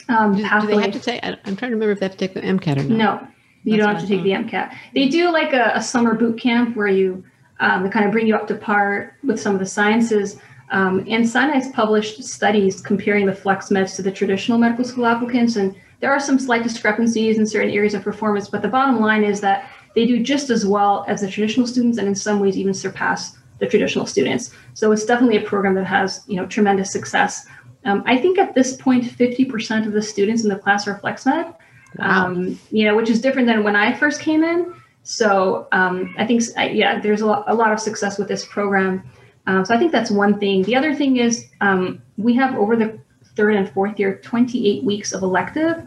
um, 0.09 0.35
do, 0.35 0.43
do, 0.43 0.67
they 0.67 0.81
have 0.81 0.91
to 0.91 0.99
take? 0.99 1.23
I'm 1.23 1.55
trying 1.55 1.71
to 1.71 1.75
remember 1.75 1.91
if 1.91 1.99
they 1.99 2.05
have 2.05 2.13
to 2.13 2.17
take 2.17 2.33
the 2.33 2.41
MCAT 2.41 2.77
or 2.77 2.83
not. 2.83 2.97
No, 2.97 3.27
you 3.63 3.77
that's 3.77 3.85
don't 3.85 3.95
have 3.95 4.01
to 4.01 4.07
take 4.07 4.23
the 4.23 4.31
MCAT. 4.31 4.75
They 4.93 5.09
do 5.09 5.31
like 5.31 5.53
a, 5.53 5.71
a 5.75 5.81
summer 5.81 6.15
boot 6.15 6.39
camp 6.39 6.75
where 6.75 6.87
you 6.87 7.23
um, 7.59 7.83
they 7.83 7.89
kind 7.89 8.05
of 8.05 8.11
bring 8.11 8.27
you 8.27 8.35
up 8.35 8.47
to 8.47 8.55
par 8.55 9.17
with 9.23 9.39
some 9.39 9.53
of 9.53 9.59
the 9.59 9.65
sciences. 9.65 10.37
Um, 10.71 11.05
and 11.07 11.27
Sinai's 11.27 11.69
published 11.69 12.23
studies 12.23 12.81
comparing 12.81 13.25
the 13.25 13.31
FlexMeds 13.31 13.95
to 13.95 14.01
the 14.01 14.11
traditional 14.11 14.57
medical 14.57 14.83
school 14.83 15.05
applicants, 15.05 15.55
and 15.55 15.75
there 15.99 16.11
are 16.11 16.19
some 16.19 16.39
slight 16.39 16.63
discrepancies 16.63 17.37
in 17.37 17.45
certain 17.45 17.69
areas 17.69 17.93
of 17.93 18.01
performance, 18.01 18.49
but 18.49 18.61
the 18.61 18.67
bottom 18.67 18.99
line 18.99 19.23
is 19.23 19.39
that 19.41 19.69
they 19.95 20.05
do 20.05 20.21
just 20.21 20.49
as 20.49 20.65
well 20.65 21.05
as 21.07 21.21
the 21.21 21.29
traditional 21.29 21.67
students 21.67 21.97
and 21.97 22.07
in 22.07 22.15
some 22.15 22.39
ways 22.39 22.57
even 22.57 22.73
surpass 22.73 23.37
the 23.59 23.67
traditional 23.67 24.05
students. 24.05 24.51
So 24.73 24.91
it's 24.91 25.05
definitely 25.05 25.37
a 25.37 25.47
program 25.47 25.75
that 25.75 25.85
has 25.85 26.23
you 26.27 26.35
know 26.35 26.45
tremendous 26.45 26.91
success. 26.91 27.45
Um, 27.85 28.03
I 28.05 28.17
think 28.17 28.39
at 28.39 28.55
this 28.55 28.75
point, 28.75 29.03
50% 29.03 29.85
of 29.85 29.93
the 29.93 30.01
students 30.01 30.43
in 30.43 30.49
the 30.49 30.55
class 30.55 30.87
are 30.87 30.99
FlexMed, 30.99 31.53
um, 31.99 32.59
you 32.71 32.85
know, 32.85 32.95
which 32.95 33.09
is 33.09 33.21
different 33.21 33.47
than 33.47 33.63
when 33.63 33.75
I 33.75 33.93
first 33.93 34.21
came 34.21 34.43
in. 34.43 34.73
So 35.03 35.67
um, 35.71 36.15
I 36.17 36.25
think, 36.25 36.41
yeah, 36.55 36.99
there's 36.99 37.21
a 37.21 37.25
lot, 37.25 37.43
a 37.47 37.53
lot 37.53 37.71
of 37.71 37.79
success 37.79 38.17
with 38.17 38.27
this 38.27 38.45
program. 38.45 39.03
Um, 39.47 39.65
so 39.65 39.75
I 39.75 39.77
think 39.77 39.91
that's 39.91 40.09
one 40.09 40.39
thing. 40.39 40.63
The 40.63 40.75
other 40.75 40.95
thing 40.95 41.17
is 41.17 41.47
um, 41.59 42.01
we 42.17 42.33
have 42.35 42.55
over 42.55 42.75
the 42.75 42.97
third 43.35 43.55
and 43.55 43.69
fourth 43.69 43.99
year 43.99 44.19
28 44.23 44.83
weeks 44.83 45.11
of 45.11 45.21
elective, 45.23 45.83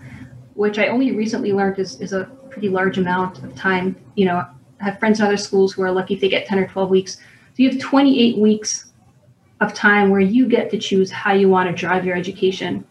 which 0.54 0.78
I 0.78 0.88
only 0.88 1.12
recently 1.12 1.52
learned 1.52 1.78
is, 1.78 2.00
is 2.00 2.12
a 2.12 2.24
pretty 2.50 2.68
large 2.68 2.98
amount 2.98 3.42
of 3.42 3.54
time. 3.54 3.96
You 4.14 4.26
know, 4.26 4.46
I 4.80 4.84
have 4.84 4.98
friends 4.98 5.20
in 5.20 5.26
other 5.26 5.36
schools 5.36 5.72
who 5.72 5.82
are 5.82 5.90
lucky 5.90 6.14
if 6.14 6.20
they 6.20 6.28
get 6.28 6.46
10 6.46 6.58
or 6.58 6.66
12 6.66 6.90
weeks. 6.90 7.16
So 7.16 7.62
you 7.62 7.70
have 7.70 7.80
28 7.80 8.38
weeks 8.38 8.92
of 9.60 9.72
time 9.72 10.10
where 10.10 10.20
you 10.20 10.46
get 10.46 10.70
to 10.70 10.78
choose 10.78 11.10
how 11.10 11.32
you 11.32 11.48
want 11.48 11.70
to 11.70 11.74
drive 11.74 12.04
your 12.04 12.16
education 12.16 12.84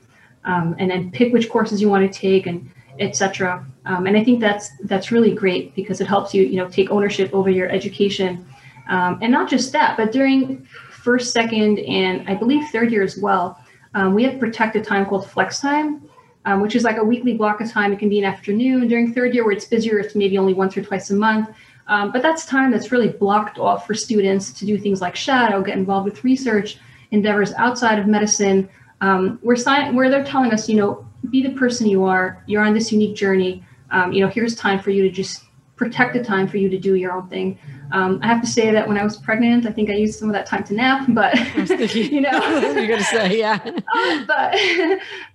um, 0.45 0.75
and 0.79 0.89
then 0.89 1.11
pick 1.11 1.31
which 1.31 1.49
courses 1.49 1.81
you 1.81 1.89
want 1.89 2.11
to 2.11 2.19
take 2.19 2.47
and 2.47 2.69
etc. 2.99 3.65
Um, 3.85 4.07
and 4.07 4.17
I 4.17 4.23
think 4.23 4.39
that's 4.39 4.71
that's 4.83 5.11
really 5.11 5.33
great 5.33 5.75
because 5.75 6.01
it 6.01 6.07
helps 6.07 6.33
you 6.33 6.43
you 6.43 6.57
know 6.57 6.69
take 6.69 6.89
ownership 6.91 7.33
over 7.33 7.49
your 7.49 7.69
education 7.69 8.45
um, 8.87 9.19
and 9.21 9.31
not 9.31 9.49
just 9.49 9.71
that, 9.71 9.97
but 9.97 10.11
during 10.11 10.65
first, 10.91 11.33
second, 11.33 11.79
and 11.79 12.27
I 12.29 12.35
believe 12.35 12.67
third 12.71 12.91
year 12.91 13.03
as 13.03 13.17
well, 13.17 13.59
um, 13.93 14.13
we 14.13 14.23
have 14.23 14.39
protected 14.39 14.83
time 14.83 15.05
called 15.05 15.29
flex 15.29 15.59
time, 15.59 16.07
um, 16.45 16.61
which 16.61 16.75
is 16.75 16.83
like 16.83 16.97
a 16.97 17.03
weekly 17.03 17.33
block 17.33 17.61
of 17.61 17.71
time. 17.71 17.93
It 17.93 17.99
can 17.99 18.09
be 18.09 18.19
an 18.19 18.25
afternoon. 18.25 18.87
During 18.87 19.13
third 19.13 19.33
year, 19.33 19.43
where 19.43 19.53
it's 19.53 19.65
busier, 19.65 19.99
it's 19.99 20.15
maybe 20.15 20.37
only 20.37 20.53
once 20.53 20.75
or 20.77 20.81
twice 20.81 21.09
a 21.09 21.15
month. 21.15 21.49
Um, 21.87 22.11
but 22.11 22.21
that's 22.21 22.45
time 22.45 22.71
that's 22.71 22.91
really 22.91 23.09
blocked 23.09 23.59
off 23.59 23.85
for 23.85 23.93
students 23.93 24.51
to 24.53 24.65
do 24.65 24.77
things 24.77 25.01
like 25.01 25.15
shadow, 25.15 25.61
get 25.61 25.77
involved 25.77 26.05
with 26.05 26.23
research 26.23 26.79
endeavors 27.11 27.53
outside 27.53 27.99
of 27.99 28.07
medicine, 28.07 28.67
um, 29.01 29.37
where, 29.43 29.55
sci- 29.55 29.91
where 29.91 30.09
they're 30.09 30.23
telling 30.23 30.51
us, 30.51 30.67
you 30.67 30.75
know, 30.75 31.07
be 31.31 31.41
the 31.41 31.51
person 31.51 31.87
you 31.87 32.03
are. 32.03 32.43
You're 32.45 32.63
on 32.63 32.73
this 32.73 32.91
unique 32.91 33.15
journey. 33.15 33.63
Um, 33.91 34.11
you 34.11 34.21
know, 34.21 34.27
here's 34.27 34.55
time 34.55 34.79
for 34.79 34.89
you 34.89 35.03
to 35.03 35.09
just 35.09 35.45
protect 35.75 36.13
the 36.13 36.23
time 36.23 36.47
for 36.47 36.57
you 36.57 36.69
to 36.69 36.77
do 36.77 36.95
your 36.95 37.11
own 37.11 37.27
thing. 37.27 37.59
Um, 37.91 38.19
I 38.23 38.27
have 38.27 38.41
to 38.41 38.47
say 38.47 38.71
that 38.71 38.87
when 38.87 38.97
I 38.97 39.03
was 39.03 39.17
pregnant, 39.17 39.65
I 39.65 39.71
think 39.71 39.89
I 39.89 39.93
used 39.93 40.17
some 40.17 40.29
of 40.29 40.33
that 40.33 40.45
time 40.45 40.63
to 40.65 40.73
nap, 40.73 41.05
but 41.09 41.35
you 41.95 42.21
know, 42.21 42.31
you're 42.59 42.87
going 42.87 42.99
to 42.99 43.03
say, 43.03 43.37
yeah, 43.37 43.59
uh, 43.63 44.25
but, 44.25 44.57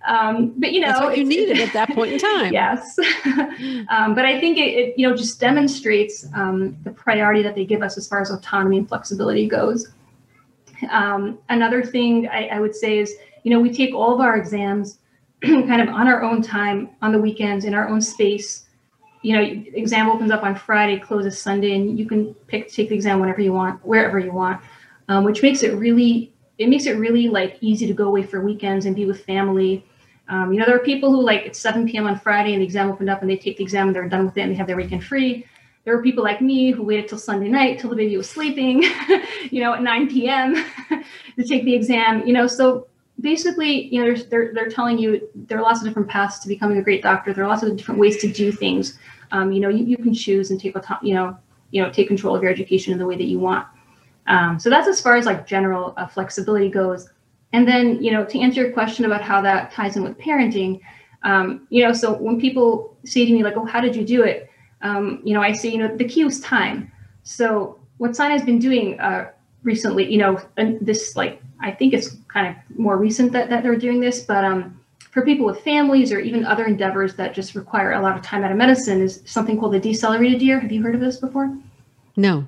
um, 0.07 0.53
but 0.57 0.71
you 0.71 0.81
know, 0.81 0.87
that's 0.87 1.01
what 1.01 1.17
you 1.17 1.23
needed 1.23 1.59
at 1.59 1.71
that 1.73 1.89
point 1.89 2.13
in 2.13 2.19
time. 2.19 2.53
yes. 2.53 2.97
um, 3.89 4.15
but 4.15 4.25
I 4.25 4.39
think 4.39 4.57
it, 4.57 4.73
it, 4.73 4.93
you 4.97 5.07
know, 5.07 5.15
just 5.15 5.39
demonstrates 5.39 6.25
um, 6.35 6.75
the 6.83 6.91
priority 6.91 7.43
that 7.43 7.55
they 7.55 7.65
give 7.65 7.81
us 7.81 7.97
as 7.97 8.07
far 8.07 8.21
as 8.21 8.31
autonomy 8.31 8.77
and 8.79 8.87
flexibility 8.87 9.47
goes. 9.47 9.89
Um, 10.89 11.37
another 11.49 11.83
thing 11.83 12.27
I, 12.27 12.47
I 12.47 12.59
would 12.59 12.75
say 12.75 12.97
is, 12.97 13.13
you 13.43 13.51
know, 13.51 13.59
we 13.59 13.71
take 13.71 13.93
all 13.93 14.13
of 14.13 14.19
our 14.19 14.35
exams 14.35 14.97
kind 15.67 15.81
of 15.81 15.89
on 15.89 16.07
our 16.07 16.21
own 16.23 16.41
time 16.41 16.89
on 17.01 17.11
the 17.11 17.19
weekends 17.19 17.65
in 17.65 17.73
our 17.73 17.87
own 17.87 18.01
space 18.01 18.65
you 19.21 19.35
know, 19.35 19.41
exam 19.73 20.09
opens 20.09 20.31
up 20.31 20.43
on 20.43 20.55
Friday, 20.55 20.99
closes 20.99 21.39
Sunday, 21.39 21.75
and 21.75 21.97
you 21.97 22.07
can 22.07 22.33
pick 22.47 22.71
take 22.71 22.89
the 22.89 22.95
exam 22.95 23.19
whenever 23.19 23.41
you 23.41 23.53
want, 23.53 23.83
wherever 23.85 24.17
you 24.17 24.31
want, 24.31 24.61
um, 25.09 25.23
which 25.23 25.41
makes 25.43 25.63
it 25.63 25.75
really 25.75 26.33
it 26.57 26.69
makes 26.69 26.85
it 26.85 26.93
really 26.93 27.27
like 27.27 27.57
easy 27.61 27.87
to 27.87 27.93
go 27.93 28.07
away 28.07 28.23
for 28.23 28.41
weekends 28.41 28.85
and 28.85 28.95
be 28.95 29.05
with 29.05 29.23
family. 29.25 29.85
Um, 30.27 30.53
you 30.53 30.59
know, 30.59 30.65
there 30.65 30.75
are 30.75 30.83
people 30.83 31.11
who 31.11 31.21
like 31.23 31.41
it's 31.41 31.59
7 31.59 31.87
p.m. 31.87 32.07
on 32.07 32.19
Friday 32.19 32.53
and 32.53 32.61
the 32.61 32.65
exam 32.65 32.89
opened 32.89 33.09
up 33.09 33.21
and 33.21 33.29
they 33.29 33.37
take 33.37 33.57
the 33.57 33.63
exam 33.63 33.87
and 33.87 33.95
they're 33.95 34.07
done 34.07 34.25
with 34.25 34.37
it 34.37 34.41
and 34.41 34.51
they 34.51 34.55
have 34.55 34.67
their 34.67 34.77
weekend 34.77 35.03
free. 35.03 35.45
There 35.83 35.97
are 35.97 36.03
people 36.03 36.23
like 36.23 36.41
me 36.41 36.71
who 36.71 36.83
waited 36.83 37.07
till 37.07 37.17
Sunday 37.17 37.47
night 37.47 37.79
till 37.79 37.89
the 37.89 37.95
baby 37.95 38.15
was 38.15 38.29
sleeping, 38.29 38.83
you 39.49 39.61
know, 39.61 39.73
at 39.73 39.81
9 39.81 40.09
p.m. 40.09 40.55
to 41.35 41.43
take 41.43 41.65
the 41.65 41.73
exam. 41.73 42.25
You 42.25 42.33
know, 42.33 42.47
so 42.47 42.87
basically, 43.21 43.87
you 43.93 44.03
know, 44.03 44.15
they're, 44.15 44.53
they're 44.53 44.69
telling 44.69 44.97
you 44.97 45.29
there 45.35 45.57
are 45.57 45.61
lots 45.61 45.79
of 45.79 45.87
different 45.87 46.09
paths 46.09 46.39
to 46.39 46.47
becoming 46.47 46.77
a 46.77 46.81
great 46.81 47.01
doctor. 47.01 47.33
There 47.33 47.43
are 47.43 47.47
lots 47.47 47.63
of 47.63 47.75
different 47.77 47.99
ways 47.99 48.17
to 48.17 48.31
do 48.31 48.51
things. 48.51 48.97
Um, 49.31 49.51
you 49.51 49.59
know, 49.59 49.69
you, 49.69 49.85
you 49.85 49.97
can 49.97 50.13
choose 50.13 50.51
and 50.51 50.59
take, 50.59 50.75
you 51.01 51.13
know, 51.13 51.37
you 51.71 51.81
know, 51.81 51.89
take 51.89 52.07
control 52.07 52.35
of 52.35 52.43
your 52.43 52.51
education 52.51 52.91
in 52.91 52.99
the 52.99 53.05
way 53.05 53.15
that 53.15 53.25
you 53.25 53.39
want. 53.39 53.65
Um, 54.27 54.59
so 54.59 54.69
that's 54.69 54.87
as 54.87 54.99
far 55.01 55.15
as 55.15 55.25
like 55.25 55.47
general 55.47 55.93
uh, 55.97 56.07
flexibility 56.07 56.69
goes. 56.69 57.09
And 57.53 57.67
then, 57.67 58.01
you 58.03 58.11
know, 58.11 58.25
to 58.25 58.39
answer 58.39 58.61
your 58.61 58.71
question 58.71 59.05
about 59.05 59.21
how 59.21 59.41
that 59.41 59.71
ties 59.71 59.95
in 59.97 60.03
with 60.03 60.17
parenting, 60.17 60.79
um, 61.23 61.67
you 61.69 61.83
know, 61.83 61.93
so 61.93 62.13
when 62.13 62.39
people 62.39 62.97
say 63.05 63.25
to 63.25 63.31
me 63.31 63.43
like, 63.43 63.55
"Oh, 63.55 63.65
how 63.65 63.81
did 63.81 63.95
you 63.95 64.03
do 64.03 64.23
it?" 64.23 64.49
Um, 64.81 65.21
you 65.23 65.33
know, 65.33 65.41
I 65.41 65.51
say, 65.51 65.69
you 65.69 65.77
know, 65.77 65.95
the 65.95 66.05
key 66.05 66.23
was 66.23 66.39
time. 66.39 66.91
So 67.23 67.79
what 67.97 68.15
Sinai 68.15 68.33
has 68.33 68.43
been 68.43 68.57
doing 68.57 68.99
uh, 68.99 69.29
recently, 69.63 70.11
you 70.11 70.17
know, 70.17 70.41
and 70.57 70.79
this 70.81 71.15
like 71.15 71.41
I 71.59 71.71
think 71.71 71.93
it's 71.93 72.15
kind 72.27 72.47
of 72.47 72.79
more 72.79 72.97
recent 72.97 73.31
that, 73.33 73.49
that 73.49 73.63
they're 73.63 73.75
doing 73.75 73.99
this, 73.99 74.23
but 74.23 74.43
um, 74.43 74.79
for 75.11 75.23
people 75.23 75.45
with 75.45 75.59
families 75.61 76.11
or 76.11 76.19
even 76.19 76.45
other 76.45 76.65
endeavors 76.65 77.15
that 77.15 77.33
just 77.33 77.53
require 77.53 77.93
a 77.93 78.01
lot 78.01 78.15
of 78.15 78.23
time 78.23 78.43
out 78.43 78.51
of 78.51 78.57
medicine 78.57 79.01
is 79.01 79.21
something 79.25 79.59
called 79.59 79.73
the 79.73 79.79
decelerated 79.79 80.41
year. 80.41 80.59
Have 80.59 80.71
you 80.71 80.81
heard 80.81 80.95
of 80.95 81.01
this 81.01 81.17
before? 81.17 81.55
No. 82.15 82.47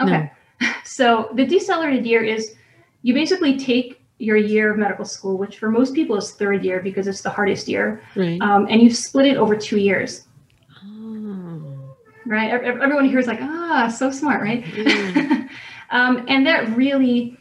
Okay. 0.00 0.20
No. 0.20 0.30
So 0.84 1.28
the 1.34 1.46
decelerated 1.46 2.04
year 2.06 2.24
is 2.24 2.56
you 3.02 3.14
basically 3.14 3.56
take 3.56 4.02
your 4.18 4.36
year 4.36 4.72
of 4.72 4.78
medical 4.78 5.04
school, 5.04 5.38
which 5.38 5.58
for 5.58 5.70
most 5.70 5.94
people 5.94 6.16
is 6.16 6.32
third 6.32 6.64
year 6.64 6.80
because 6.80 7.06
it's 7.06 7.20
the 7.20 7.30
hardest 7.30 7.68
year, 7.68 8.02
right. 8.16 8.40
um, 8.40 8.66
and 8.68 8.82
you 8.82 8.90
split 8.90 9.26
it 9.26 9.36
over 9.36 9.54
two 9.54 9.78
years. 9.78 10.26
Oh. 10.82 11.94
Right. 12.26 12.50
Everyone 12.50 13.04
here 13.04 13.20
is 13.20 13.28
like, 13.28 13.40
ah, 13.40 13.88
so 13.88 14.10
smart, 14.10 14.42
right? 14.42 14.64
Mm. 14.64 15.48
um, 15.90 16.24
and 16.28 16.46
that 16.46 16.76
really 16.76 17.38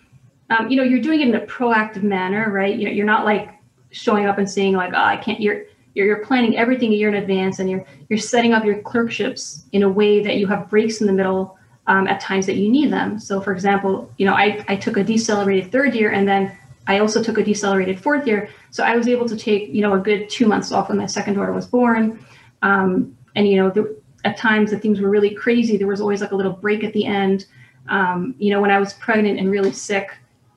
um, 0.49 0.69
you 0.69 0.77
know, 0.77 0.83
you're 0.83 1.01
doing 1.01 1.21
it 1.21 1.27
in 1.27 1.35
a 1.35 1.41
proactive 1.41 2.03
manner, 2.03 2.51
right? 2.51 2.75
You 2.75 2.85
know, 2.85 2.91
you're 2.91 3.05
not 3.05 3.25
like 3.25 3.49
showing 3.91 4.25
up 4.25 4.37
and 4.37 4.49
saying 4.49 4.75
like, 4.75 4.93
oh, 4.93 5.03
I 5.03 5.17
can't. 5.17 5.39
You're 5.39 5.63
you're, 5.93 6.05
you're 6.05 6.25
planning 6.25 6.57
everything 6.57 6.93
a 6.93 6.95
year 6.95 7.09
in 7.09 7.15
advance, 7.15 7.59
and 7.59 7.69
you're 7.69 7.85
you're 8.09 8.19
setting 8.19 8.53
up 8.53 8.63
your 8.63 8.81
clerkships 8.81 9.65
in 9.73 9.83
a 9.83 9.89
way 9.89 10.21
that 10.21 10.37
you 10.37 10.47
have 10.47 10.69
breaks 10.69 11.01
in 11.01 11.07
the 11.07 11.13
middle 11.13 11.57
um, 11.87 12.07
at 12.07 12.21
times 12.21 12.45
that 12.45 12.55
you 12.55 12.69
need 12.69 12.91
them. 12.91 13.19
So, 13.19 13.41
for 13.41 13.51
example, 13.51 14.09
you 14.17 14.25
know, 14.25 14.33
I 14.33 14.63
I 14.67 14.77
took 14.77 14.97
a 14.97 15.03
decelerated 15.03 15.71
third 15.71 15.93
year, 15.93 16.11
and 16.11 16.27
then 16.27 16.57
I 16.87 16.99
also 16.99 17.21
took 17.21 17.37
a 17.37 17.43
decelerated 17.43 17.99
fourth 17.99 18.25
year. 18.25 18.49
So 18.71 18.83
I 18.83 18.95
was 18.95 19.07
able 19.09 19.27
to 19.27 19.35
take 19.35 19.69
you 19.69 19.81
know 19.81 19.93
a 19.95 19.99
good 19.99 20.29
two 20.29 20.47
months 20.47 20.71
off 20.71 20.87
when 20.89 20.97
my 20.97 21.07
second 21.07 21.33
daughter 21.33 21.51
was 21.51 21.67
born, 21.67 22.25
um, 22.61 23.17
and 23.35 23.47
you 23.47 23.57
know. 23.57 23.95
At 24.25 24.35
times 24.35 24.71
the 24.71 24.79
things 24.79 24.99
were 24.99 25.09
really 25.09 25.33
crazy. 25.33 25.77
There 25.77 25.87
was 25.87 26.01
always 26.01 26.19
like 26.19 26.31
a 26.31 26.35
little 26.35 26.51
break 26.51 26.83
at 26.83 26.91
the 26.91 27.05
end. 27.05 27.45
Um, 27.89 28.35
you 28.39 28.51
know, 28.51 28.61
when 28.61 28.71
I 28.71 28.79
was 28.79 28.93
pregnant 28.93 29.39
and 29.39 29.49
really 29.51 29.71
sick, 29.71 30.09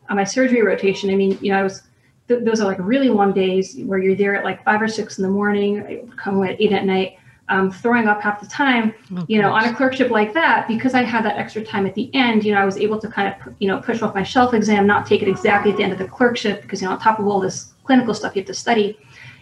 on 0.09 0.17
my 0.17 0.25
surgery 0.25 0.63
rotation, 0.63 1.11
I 1.11 1.15
mean, 1.15 1.39
you 1.41 1.53
know, 1.53 1.59
I 1.61 1.63
was 1.63 1.83
th- 2.29 2.45
those 2.45 2.61
are 2.61 2.67
like 2.67 2.79
really 2.81 3.09
long 3.09 3.33
days 3.33 3.77
where 3.85 3.99
you're 3.99 4.17
there 4.17 4.35
at 4.35 4.45
like 4.45 4.65
five 4.65 4.83
or 4.83 4.89
six 4.89 5.19
in 5.19 5.23
the 5.23 5.31
morning, 5.31 6.13
come 6.17 6.43
at 6.45 6.61
eight 6.61 6.73
at 6.73 6.85
night. 6.85 7.19
um, 7.51 7.71
throwing 7.71 8.07
up 8.07 8.23
half 8.23 8.41
the 8.41 8.47
time, 8.47 8.95
oh, 9.17 9.25
you 9.29 9.43
know, 9.43 9.51
gosh. 9.51 9.65
on 9.65 9.75
a 9.75 9.77
clerkship 9.77 10.11
like 10.11 10.33
that, 10.35 10.69
because 10.69 10.95
I 10.95 11.03
had 11.03 11.25
that 11.25 11.37
extra 11.37 11.63
time 11.63 11.85
at 11.85 11.95
the 11.95 12.09
end, 12.15 12.45
you 12.45 12.55
know, 12.55 12.61
I 12.61 12.65
was 12.65 12.77
able 12.77 12.99
to 13.01 13.09
kind 13.09 13.29
of, 13.29 13.55
you 13.59 13.67
know, 13.67 13.81
push 13.81 14.01
off 14.03 14.15
my 14.15 14.23
shelf 14.23 14.55
exam, 14.55 14.87
not 14.87 15.05
take 15.05 15.21
it 15.21 15.29
exactly 15.29 15.73
at 15.73 15.77
the 15.77 15.83
end 15.83 15.93
of 15.93 15.99
the 15.99 16.07
clerkship, 16.07 16.63
because, 16.63 16.81
you 16.81 16.87
know, 16.87 16.95
on 16.95 17.01
top 17.01 17.19
of 17.19 17.27
all 17.27 17.41
this 17.41 17.73
clinical 17.85 18.15
stuff 18.15 18.37
you 18.37 18.41
have 18.41 18.47
to 18.47 18.55
study, 18.55 18.97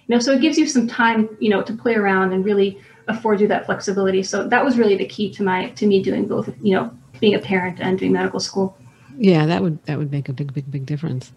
you 0.07 0.15
know, 0.15 0.19
so 0.19 0.33
it 0.33 0.41
gives 0.41 0.57
you 0.57 0.67
some 0.67 0.89
time, 0.89 1.29
you 1.39 1.51
know, 1.51 1.63
to 1.63 1.73
play 1.75 1.95
around 1.95 2.33
and 2.33 2.45
really 2.45 2.81
afford 3.09 3.41
you 3.41 3.49
that 3.49 3.67
flexibility. 3.67 4.23
So 4.23 4.49
that 4.49 4.65
was 4.65 4.79
really 4.79 4.97
the 4.97 5.07
key 5.07 5.31
to 5.35 5.43
my, 5.43 5.69
to 5.71 5.87
me 5.87 6.03
doing 6.03 6.27
both, 6.27 6.49
you 6.63 6.75
know, 6.75 6.98
being 7.21 7.35
a 7.35 7.39
parent 7.39 7.81
and 7.81 7.99
doing 7.99 8.13
medical 8.13 8.41
school. 8.41 8.77
Yeah, 9.17 9.47
that 9.47 9.63
would, 9.63 9.83
that 9.87 9.99
would 9.99 10.13
make 10.13 10.29
a 10.29 10.33
big, 10.33 10.53
big, 10.53 10.71
big 10.71 10.87
difference. 10.87 11.33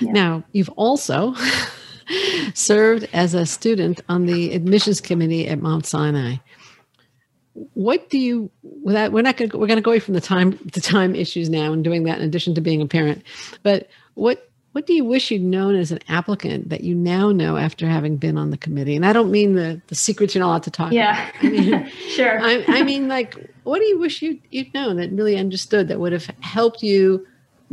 Yeah. 0.00 0.12
Now, 0.12 0.44
you've 0.52 0.70
also 0.70 1.34
served 2.54 3.08
as 3.12 3.34
a 3.34 3.46
student 3.46 4.00
on 4.08 4.26
the 4.26 4.52
admissions 4.52 5.00
committee 5.00 5.46
at 5.48 5.60
Mount 5.60 5.86
Sinai. 5.86 6.36
What 7.74 8.10
do 8.10 8.18
you 8.18 8.50
without 8.82 9.12
we're 9.12 9.22
not 9.22 9.36
going 9.36 9.50
we're 9.54 9.68
going 9.68 9.76
to 9.76 9.82
go 9.82 9.92
away 9.92 10.00
from 10.00 10.14
the 10.14 10.20
time 10.20 10.58
the 10.72 10.80
time 10.80 11.14
issues 11.14 11.48
now 11.48 11.72
and 11.72 11.84
doing 11.84 12.02
that 12.02 12.18
in 12.18 12.24
addition 12.24 12.52
to 12.56 12.60
being 12.60 12.82
a 12.82 12.86
parent. 12.86 13.22
But 13.62 13.88
what 14.14 14.48
what 14.74 14.88
do 14.88 14.92
you 14.92 15.04
wish 15.04 15.30
you'd 15.30 15.42
known 15.42 15.76
as 15.76 15.92
an 15.92 16.00
applicant 16.08 16.68
that 16.70 16.82
you 16.82 16.96
now 16.96 17.30
know 17.30 17.56
after 17.56 17.86
having 17.86 18.16
been 18.16 18.36
on 18.36 18.50
the 18.50 18.56
committee? 18.56 18.96
And 18.96 19.06
I 19.06 19.12
don't 19.12 19.30
mean 19.30 19.54
the, 19.54 19.80
the 19.86 19.94
secrets 19.94 20.34
you're 20.34 20.40
not 20.40 20.48
allowed 20.48 20.62
to 20.64 20.70
talk 20.72 20.92
yeah. 20.92 21.28
about. 21.28 21.44
I 21.44 21.48
mean, 21.48 21.86
sure. 22.08 22.40
I, 22.40 22.64
I, 22.66 22.82
mean, 22.82 23.06
like, 23.06 23.53
what 23.64 23.78
do 23.80 23.84
you 23.84 23.98
wish 23.98 24.22
you'd, 24.22 24.40
you'd 24.50 24.72
known 24.72 24.96
that 24.96 25.10
really 25.10 25.36
understood 25.36 25.88
that 25.88 25.98
would 25.98 26.12
have 26.12 26.26
helped 26.40 26.82
you 26.82 27.26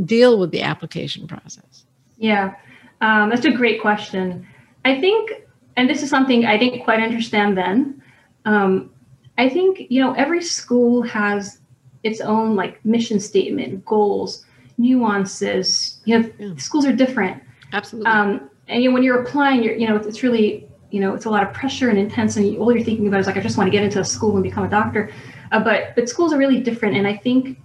deal 0.05 0.39
with 0.39 0.51
the 0.51 0.61
application 0.61 1.27
process? 1.27 1.85
Yeah, 2.17 2.55
um, 3.01 3.29
that's 3.29 3.45
a 3.45 3.51
great 3.51 3.81
question. 3.81 4.47
I 4.85 4.99
think, 4.99 5.31
and 5.77 5.89
this 5.89 6.01
is 6.01 6.09
something 6.09 6.45
I 6.45 6.57
didn't 6.57 6.83
quite 6.83 7.01
understand 7.01 7.57
then. 7.57 8.01
Um, 8.45 8.89
I 9.37 9.49
think, 9.49 9.87
you 9.89 10.01
know, 10.01 10.13
every 10.13 10.41
school 10.41 11.01
has 11.03 11.59
its 12.03 12.21
own 12.21 12.55
like 12.55 12.83
mission 12.85 13.19
statement, 13.19 13.85
goals, 13.85 14.45
nuances. 14.77 15.99
You 16.05 16.19
know, 16.19 16.31
yeah. 16.39 16.55
schools 16.57 16.85
are 16.85 16.93
different. 16.93 17.41
Absolutely. 17.73 18.11
Um, 18.11 18.49
and 18.67 18.83
you 18.83 18.89
know, 18.89 18.93
when 18.93 19.03
you're 19.03 19.21
applying, 19.21 19.63
you're, 19.63 19.75
you 19.75 19.87
know, 19.87 19.95
it's, 19.95 20.07
it's 20.07 20.23
really, 20.23 20.67
you 20.89 20.99
know, 20.99 21.13
it's 21.13 21.25
a 21.25 21.29
lot 21.29 21.45
of 21.47 21.53
pressure 21.53 21.89
and 21.89 21.97
intense, 21.97 22.35
and 22.35 22.57
all 22.57 22.73
you're 22.73 22.83
thinking 22.83 23.07
about 23.07 23.19
is 23.21 23.25
like, 23.27 23.37
I 23.37 23.41
just 23.41 23.57
want 23.57 23.67
to 23.67 23.71
get 23.71 23.83
into 23.83 23.99
a 23.99 24.05
school 24.05 24.35
and 24.35 24.43
become 24.43 24.63
a 24.63 24.69
doctor. 24.69 25.11
Uh, 25.51 25.63
but 25.63 25.95
but 25.95 26.07
schools 26.09 26.33
are 26.33 26.37
really 26.37 26.59
different, 26.59 26.95
and 26.95 27.07
I 27.07 27.15
think 27.15 27.57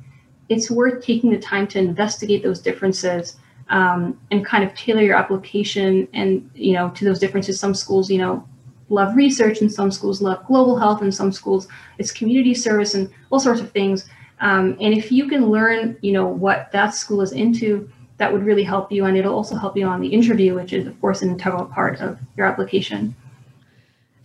it's 0.48 0.70
worth 0.70 1.04
taking 1.04 1.30
the 1.30 1.38
time 1.38 1.66
to 1.68 1.78
investigate 1.78 2.42
those 2.42 2.60
differences 2.60 3.36
um, 3.68 4.18
and 4.30 4.44
kind 4.44 4.64
of 4.64 4.74
tailor 4.74 5.02
your 5.02 5.16
application 5.16 6.08
and 6.12 6.48
you 6.54 6.72
know 6.72 6.90
to 6.90 7.04
those 7.04 7.18
differences. 7.18 7.58
Some 7.58 7.74
schools 7.74 8.10
you 8.10 8.18
know 8.18 8.46
love 8.88 9.16
research 9.16 9.60
and 9.60 9.72
some 9.72 9.90
schools 9.90 10.22
love 10.22 10.46
global 10.46 10.78
health 10.78 11.02
and 11.02 11.12
some 11.12 11.32
schools 11.32 11.66
it's 11.98 12.12
community 12.12 12.54
service 12.54 12.94
and 12.94 13.10
all 13.30 13.40
sorts 13.40 13.60
of 13.60 13.70
things. 13.72 14.08
Um, 14.40 14.76
and 14.80 14.92
if 14.92 15.10
you 15.10 15.28
can 15.28 15.50
learn 15.50 15.96
you 16.02 16.12
know 16.12 16.26
what 16.26 16.70
that 16.72 16.90
school 16.90 17.22
is 17.22 17.32
into 17.32 17.88
that 18.18 18.32
would 18.32 18.44
really 18.44 18.62
help 18.62 18.90
you 18.90 19.04
and 19.04 19.16
it'll 19.16 19.34
also 19.34 19.56
help 19.56 19.76
you 19.76 19.86
on 19.86 20.00
the 20.00 20.08
interview 20.08 20.54
which 20.54 20.72
is 20.72 20.86
of 20.86 21.00
course 21.00 21.22
an 21.22 21.30
integral 21.30 21.66
part 21.66 22.00
of 22.00 22.18
your 22.36 22.46
application 22.46 23.14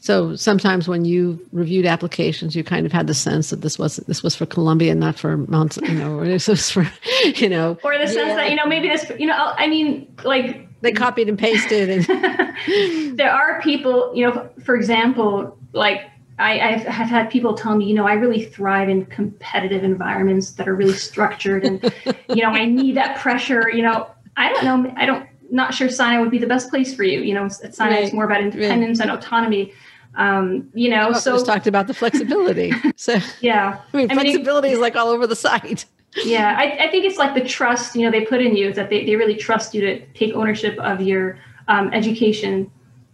so 0.02 0.36
sometimes 0.36 0.88
when 0.88 1.06
you 1.06 1.39
reviewed 1.52 1.86
applications, 1.86 2.56
you 2.56 2.64
kind 2.64 2.88
of 2.88 2.91
had 2.91 3.06
the 3.06 3.14
sense 3.14 3.52
that 3.52 3.62
this 3.62 3.78
was 3.78 3.97
this 4.08 4.24
was 4.24 4.36
for 4.36 4.47
Columbia, 4.47 4.95
not 4.95 5.16
for 5.18 5.38
Mount, 5.38 5.78
you 5.78 5.93
know, 5.93 6.18
or 6.18 6.26
this 6.26 6.47
was 6.47 6.72
for, 6.72 6.91
you 7.24 7.47
know, 7.47 7.78
or 7.84 7.95
the 7.99 8.08
sense 8.08 8.30
yeah. 8.30 8.36
that 8.36 8.49
you 8.49 8.56
know 8.56 8.66
maybe 8.66 8.89
this, 8.89 9.12
you 9.20 9.28
know, 9.28 9.36
I 9.38 9.68
mean, 9.68 10.12
like 10.24 10.68
they 10.82 10.91
copied 10.91 11.30
and 11.30 11.38
pasted, 11.38 12.10
and 12.10 13.16
there 13.18 13.32
are 13.32 13.62
people, 13.62 14.12
you 14.16 14.28
know, 14.28 14.49
for 14.66 14.76
example, 14.76 15.56
like 15.72 16.02
I, 16.39 16.54
I 16.54 16.72
have 16.78 17.08
had 17.08 17.30
people 17.30 17.54
tell 17.54 17.76
me, 17.76 17.86
you 17.86 17.93
know, 17.93 18.08
I 18.08 18.14
really 18.14 18.43
thrive 18.43 18.89
in 18.89 19.06
competitive 19.06 19.84
environments 19.84 20.54
that 20.54 20.68
are 20.68 20.74
really 20.74 20.93
structured, 20.93 21.64
and 21.64 21.93
you 22.28 22.41
know, 22.41 22.49
I 22.49 22.66
need 22.66 22.97
that 22.97 23.20
pressure. 23.20 23.70
You 23.70 23.84
know, 23.84 24.10
I 24.36 24.52
don't 24.52 24.64
know, 24.66 24.93
I 24.97 25.06
don't 25.06 25.28
not 25.52 25.76
sure 25.76 25.89
Sinai 25.89 26.20
would 26.20 26.32
be 26.32 26.39
the 26.39 26.47
best 26.47 26.72
place 26.72 26.95
for 26.95 27.04
you. 27.04 27.22
You 27.22 27.36
know, 27.36 27.45
at 27.45 27.76
Sinai 27.76 27.91
right. 27.91 28.04
it's 28.06 28.14
more 28.14 28.26
about 28.26 28.41
independence 28.41 28.99
right. 28.99 29.08
and 29.08 29.16
autonomy 29.16 29.72
um, 30.16 30.70
you 30.74 30.89
know, 30.89 31.12
well, 31.12 31.20
so 31.20 31.34
just 31.34 31.45
talked 31.45 31.68
about 31.68 31.88
the 31.88 31.93
flexibility. 31.93 32.74
So 32.97 33.18
yeah, 33.39 33.82
I 33.93 33.97
mean, 33.97 34.09
flexibility 34.09 34.68
mean, 34.68 34.76
is 34.76 34.80
like 34.80 34.95
all 34.95 35.07
over 35.07 35.26
the 35.26 35.36
site. 35.36 35.86
yeah, 36.24 36.55
I, 36.57 36.86
I, 36.86 36.91
think 36.91 37.05
it's 37.05 37.18
like 37.18 37.34
the 37.34 37.43
trust 37.43 37.95
you 37.95 38.03
know 38.03 38.12
they 38.12 38.26
put 38.26 38.41
in 38.41 38.55
you 38.55 38.74
that 38.74 38.89
they, 38.89 39.05
they 39.05 39.16
really 39.16 39.36
trust 39.36 39.74
you 39.74 39.82
to 39.82 40.05
take 40.14 40.36
ownership 40.36 40.78
of 40.80 41.01
your 41.01 41.39
um, 41.68 41.91
education, 41.93 42.70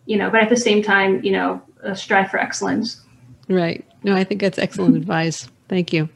you 0.05 0.17
know, 0.17 0.29
but 0.29 0.41
at 0.41 0.49
the 0.49 0.57
same 0.57 0.81
time, 0.81 1.23
you 1.23 1.31
know, 1.31 1.61
uh, 1.83 1.93
strive 1.93 2.29
for 2.29 2.39
excellence. 2.39 3.01
Right. 3.47 3.85
No, 4.03 4.15
I 4.15 4.23
think 4.23 4.41
that's 4.41 4.57
excellent 4.57 4.97
advice. 4.97 5.47
Thank 5.69 5.93
you. 5.93 6.09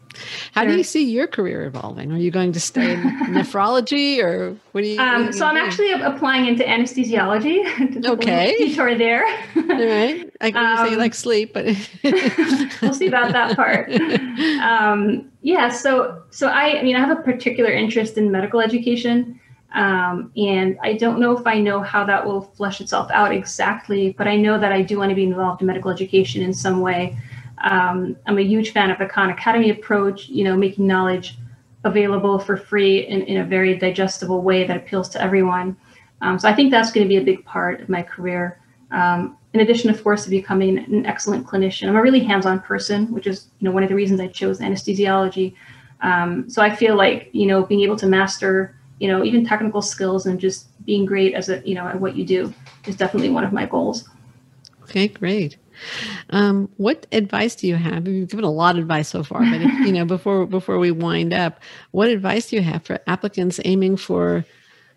How 0.54 0.62
sure. 0.62 0.72
do 0.72 0.78
you 0.78 0.84
see 0.84 1.10
your 1.10 1.28
career 1.28 1.66
evolving? 1.66 2.12
Are 2.12 2.18
you 2.18 2.32
going 2.32 2.52
to 2.54 2.60
stay 2.60 2.94
in 2.94 3.02
nephrology 3.30 4.22
or 4.24 4.56
what 4.72 4.82
do 4.82 4.88
you? 4.88 5.00
Um, 5.00 5.32
so 5.32 5.46
I'm 5.46 5.58
actually 5.58 5.92
applying 5.92 6.48
into 6.48 6.64
anesthesiology. 6.64 8.06
okay. 8.06 8.56
Detour 8.58 8.96
there. 8.96 9.26
All 9.26 9.64
right. 9.64 10.30
I 10.42 10.52
can 10.52 10.80
um, 10.80 10.86
say 10.86 10.92
you 10.92 10.98
like 10.98 11.14
sleep, 11.14 11.54
but 11.54 11.66
we'll 12.82 12.94
see 12.94 13.08
about 13.08 13.32
that 13.32 13.56
part. 13.56 13.92
Um, 14.62 15.30
yeah. 15.42 15.70
So 15.70 16.24
so 16.30 16.48
I, 16.48 16.80
I 16.80 16.84
mean 16.84 16.96
I 16.96 17.00
have 17.00 17.18
a 17.18 17.22
particular 17.22 17.72
interest 17.72 18.18
in 18.18 18.32
medical 18.32 18.62
education. 18.62 19.40
Um, 19.74 20.34
and 20.36 20.78
I 20.84 20.94
don't 20.94 21.20
know 21.20 21.38
if 21.38 21.48
I 21.48 21.60
know 21.60 21.82
how 21.82 22.04
that 22.06 22.26
will 22.26 22.42
flesh 22.42 22.82
itself 22.82 23.10
out 23.12 23.32
exactly, 23.32 24.14
but 24.18 24.28
I 24.28 24.36
know 24.36 24.60
that 24.60 24.74
I 24.74 24.82
do 24.82 24.98
want 24.98 25.10
to 25.12 25.16
be 25.16 25.24
involved 25.24 25.62
in 25.62 25.68
medical 25.68 25.90
education 25.90 26.42
in 26.42 26.54
some 26.54 26.82
way. 26.82 27.18
Um, 27.62 28.16
I'm 28.26 28.38
a 28.38 28.44
huge 28.44 28.72
fan 28.72 28.92
of 28.92 28.98
the 28.98 29.06
Khan 29.06 29.30
Academy 29.30 29.70
approach, 29.70 30.28
you 30.30 30.44
know, 30.44 30.58
making 30.58 30.88
knowledge 30.88 31.38
available 31.84 32.40
for 32.40 32.58
free 32.58 33.08
in, 33.08 33.22
in 33.24 33.38
a 33.38 33.44
very 33.44 33.78
digestible 33.78 34.42
way 34.42 34.66
that 34.66 34.78
appeals 34.78 35.10
to 35.10 35.22
everyone. 35.22 35.76
Um, 36.22 36.38
so 36.38 36.48
I 36.48 36.54
think 36.54 36.72
that's 36.72 36.92
going 36.92 37.06
to 37.06 37.10
be 37.10 37.18
a 37.18 37.24
big 37.24 37.44
part 37.46 37.82
of 37.82 37.90
my 37.90 38.04
career. 38.04 38.60
Um, 38.92 39.38
in 39.54 39.62
addition, 39.62 39.90
of 39.90 40.02
course, 40.04 40.24
to 40.26 40.30
becoming 40.30 40.78
an 40.78 41.06
excellent 41.06 41.46
clinician, 41.46 41.88
I'm 41.88 41.96
a 41.96 42.02
really 42.02 42.24
hands-on 42.24 42.62
person, 42.62 43.12
which 43.12 43.28
is 43.28 43.48
you 43.60 43.66
know 43.66 43.72
one 43.72 43.84
of 43.84 43.90
the 43.90 43.96
reasons 43.96 44.20
I 44.20 44.28
chose 44.28 44.60
anesthesiology. 44.60 45.56
Um, 46.02 46.50
so 46.50 46.62
I 46.62 46.76
feel 46.76 46.96
like 46.96 47.30
you 47.32 47.48
know 47.48 47.64
being 47.66 47.82
able 47.82 47.98
to 47.98 48.08
master 48.08 48.76
you 49.00 49.08
know 49.08 49.24
even 49.24 49.46
technical 49.46 49.82
skills 49.82 50.26
and 50.26 50.40
just 50.40 50.68
being 50.86 51.06
great 51.06 51.34
as 51.34 51.50
a 51.50 51.62
you 51.68 51.76
know 51.76 51.88
at 51.88 52.00
what 52.00 52.16
you 52.16 52.26
do 52.26 52.54
is 52.86 52.96
definitely 52.96 53.30
one 53.30 53.44
of 53.44 53.52
my 53.52 53.66
goals. 53.66 54.08
Okay, 54.84 55.08
great. 55.08 55.58
Um, 56.30 56.70
what 56.78 57.06
advice 57.12 57.56
do 57.56 57.68
you 57.68 57.76
have? 57.76 58.08
You've 58.08 58.30
given 58.30 58.46
a 58.46 58.52
lot 58.52 58.76
of 58.76 58.82
advice 58.82 59.10
so 59.10 59.24
far, 59.24 59.40
but 59.40 59.62
if, 59.62 59.72
you 59.86 59.92
know, 59.92 60.06
before 60.18 60.46
before 60.46 60.80
we 60.80 60.92
wind 60.92 61.34
up, 61.34 61.60
what 61.92 62.10
advice 62.10 62.50
do 62.50 62.56
you 62.56 62.62
have 62.62 62.84
for 62.84 63.00
applicants 63.08 63.60
aiming 63.66 63.98
for, 63.98 64.46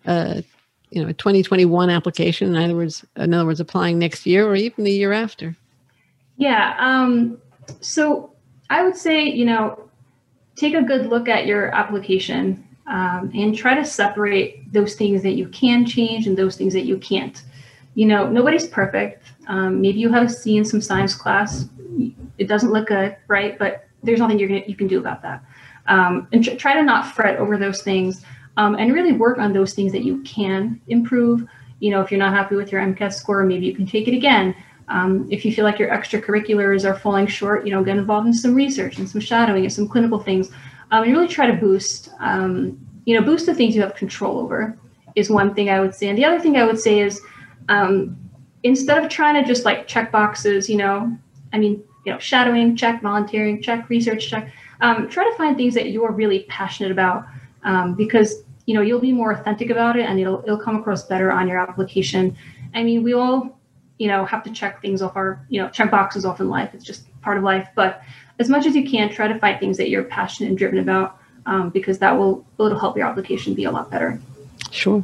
uh, 0.05 0.41
you 0.89 1.01
know, 1.01 1.09
a 1.09 1.13
2021 1.13 1.89
application? 1.89 2.55
In 2.55 2.63
other 2.63 2.75
words, 2.75 3.05
in 3.15 3.33
other 3.33 3.45
words, 3.45 3.59
applying 3.59 3.99
next 3.99 4.25
year 4.25 4.47
or 4.47 4.55
even 4.55 4.83
the 4.83 4.91
year 4.91 5.11
after. 5.11 5.55
Yeah. 6.37 6.75
Um, 6.79 7.37
so 7.81 8.31
I 8.69 8.83
would 8.83 8.95
say, 8.95 9.23
you 9.23 9.45
know, 9.45 9.89
take 10.55 10.73
a 10.73 10.81
good 10.81 11.07
look 11.07 11.27
at 11.27 11.45
your 11.45 11.73
application 11.73 12.65
um, 12.87 13.31
and 13.33 13.55
try 13.55 13.75
to 13.75 13.85
separate 13.85 14.71
those 14.71 14.95
things 14.95 15.23
that 15.23 15.33
you 15.33 15.47
can 15.47 15.85
change 15.85 16.27
and 16.27 16.37
those 16.37 16.55
things 16.55 16.73
that 16.73 16.85
you 16.85 16.97
can't. 16.97 17.41
You 17.95 18.05
know, 18.05 18.29
nobody's 18.29 18.67
perfect 18.67 19.23
um, 19.47 19.81
maybe 19.81 19.99
you 19.99 20.11
have 20.11 20.33
in 20.45 20.65
some 20.65 20.81
science 20.81 21.13
class. 21.13 21.69
It 22.37 22.47
doesn't 22.47 22.71
look 22.71 22.87
good, 22.87 23.15
right? 23.27 23.57
But 23.57 23.87
there's 24.03 24.19
nothing 24.19 24.39
you're 24.39 24.47
gonna, 24.47 24.63
you 24.67 24.75
can 24.75 24.87
do 24.87 24.99
about 24.99 25.21
that. 25.21 25.43
Um, 25.87 26.27
and 26.31 26.43
tr- 26.43 26.55
try 26.55 26.73
to 26.73 26.83
not 26.83 27.13
fret 27.13 27.37
over 27.37 27.57
those 27.57 27.81
things 27.81 28.23
um, 28.57 28.75
and 28.75 28.93
really 28.93 29.11
work 29.11 29.37
on 29.37 29.53
those 29.53 29.73
things 29.73 29.91
that 29.91 30.03
you 30.03 30.21
can 30.23 30.81
improve. 30.87 31.47
You 31.79 31.91
know, 31.91 32.01
if 32.01 32.11
you're 32.11 32.19
not 32.19 32.33
happy 32.33 32.55
with 32.55 32.71
your 32.71 32.81
MCAT 32.81 33.13
score, 33.13 33.43
maybe 33.43 33.65
you 33.65 33.75
can 33.75 33.85
take 33.85 34.07
it 34.07 34.13
again. 34.13 34.55
Um, 34.87 35.27
if 35.31 35.45
you 35.45 35.53
feel 35.53 35.65
like 35.65 35.79
your 35.79 35.89
extracurriculars 35.89 36.85
are 36.85 36.97
falling 36.97 37.27
short, 37.27 37.65
you 37.65 37.71
know, 37.71 37.83
get 37.83 37.97
involved 37.97 38.27
in 38.27 38.33
some 38.33 38.53
research 38.53 38.97
and 38.97 39.09
some 39.09 39.21
shadowing 39.21 39.63
and 39.63 39.73
some 39.73 39.87
clinical 39.87 40.19
things. 40.19 40.49
Um, 40.91 41.03
and 41.03 41.13
really 41.13 41.27
try 41.27 41.47
to 41.47 41.53
boost, 41.53 42.09
um, 42.19 42.79
you 43.05 43.19
know, 43.19 43.25
boost 43.25 43.47
the 43.47 43.55
things 43.55 43.75
you 43.75 43.81
have 43.81 43.95
control 43.95 44.39
over 44.39 44.77
is 45.15 45.29
one 45.29 45.53
thing 45.55 45.69
I 45.69 45.79
would 45.79 45.95
say. 45.95 46.07
And 46.07 46.17
the 46.17 46.25
other 46.25 46.39
thing 46.39 46.57
I 46.57 46.65
would 46.65 46.79
say 46.79 46.99
is 46.99 47.19
um, 47.69 48.17
instead 48.63 49.03
of 49.03 49.09
trying 49.09 49.41
to 49.41 49.47
just 49.47 49.65
like 49.65 49.87
check 49.87 50.11
boxes, 50.11 50.69
you 50.69 50.77
know, 50.77 51.15
I 51.53 51.59
mean, 51.59 51.83
you 52.05 52.11
know, 52.11 52.19
shadowing, 52.19 52.75
check, 52.75 53.01
volunteering, 53.01 53.61
check, 53.61 53.89
research, 53.89 54.29
check, 54.29 54.51
um, 54.81 55.09
try 55.09 55.23
to 55.23 55.35
find 55.37 55.55
things 55.55 55.73
that 55.75 55.89
you're 55.89 56.11
really 56.11 56.45
passionate 56.49 56.91
about 56.91 57.25
um, 57.63 57.95
because, 57.95 58.43
you 58.65 58.73
know, 58.73 58.81
you'll 58.81 58.99
be 58.99 59.11
more 59.11 59.31
authentic 59.31 59.69
about 59.69 59.97
it 59.97 60.05
and 60.05 60.19
it'll, 60.19 60.43
it'll 60.43 60.59
come 60.59 60.75
across 60.75 61.05
better 61.05 61.31
on 61.31 61.47
your 61.47 61.59
application. 61.59 62.35
I 62.73 62.83
mean, 62.83 63.03
we 63.03 63.13
all, 63.13 63.57
you 63.97 64.07
know, 64.07 64.25
have 64.25 64.43
to 64.43 64.51
check 64.51 64.81
things 64.81 65.01
off 65.01 65.15
our, 65.15 65.45
you 65.49 65.61
know, 65.61 65.69
check 65.69 65.89
boxes 65.89 66.25
off 66.25 66.39
in 66.39 66.49
life. 66.49 66.71
It's 66.73 66.83
just 66.83 67.05
part 67.21 67.37
of 67.37 67.43
life. 67.43 67.67
But 67.75 68.01
as 68.39 68.49
much 68.49 68.65
as 68.65 68.75
you 68.75 68.89
can, 68.89 69.09
try 69.09 69.27
to 69.27 69.39
find 69.39 69.59
things 69.59 69.77
that 69.77 69.89
you're 69.89 70.03
passionate 70.03 70.49
and 70.49 70.57
driven 70.57 70.79
about 70.79 71.19
um, 71.45 71.69
because 71.69 71.99
that 71.99 72.11
will, 72.11 72.45
it'll 72.59 72.79
help 72.79 72.97
your 72.97 73.07
application 73.07 73.53
be 73.53 73.63
a 73.63 73.71
lot 73.71 73.89
better. 73.89 74.19
Sure. 74.71 75.03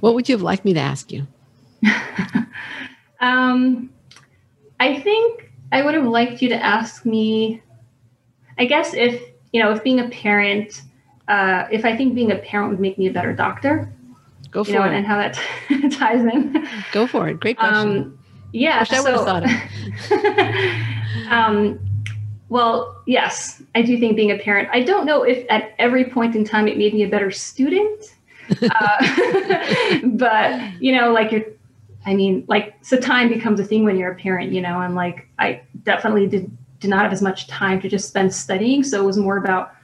What 0.00 0.14
would 0.14 0.28
you 0.28 0.34
have 0.34 0.42
liked 0.42 0.64
me 0.64 0.74
to 0.74 0.80
ask 0.80 1.12
you? 1.12 1.26
um, 3.20 3.90
I 4.80 5.00
think 5.00 5.52
I 5.72 5.82
would 5.82 5.94
have 5.94 6.06
liked 6.06 6.42
you 6.42 6.48
to 6.50 6.56
ask 6.56 7.04
me. 7.04 7.62
I 8.58 8.64
guess 8.64 8.94
if 8.94 9.22
you 9.52 9.62
know, 9.62 9.70
if 9.72 9.82
being 9.82 10.00
a 10.00 10.08
parent, 10.08 10.82
uh, 11.28 11.64
if 11.70 11.84
I 11.84 11.96
think 11.96 12.14
being 12.14 12.32
a 12.32 12.36
parent 12.36 12.70
would 12.70 12.80
make 12.80 12.98
me 12.98 13.06
a 13.06 13.12
better 13.12 13.32
doctor. 13.32 13.92
Go 14.50 14.64
for 14.64 14.70
you 14.70 14.78
know, 14.78 14.84
it. 14.84 14.94
And 14.94 15.06
how 15.06 15.18
that 15.18 15.34
ties 15.92 16.20
in. 16.20 16.66
Go 16.92 17.06
for 17.06 17.28
it. 17.28 17.38
Great 17.38 17.58
question. 17.58 17.88
Um, 17.88 18.18
yeah. 18.52 18.84
I 18.90 19.00
would 19.00 19.12
have 19.12 19.24
thought 19.24 19.44
of 19.44 19.50
it. 19.50 21.28
um, 21.30 21.78
well, 22.48 23.02
yes, 23.06 23.62
I 23.74 23.82
do 23.82 23.98
think 23.98 24.16
being 24.16 24.30
a 24.30 24.38
parent. 24.38 24.70
I 24.72 24.82
don't 24.82 25.04
know 25.04 25.22
if 25.22 25.44
at 25.50 25.74
every 25.78 26.06
point 26.06 26.34
in 26.34 26.44
time 26.44 26.66
it 26.66 26.78
made 26.78 26.94
me 26.94 27.02
a 27.02 27.08
better 27.08 27.30
student, 27.30 28.14
uh, 28.62 30.00
but 30.04 30.60
you 30.80 30.96
know, 30.96 31.12
like 31.12 31.30
you're. 31.32 31.44
I 32.08 32.14
mean, 32.14 32.44
like 32.48 32.74
so 32.80 32.96
time 32.96 33.28
becomes 33.28 33.60
a 33.60 33.64
thing 33.64 33.84
when 33.84 33.98
you're 33.98 34.12
a 34.12 34.16
parent, 34.16 34.50
you 34.50 34.62
know, 34.62 34.80
and 34.80 34.94
like 34.94 35.28
I 35.38 35.60
definitely 35.82 36.26
did 36.26 36.50
did 36.80 36.88
not 36.88 37.02
have 37.02 37.12
as 37.12 37.20
much 37.20 37.48
time 37.48 37.82
to 37.82 37.88
just 37.88 38.08
spend 38.08 38.32
studying, 38.34 38.82
so 38.82 39.02
it 39.02 39.04
was 39.04 39.18
more 39.18 39.36
about 39.36 39.74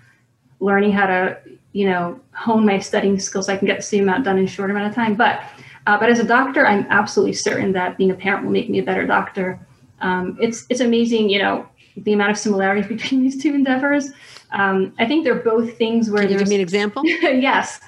learning 0.61 0.93
how 0.93 1.07
to, 1.07 1.37
you 1.72 1.87
know, 1.87 2.18
hone 2.33 2.64
my 2.64 2.79
studying 2.79 3.18
skills 3.18 3.47
so 3.47 3.53
I 3.53 3.59
can 3.59 3.66
get 3.66 3.77
the 3.77 3.83
same 3.83 4.05
amount 4.05 4.25
done 4.25 4.39
in 4.39 4.45
a 4.45 4.49
short 4.49 4.70
amount 4.70 4.87
of 4.87 4.95
time. 4.95 5.16
But 5.16 5.43
uh, 5.87 5.99
but 5.99 6.09
as 6.09 6.18
a 6.18 6.25
doctor, 6.25 6.66
I'm 6.66 6.87
absolutely 6.89 7.35
certain 7.35 7.72
that 7.72 7.99
being 7.99 8.11
a 8.11 8.14
parent 8.14 8.45
will 8.45 8.53
make 8.53 8.70
me 8.70 8.79
a 8.79 8.83
better 8.83 9.07
doctor. 9.07 9.61
Um, 10.01 10.39
it's 10.41 10.64
it's 10.70 10.81
amazing, 10.81 11.29
you 11.29 11.41
know, 11.41 11.68
the 11.95 12.14
amount 12.14 12.31
of 12.31 12.39
similarities 12.39 12.87
between 12.97 13.22
these 13.22 13.43
two 13.43 13.55
endeavors. 13.55 14.12
Um, 14.53 14.95
I 14.99 15.05
think 15.05 15.25
they're 15.25 15.35
both 15.35 15.77
things 15.77 16.09
where 16.09 16.22
Can 16.22 16.33
you 16.33 16.39
give 16.39 16.49
me 16.49 16.55
an 16.55 16.62
example? 16.62 17.03
yes. 17.07 17.81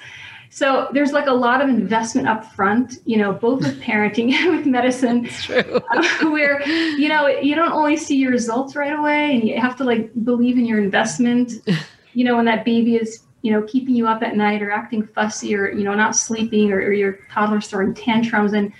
So 0.49 0.87
there's 0.91 1.11
like 1.11 1.27
a 1.27 1.33
lot 1.33 1.61
of 1.61 1.69
investment 1.69 2.27
up 2.27 2.45
front, 2.53 2.95
you 3.05 3.17
know, 3.17 3.33
both 3.33 3.61
with 3.61 3.81
parenting 3.81 4.31
and 4.33 4.57
with 4.57 4.65
medicine. 4.65 5.25
True. 5.25 5.81
uh, 5.91 6.29
where, 6.29 6.67
you 6.67 7.09
know, 7.09 7.27
you 7.27 7.55
don't 7.55 7.71
only 7.71 7.97
see 7.97 8.17
your 8.17 8.31
results 8.31 8.75
right 8.75 8.97
away 8.97 9.35
and 9.35 9.47
you 9.47 9.59
have 9.59 9.75
to 9.77 9.83
like 9.83 10.11
believe 10.23 10.57
in 10.57 10.65
your 10.65 10.79
investment. 10.79 11.53
You 12.13 12.23
know, 12.23 12.35
when 12.35 12.45
that 12.45 12.65
baby 12.65 12.95
is, 12.95 13.25
you 13.43 13.51
know, 13.51 13.61
keeping 13.67 13.93
you 13.93 14.07
up 14.07 14.23
at 14.23 14.35
night 14.35 14.63
or 14.63 14.71
acting 14.71 15.05
fussy 15.05 15.53
or, 15.53 15.69
you 15.69 15.83
know, 15.83 15.93
not 15.93 16.15
sleeping 16.15 16.71
or, 16.71 16.77
or 16.77 16.91
your 16.91 17.19
toddler's 17.31 17.67
throwing 17.67 17.93
tantrums 17.93 18.53
and 18.53 18.73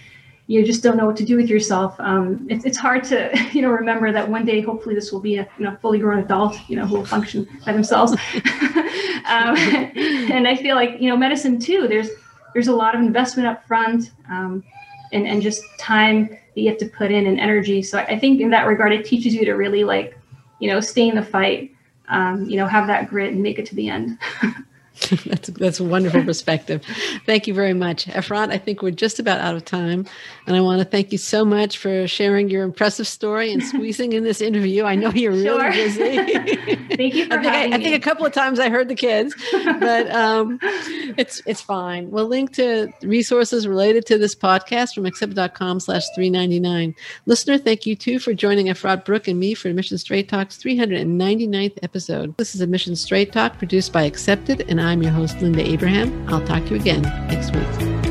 you 0.48 0.66
just 0.66 0.82
don't 0.82 0.96
know 0.96 1.06
what 1.06 1.18
to 1.18 1.26
do 1.26 1.36
with 1.36 1.50
yourself. 1.50 1.96
Um, 2.00 2.48
it's, 2.50 2.66
it's 2.66 2.78
hard 2.78 3.04
to, 3.06 3.38
you 3.52 3.62
know, 3.62 3.70
remember 3.70 4.12
that 4.12 4.28
one 4.28 4.46
day, 4.46 4.62
hopefully 4.62 4.96
this 4.96 5.12
will 5.12 5.20
be 5.20 5.38
a, 5.38 5.48
you 5.58 5.66
know, 5.66 5.78
fully 5.82 6.00
grown 6.00 6.20
adult, 6.20 6.58
you 6.70 6.76
know, 6.76 6.86
who 6.86 6.96
will 6.98 7.06
function 7.06 7.48
by 7.66 7.74
themselves. 7.74 8.14
um, 9.26 9.56
and 9.58 10.48
I 10.48 10.56
feel 10.56 10.76
like, 10.76 11.02
you 11.02 11.10
know, 11.10 11.18
medicine 11.18 11.60
too, 11.60 11.88
there's, 11.88 12.10
there's 12.54 12.70
a 12.70 12.76
lot 12.76 12.96
of 12.96 13.02
investment 13.02 13.48
up 13.48 13.68
front 13.68 14.12
um, 14.30 14.64
and, 15.12 15.28
and 15.28 15.42
just 15.42 15.62
time 15.78 16.28
that 16.28 16.62
you 16.62 16.70
have 16.70 16.78
to 16.80 16.88
put 16.88 17.12
in 17.12 17.28
and 17.28 17.40
energy. 17.40 17.84
So 17.84 18.00
I 18.00 18.18
think 18.18 18.40
in 18.40 18.50
that 18.52 18.68
regard, 18.68 18.94
it 18.94 19.06
teaches 19.06 19.36
you 19.36 19.44
to 19.46 19.54
really 19.54 19.84
like, 19.84 20.18
you 20.60 20.70
know, 20.70 20.80
stay 20.80 21.10
in 21.10 21.16
the 21.16 21.24
fight, 21.24 21.72
um, 22.08 22.46
you 22.46 22.56
know, 22.56 22.68
have 22.68 22.88
that 22.88 23.10
grit 23.10 23.34
and 23.34 23.44
make 23.44 23.60
it 23.60 23.66
to 23.68 23.76
the 23.76 23.90
end. 23.90 24.18
that's 25.26 25.50
that's 25.50 25.80
a 25.80 25.84
wonderful 25.84 26.24
perspective. 26.24 26.84
Thank 27.26 27.48
you 27.48 27.54
very 27.54 27.74
much, 27.74 28.06
Efrat. 28.08 28.52
I 28.52 28.58
think 28.58 28.82
we're 28.82 28.92
just 28.92 29.20
about 29.20 29.40
out 29.40 29.56
of 29.56 29.64
time, 29.66 30.06
and 30.46 30.56
I 30.56 30.62
want 30.62 30.80
to 30.80 30.86
thank 30.86 31.12
you 31.12 31.18
so 31.18 31.46
much 31.46 31.78
for 31.78 32.08
sharing 32.08 32.50
your 32.50 32.64
impressive 32.64 33.08
story 33.08 33.52
and 33.52 33.64
squeezing 33.64 34.14
in 34.14 34.24
this 34.24 34.42
interview. 34.42 34.84
I 34.86 34.96
know 34.96 35.12
you're 35.12 35.34
Sure. 35.34 35.62
really 35.62 35.72
busy. 35.72 36.76
Thank 36.98 37.14
you 37.14 37.28
for 37.28 37.34
I 37.38 37.44
think, 37.44 37.74
I, 37.74 37.76
I 37.78 37.84
think 37.84 37.96
a 37.96 38.00
couple 38.00 38.26
of 38.26 38.34
times 38.34 38.60
I 38.60 38.70
heard 38.70 38.88
the 38.88 38.96
kids, 38.96 39.36
but 39.52 40.10
um, 40.12 40.58
it's 40.62 41.42
it's 41.46 41.62
fine. 41.62 42.10
We'll 42.10 42.28
link 42.28 42.54
to 42.54 42.92
resources 43.04 43.68
related 43.68 44.06
to 44.08 44.18
this 44.18 44.34
podcast 44.34 44.96
from 44.96 45.06
accepted.com 45.06 45.80
slash 45.80 46.04
399. 46.16 46.96
Listener, 47.28 47.58
thank 47.60 47.86
you 47.86 47.96
too 47.96 48.18
for 48.20 48.34
joining 48.34 48.68
Efrat 48.68 49.06
Brook 49.06 49.28
and 49.28 49.40
me 49.40 49.54
for 49.54 49.70
Admissions 49.70 50.02
Straight 50.02 50.28
Talk's 50.30 50.58
399th 50.58 51.78
episode. 51.84 52.36
This 52.38 52.56
is 52.56 52.62
Admissions 52.62 53.02
Straight 53.02 53.32
Talk 53.32 53.58
produced 53.58 53.94
by 53.94 54.04
Accepted, 54.04 54.62
and 54.68 54.82
I'm 54.88 55.04
your 55.04 55.12
host, 55.12 55.42
Linda 55.42 55.62
Abraham. 55.62 56.28
I'll 56.30 56.46
talk 56.46 56.64
to 56.64 56.70
you 56.70 56.76
again 56.78 57.02
next 57.28 57.54
week. 57.54 58.07